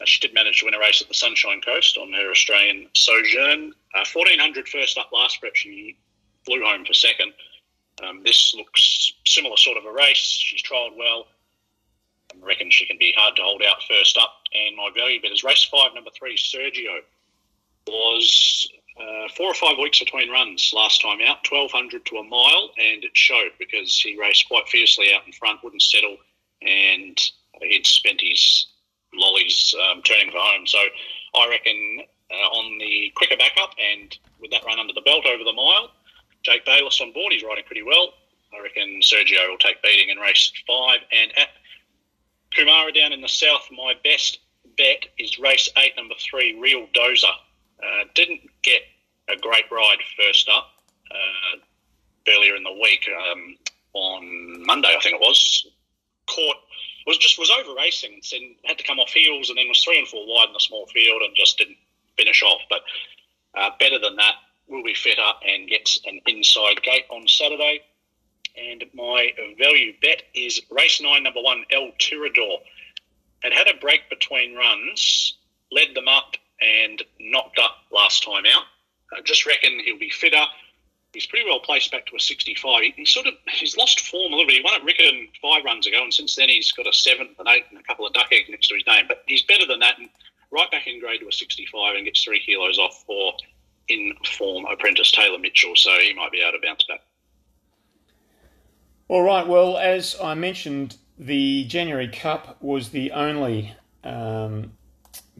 Uh, 0.00 0.04
she 0.04 0.20
did 0.20 0.34
manage 0.34 0.60
to 0.60 0.66
win 0.66 0.74
a 0.74 0.78
race 0.78 1.02
at 1.02 1.08
the 1.08 1.14
Sunshine 1.14 1.60
Coast 1.60 1.98
on 1.98 2.12
her 2.12 2.30
Australian 2.30 2.88
sojourn. 2.94 3.72
Uh, 3.94 4.04
1400 4.12 4.68
first 4.68 4.96
up 4.98 5.10
last 5.12 5.40
prep, 5.40 5.56
she 5.56 5.96
flew 6.44 6.62
home 6.62 6.84
for 6.84 6.94
second. 6.94 7.32
Um, 8.02 8.22
this 8.24 8.54
looks 8.54 9.12
similar 9.26 9.56
sort 9.56 9.76
of 9.76 9.84
a 9.84 9.92
race. 9.92 10.38
She's 10.40 10.62
trialled 10.62 10.96
well. 10.96 11.26
I 12.32 12.46
reckon 12.46 12.70
she 12.70 12.86
can 12.86 12.98
be 12.98 13.12
hard 13.16 13.36
to 13.36 13.42
hold 13.42 13.62
out 13.62 13.82
first 13.88 14.16
up. 14.18 14.34
And 14.54 14.76
my 14.76 14.90
value 14.96 15.20
bet 15.20 15.32
is 15.32 15.42
race 15.42 15.64
five, 15.64 15.94
number 15.94 16.10
three, 16.16 16.36
Sergio. 16.36 17.00
Was 17.88 18.68
uh, 19.00 19.28
four 19.36 19.50
or 19.50 19.54
five 19.54 19.78
weeks 19.78 20.00
between 20.00 20.30
runs 20.30 20.72
last 20.74 21.00
time 21.00 21.18
out, 21.20 21.46
1200 21.48 22.04
to 22.06 22.16
a 22.16 22.24
mile, 22.24 22.70
and 22.78 23.04
it 23.04 23.10
showed 23.14 23.50
because 23.58 23.98
he 24.00 24.18
raced 24.18 24.48
quite 24.48 24.68
fiercely 24.68 25.12
out 25.14 25.26
in 25.26 25.32
front, 25.32 25.62
wouldn't 25.62 25.82
settle, 25.82 26.16
and 26.62 27.18
he'd 27.62 27.86
spent 27.86 28.20
his 28.20 28.66
lollies 29.14 29.74
um, 29.90 30.02
turning 30.02 30.30
for 30.30 30.38
home. 30.38 30.66
So 30.66 30.78
I 31.34 31.48
reckon 31.48 32.00
uh, 32.30 32.34
on 32.34 32.78
the 32.78 33.12
quicker 33.14 33.36
backup 33.36 33.74
and 33.78 34.16
with 34.40 34.50
that 34.50 34.64
run 34.64 34.78
under 34.78 34.92
the 34.92 35.02
belt 35.02 35.26
over 35.26 35.44
the 35.44 35.52
mile, 35.52 35.90
Jake 36.42 36.64
Bayliss 36.64 37.00
on 37.00 37.12
board. 37.12 37.32
He's 37.32 37.42
riding 37.42 37.64
pretty 37.64 37.82
well. 37.82 38.14
I 38.52 38.62
reckon 38.62 39.00
Sergio 39.02 39.48
will 39.48 39.58
take 39.58 39.82
beating 39.82 40.08
in 40.08 40.18
race 40.18 40.52
five. 40.66 41.00
And 41.12 41.36
at 41.36 41.48
Kumara 42.56 42.94
down 42.94 43.12
in 43.12 43.20
the 43.20 43.28
south, 43.28 43.68
my 43.70 43.94
best 44.04 44.38
bet 44.76 45.06
is 45.18 45.38
race 45.38 45.68
eight, 45.76 45.92
number 45.96 46.14
three, 46.18 46.58
Real 46.58 46.86
Dozer. 46.94 47.34
Uh, 47.82 48.04
didn't 48.14 48.40
get 48.62 48.82
a 49.28 49.36
great 49.36 49.64
ride 49.70 49.98
first 50.16 50.48
up 50.48 50.70
uh, 51.10 51.58
earlier 52.28 52.56
in 52.56 52.64
the 52.64 52.72
week 52.72 53.08
um, 53.30 53.56
on 53.92 54.66
Monday, 54.66 54.88
I 54.88 55.00
think 55.00 55.16
it 55.16 55.20
was. 55.20 55.66
Caught 56.26 56.56
was 57.06 57.18
just 57.18 57.38
was 57.38 57.50
over 57.50 57.74
racing 57.74 58.20
and 58.34 58.54
had 58.64 58.76
to 58.78 58.84
come 58.84 58.98
off 58.98 59.10
heels 59.10 59.48
and 59.48 59.56
then 59.56 59.68
was 59.68 59.82
three 59.82 59.98
and 59.98 60.06
four 60.08 60.26
wide 60.26 60.48
in 60.48 60.52
the 60.52 60.60
small 60.60 60.86
field 60.86 61.22
and 61.22 61.34
just 61.34 61.56
didn't 61.56 61.78
finish 62.18 62.42
off. 62.42 62.60
But 62.68 62.80
uh, 63.56 63.70
better 63.78 63.98
than 63.98 64.16
that, 64.16 64.34
will 64.68 64.82
be 64.82 64.94
fit 64.94 65.18
up 65.18 65.40
and 65.46 65.68
gets 65.68 65.98
an 66.04 66.20
inside 66.26 66.82
gate 66.82 67.06
on 67.08 67.26
Saturday. 67.26 67.80
And 68.56 68.84
my 68.92 69.30
value 69.58 69.92
bet 70.02 70.22
is 70.34 70.60
race 70.70 71.00
nine, 71.00 71.22
number 71.22 71.40
one, 71.40 71.64
El 71.70 71.92
Tirador. 71.98 72.58
Had 73.42 73.52
had 73.52 73.68
a 73.68 73.78
break 73.78 74.10
between 74.10 74.56
runs, 74.56 75.38
led 75.70 75.94
them 75.94 76.08
up 76.08 76.34
and 76.60 77.02
knocked 77.20 77.58
up 77.58 77.76
last 77.92 78.24
time 78.24 78.44
out. 78.46 78.64
I 79.16 79.20
just 79.22 79.46
reckon 79.46 79.80
he'll 79.84 79.98
be 79.98 80.10
fitter. 80.10 80.44
He's 81.12 81.26
pretty 81.26 81.46
well 81.46 81.60
placed 81.60 81.90
back 81.90 82.06
to 82.06 82.16
a 82.16 82.20
65. 82.20 82.82
He, 82.82 82.94
he's 82.96 83.12
sort 83.12 83.26
of 83.26 83.34
he's 83.48 83.76
lost 83.76 84.00
form 84.00 84.32
a 84.32 84.36
little 84.36 84.46
bit. 84.46 84.56
He 84.56 84.62
won 84.62 84.74
at 84.74 84.82
Riccarton 84.82 85.28
five 85.40 85.64
runs 85.64 85.86
ago, 85.86 86.02
and 86.02 86.12
since 86.12 86.36
then 86.36 86.48
he's 86.48 86.72
got 86.72 86.86
a 86.86 86.92
seventh, 86.92 87.38
and 87.38 87.48
eight, 87.48 87.64
and 87.70 87.78
a 87.78 87.82
couple 87.82 88.06
of 88.06 88.12
duck 88.12 88.28
eggs 88.30 88.48
next 88.50 88.68
to 88.68 88.74
his 88.74 88.86
name. 88.86 89.06
But 89.08 89.22
he's 89.26 89.42
better 89.42 89.66
than 89.66 89.80
that, 89.80 89.98
and 89.98 90.08
right 90.50 90.70
back 90.70 90.86
in 90.86 91.00
grade 91.00 91.20
to 91.20 91.28
a 91.28 91.32
65, 91.32 91.96
and 91.96 92.04
gets 92.04 92.22
three 92.22 92.42
kilos 92.44 92.78
off 92.78 93.04
for 93.06 93.32
in 93.88 94.12
form 94.36 94.66
apprentice 94.70 95.10
Taylor 95.10 95.38
Mitchell, 95.38 95.74
so 95.74 95.90
he 95.98 96.12
might 96.12 96.30
be 96.30 96.40
able 96.40 96.58
to 96.58 96.66
bounce 96.66 96.84
back. 96.84 97.00
All 99.08 99.22
right. 99.22 99.46
Well, 99.46 99.78
as 99.78 100.16
I 100.22 100.34
mentioned, 100.34 100.96
the 101.18 101.64
January 101.64 102.08
Cup 102.08 102.62
was 102.62 102.90
the 102.90 103.12
only 103.12 103.74
um, 104.04 104.72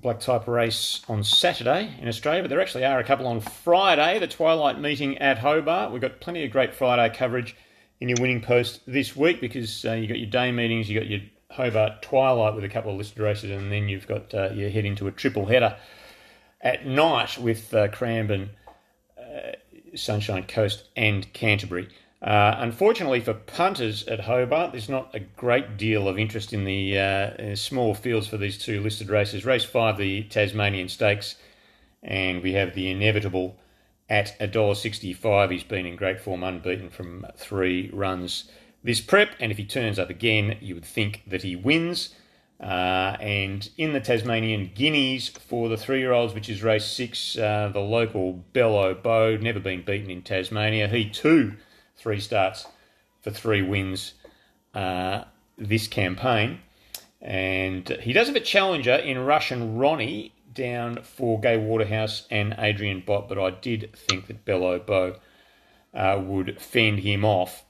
black 0.01 0.21
type 0.21 0.47
race 0.47 1.03
on 1.09 1.25
Saturday 1.25 1.95
in 2.01 2.09
Australia, 2.09 2.43
but 2.43 2.49
there 2.49 2.61
actually 2.61 2.85
are 2.85 2.99
a 2.99 3.05
couple 3.05 3.27
on 3.27 3.41
Friday. 3.41 4.19
The 4.19 4.29
Twilight 4.29 4.81
meeting 4.81 5.19
at 5.19 5.39
Hobart. 5.39 5.93
We've 5.93 6.01
got 6.01 6.21
plenty 6.21 6.45
of 6.45 6.51
great 6.51 6.75
Friday 6.75 7.15
coverage, 7.15 7.57
in 8.01 8.09
your 8.09 8.19
winning 8.21 8.41
post 8.41 8.81
this 8.87 9.17
week 9.17 9.41
because 9.41 9.85
uh, 9.85 9.93
you 9.93 10.07
got 10.07 10.19
your 10.19 10.31
day 10.31 10.53
meetings, 10.53 10.89
you've 10.89 11.03
got 11.03 11.11
your 11.11 11.21
Hobart 11.51 12.03
Twilight 12.03 12.55
with 12.55 12.65
a 12.65 12.69
couple 12.69 12.93
of 12.93 12.99
listed 12.99 13.19
races, 13.19 13.51
and 13.51 13.73
then 13.73 13.89
you've 13.89 14.07
got 14.07 14.33
uh, 14.35 14.51
you 14.53 14.71
head 14.71 14.85
into 14.85 15.07
a 15.07 15.13
triple 15.13 15.47
header 15.47 15.77
at 16.61 16.87
night 16.87 17.39
with 17.39 17.73
uh, 17.75 17.89
Cranbourne, 17.89 18.51
uh, 19.19 19.53
Sunshine 19.95 20.45
Coast, 20.45 20.85
and 20.95 21.33
Canterbury. 21.33 21.89
Uh, 22.21 22.57
unfortunately 22.59 23.21
for 23.21 23.35
punters 23.35 24.07
at 24.09 24.21
Hobart, 24.21 24.73
there's 24.73 24.89
not 24.89 25.15
a 25.15 25.21
great 25.21 25.77
deal 25.77 26.09
of 26.09 26.19
interest 26.19 26.53
in 26.53 26.65
the 26.65 26.99
uh, 26.99 27.55
small 27.55 27.95
fields 27.95 28.27
for 28.27 28.37
these 28.37 28.59
two 28.59 28.81
listed 28.81 29.09
races. 29.09 29.45
Race 29.45 29.65
five, 29.65 29.99
the 29.99 30.25
Tasmanian 30.25 30.89
Stakes, 30.89 31.37
and 32.03 32.43
we 32.43 32.55
have 32.55 32.75
the 32.75 32.91
inevitable 32.91 33.57
at 34.11 34.39
$1.65. 34.41 35.53
He's 35.53 35.63
been 35.63 35.87
in 35.87 35.97
great 35.97 36.21
form, 36.21 36.43
unbeaten 36.43 36.91
from 36.91 37.27
three 37.37 37.91
runs 37.93 38.51
this 38.83 39.01
prep, 39.01 39.31
and 39.41 39.51
if 39.51 39.59
he 39.59 39.65
turns 39.65 39.99
up 39.99 40.09
again, 40.09 40.57
you 40.61 40.75
would 40.75 40.85
think 40.85 41.23
that 41.27 41.43
he 41.43 41.57
wins. 41.57 42.15
Uh, 42.61 43.17
and 43.21 43.71
in 43.77 43.93
the 43.93 44.01
Tasmanian 44.01 44.73
Guineas 44.75 45.29
for 45.29 45.69
the 45.69 45.77
three 45.77 46.01
year 46.01 46.13
olds, 46.13 46.35
which 46.35 46.49
is 46.49 46.63
race 46.63 46.87
six, 46.87 47.37
uh, 47.39 47.71
the 47.73 47.81
local 47.81 48.45
Bello 48.53 48.95
Bow, 48.95 49.37
never 49.37 49.61
been 49.61 49.83
beaten 49.83 50.11
in 50.11 50.23
Tasmania. 50.23 50.89
He 50.89 51.09
too, 51.09 51.55
three 51.99 52.21
starts 52.21 52.67
for 53.21 53.31
three 53.31 53.63
wins 53.63 54.15
uh, 54.75 55.25
this 55.57 55.87
campaign. 55.87 56.61
And 57.21 57.89
he 58.01 58.13
does 58.13 58.29
have 58.29 58.37
a 58.37 58.41
challenger 58.41 58.95
in 58.95 59.19
Russian 59.19 59.77
Ronnie 59.77 60.33
down 60.55 61.03
for 61.03 61.41
Gay 61.41 61.57
Waterhouse 61.57 62.27
and 62.31 62.55
Adrian 62.59 63.03
Bott, 63.05 63.29
but 63.29 63.39
I 63.39 63.51
did 63.51 63.91
think 63.95 64.29
that 64.29 64.45
Bello 64.45 64.79
Bow 64.79 65.17
uh, 65.95 66.21
would 66.23 66.61
fend 66.61 67.01
him 67.01 67.25
off. 67.25 67.65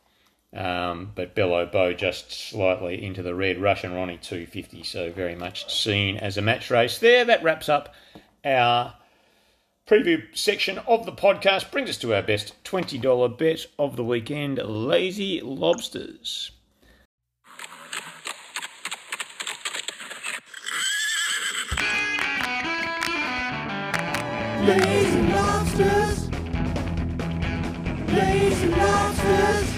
Um, 0.55 1.12
but 1.14 1.35
Bello 1.35 1.66
Bow 1.66 1.93
just 1.93 2.33
slightly 2.33 3.03
into 3.05 3.22
the 3.22 3.35
red. 3.35 3.61
Russian 3.61 3.93
Ronnie 3.93 4.18
250, 4.18 4.83
so 4.83 5.12
very 5.12 5.35
much 5.35 5.72
seen 5.72 6.16
as 6.16 6.39
a 6.39 6.43
match 6.43 6.70
race 6.70 6.99
there. 6.99 7.24
That 7.24 7.43
wraps 7.43 7.68
up 7.68 7.95
our 8.45 8.95
preview 9.89 10.22
section 10.36 10.76
of 10.86 11.07
the 11.07 11.12
podcast. 11.12 11.70
Brings 11.70 11.89
us 11.89 11.97
to 11.99 12.14
our 12.14 12.22
best 12.22 12.62
$20 12.64 13.39
bet 13.39 13.66
of 13.78 13.97
the 13.97 14.05
weekend 14.05 14.59
Lazy 14.59 15.41
Lobsters. 15.41 16.51
Lazy 24.66 25.22
lobsters. 25.22 26.30
Lazy 28.09 28.68
lobsters. 28.68 29.68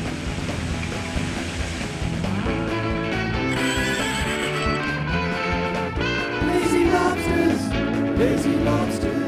Lazy 6.43 6.85
lobsters. 6.91 8.19
Lazy 8.19 8.57
lobsters. 8.57 9.20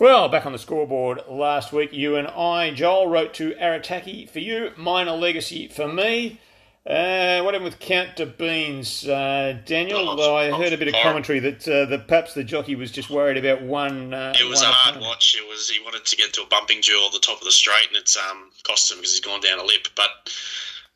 Well, 0.00 0.30
back 0.30 0.46
on 0.46 0.52
the 0.52 0.58
scoreboard 0.58 1.20
last 1.28 1.74
week, 1.74 1.92
you 1.92 2.16
and 2.16 2.26
I, 2.26 2.70
Joel, 2.70 3.08
wrote 3.08 3.34
to 3.34 3.50
Arataki 3.52 4.26
for 4.30 4.38
you, 4.38 4.72
minor 4.78 5.12
legacy 5.12 5.68
for 5.68 5.86
me. 5.86 6.40
Uh, 6.86 7.42
what 7.42 7.52
happened 7.52 7.64
with 7.64 7.78
Count 7.80 8.16
de 8.16 8.24
Beans, 8.24 9.06
uh, 9.06 9.58
Daniel? 9.66 10.08
Although 10.08 10.34
I 10.34 10.50
heard 10.52 10.72
a 10.72 10.78
bit 10.78 10.88
of 10.88 10.94
commentary 11.02 11.38
that 11.40 11.68
uh, 11.68 11.84
that 11.84 12.08
perhaps 12.08 12.32
the 12.32 12.42
jockey 12.42 12.76
was 12.76 12.90
just 12.90 13.10
worried 13.10 13.36
about 13.36 13.60
one. 13.60 14.14
Uh, 14.14 14.32
It 14.40 14.48
was 14.48 14.62
a 14.62 14.64
hard 14.64 14.96
opponent. 14.96 15.06
watch. 15.06 15.36
It 15.38 15.46
was 15.46 15.68
he 15.68 15.84
wanted 15.84 16.06
to 16.06 16.16
get 16.16 16.32
to 16.32 16.42
a 16.44 16.46
bumping 16.46 16.80
duel 16.80 17.04
at 17.08 17.12
the 17.12 17.18
top 17.18 17.38
of 17.38 17.44
the 17.44 17.52
straight, 17.52 17.88
and 17.88 17.96
it's 17.98 18.16
um 18.16 18.48
cost 18.62 18.90
him 18.90 18.96
because 18.96 19.12
he's 19.12 19.20
gone 19.20 19.42
down 19.42 19.58
a 19.58 19.64
lip. 19.64 19.86
But 19.94 20.08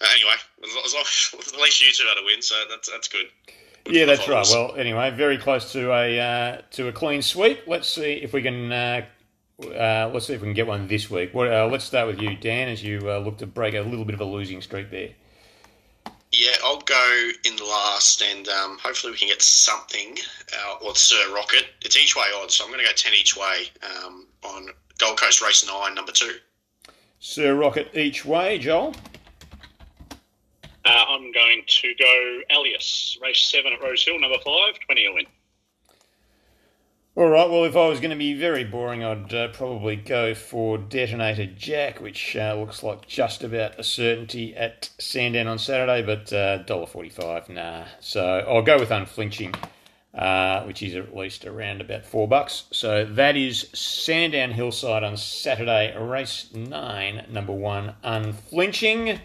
uh, 0.01 0.07
anyway, 0.15 0.37
as 0.65 0.75
long, 0.75 0.83
as 0.87 0.95
long 1.35 1.43
at 1.43 1.61
least 1.61 1.83
you 1.83 1.93
two 1.93 2.09
had 2.09 2.17
a 2.17 2.25
win, 2.25 2.41
so 2.41 2.55
that's 2.71 2.91
that's 2.91 3.09
good. 3.09 3.27
Yeah, 3.87 4.07
that's 4.07 4.27
right. 4.29 4.47
Well, 4.51 4.75
anyway, 4.77 5.11
very 5.11 5.37
close 5.37 5.73
to 5.73 5.93
a 5.93 6.19
uh, 6.19 6.63
to 6.73 6.89
a 6.89 6.93
clean 6.93 7.21
sweep. 7.23 7.61
Let's 7.67 7.89
see 7.89 8.15
if 8.15 8.33
we 8.33 8.43
can. 8.43 8.73
Uh, 8.73 9.07
uh, 9.63 10.11
let's 10.13 10.27
see 10.27 10.35
if 10.35 10.41
we 10.41 10.47
can 10.47 10.55
get 10.55 10.67
one 10.67 10.89
this 10.89 11.11
week. 11.11 11.33
What, 11.33 11.53
uh, 11.53 11.69
let's 11.71 11.85
start 11.85 12.09
with 12.09 12.21
you, 12.21 12.37
Dan, 12.37 12.69
as 12.69 12.83
you 12.83 13.01
uh, 13.09 13.19
look 13.19 13.39
to 13.39 13.47
break 13.47 13.75
a 13.75 13.83
little 13.83 14.05
bit 14.05 14.15
of 14.15 14.21
a 14.21 14.25
losing 14.25 14.61
streak 14.63 14.91
there. 14.91 15.11
Yeah, 16.33 16.53
I'll 16.65 16.81
go 16.81 17.31
in 17.45 17.55
the 17.55 17.65
last, 17.65 18.21
and 18.21 18.49
um, 18.49 18.79
hopefully 18.83 19.13
we 19.13 19.19
can 19.19 19.29
get 19.29 19.41
something. 19.41 20.17
Uh, 20.53 20.85
or 20.85 20.97
Sir 20.97 21.33
Rocket. 21.33 21.67
It's 21.83 21.97
each 21.97 22.17
way 22.17 22.25
odds, 22.37 22.55
so 22.55 22.65
I'm 22.65 22.71
going 22.71 22.81
to 22.85 22.87
go 22.87 22.95
ten 22.97 23.13
each 23.15 23.37
way 23.37 23.67
um, 24.05 24.27
on 24.43 24.69
Gold 24.99 25.21
Coast 25.21 25.41
Race 25.41 25.65
Nine, 25.67 25.95
number 25.95 26.11
two. 26.11 26.37
Sir 27.21 27.55
Rocket 27.55 27.95
each 27.95 28.25
way, 28.25 28.59
Joel. 28.59 28.95
Uh, 30.85 31.05
I'm 31.09 31.33
going 31.33 31.63
to 31.67 31.95
go 31.99 32.41
Alias, 32.51 33.19
race 33.23 33.41
seven 33.51 33.73
at 33.73 33.83
Rosehill, 33.83 34.21
number 34.21 34.39
five, 34.45 34.79
20 34.87 35.07
a 35.07 35.13
win. 35.15 35.27
All 37.17 37.29
right. 37.29 37.49
Well, 37.49 37.65
if 37.65 37.77
I 37.77 37.87
was 37.89 38.01
going 38.01 38.11
to 38.11 38.17
be 38.17 38.35
very 38.35 38.65
boring, 38.65 39.05
I'd 39.05 39.33
uh, 39.33 39.49
probably 39.49 39.95
go 39.95 40.35
for 40.35 40.77
Detonator 40.79 41.47
Jack, 41.47 42.01
which 42.01 42.35
uh, 42.35 42.57
looks 42.59 42.83
like 42.83 43.07
just 43.07 43.45
about 43.45 43.79
a 43.79 43.85
certainty 43.85 44.55
at 44.57 44.91
Sandown 44.99 45.47
on 45.47 45.61
Saturday, 45.61 46.03
but 46.03 46.33
uh, 46.33 46.65
$1.45, 46.65 47.51
nah. 47.51 47.85
So 48.01 48.45
I'll 48.49 48.63
go 48.63 48.81
with 48.81 48.91
Unflinching, 48.91 49.55
uh, 50.13 50.65
which 50.65 50.83
is 50.83 50.97
at 50.97 51.17
least 51.17 51.45
around 51.45 51.81
about 51.81 52.05
four 52.05 52.27
bucks. 52.27 52.65
So 52.73 53.05
that 53.05 53.37
is 53.37 53.69
Sandown 53.73 54.51
Hillside 54.51 55.05
on 55.05 55.17
Saturday, 55.17 55.97
race 55.97 56.53
nine, 56.53 57.27
number 57.31 57.53
one, 57.53 57.95
Unflinching. 58.03 59.21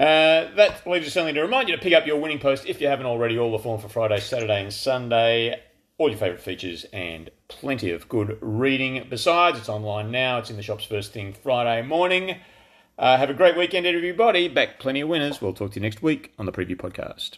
Uh, 0.00 0.50
that 0.54 0.86
leaves 0.86 1.06
us 1.06 1.16
only 1.18 1.34
to 1.34 1.42
remind 1.42 1.68
you 1.68 1.76
to 1.76 1.82
pick 1.82 1.92
up 1.92 2.06
your 2.06 2.18
winning 2.18 2.38
post 2.38 2.64
if 2.66 2.80
you 2.80 2.86
haven't 2.86 3.04
already. 3.04 3.38
All 3.38 3.52
the 3.52 3.58
form 3.58 3.78
for 3.78 3.90
Friday, 3.90 4.18
Saturday, 4.18 4.62
and 4.62 4.72
Sunday. 4.72 5.60
All 5.98 6.08
your 6.08 6.16
favourite 6.16 6.40
features 6.40 6.86
and 6.90 7.28
plenty 7.48 7.90
of 7.90 8.08
good 8.08 8.38
reading. 8.40 9.06
Besides, 9.10 9.58
it's 9.58 9.68
online 9.68 10.10
now. 10.10 10.38
It's 10.38 10.48
in 10.48 10.56
the 10.56 10.62
shops 10.62 10.86
first 10.86 11.12
thing 11.12 11.34
Friday 11.34 11.86
morning. 11.86 12.36
Uh, 12.98 13.18
have 13.18 13.28
a 13.28 13.34
great 13.34 13.58
weekend, 13.58 13.84
everybody. 13.84 14.48
Back 14.48 14.78
plenty 14.78 15.02
of 15.02 15.10
winners. 15.10 15.42
We'll 15.42 15.52
talk 15.52 15.72
to 15.72 15.74
you 15.74 15.82
next 15.82 16.02
week 16.02 16.32
on 16.38 16.46
the 16.46 16.52
Preview 16.52 16.76
Podcast. 16.76 17.36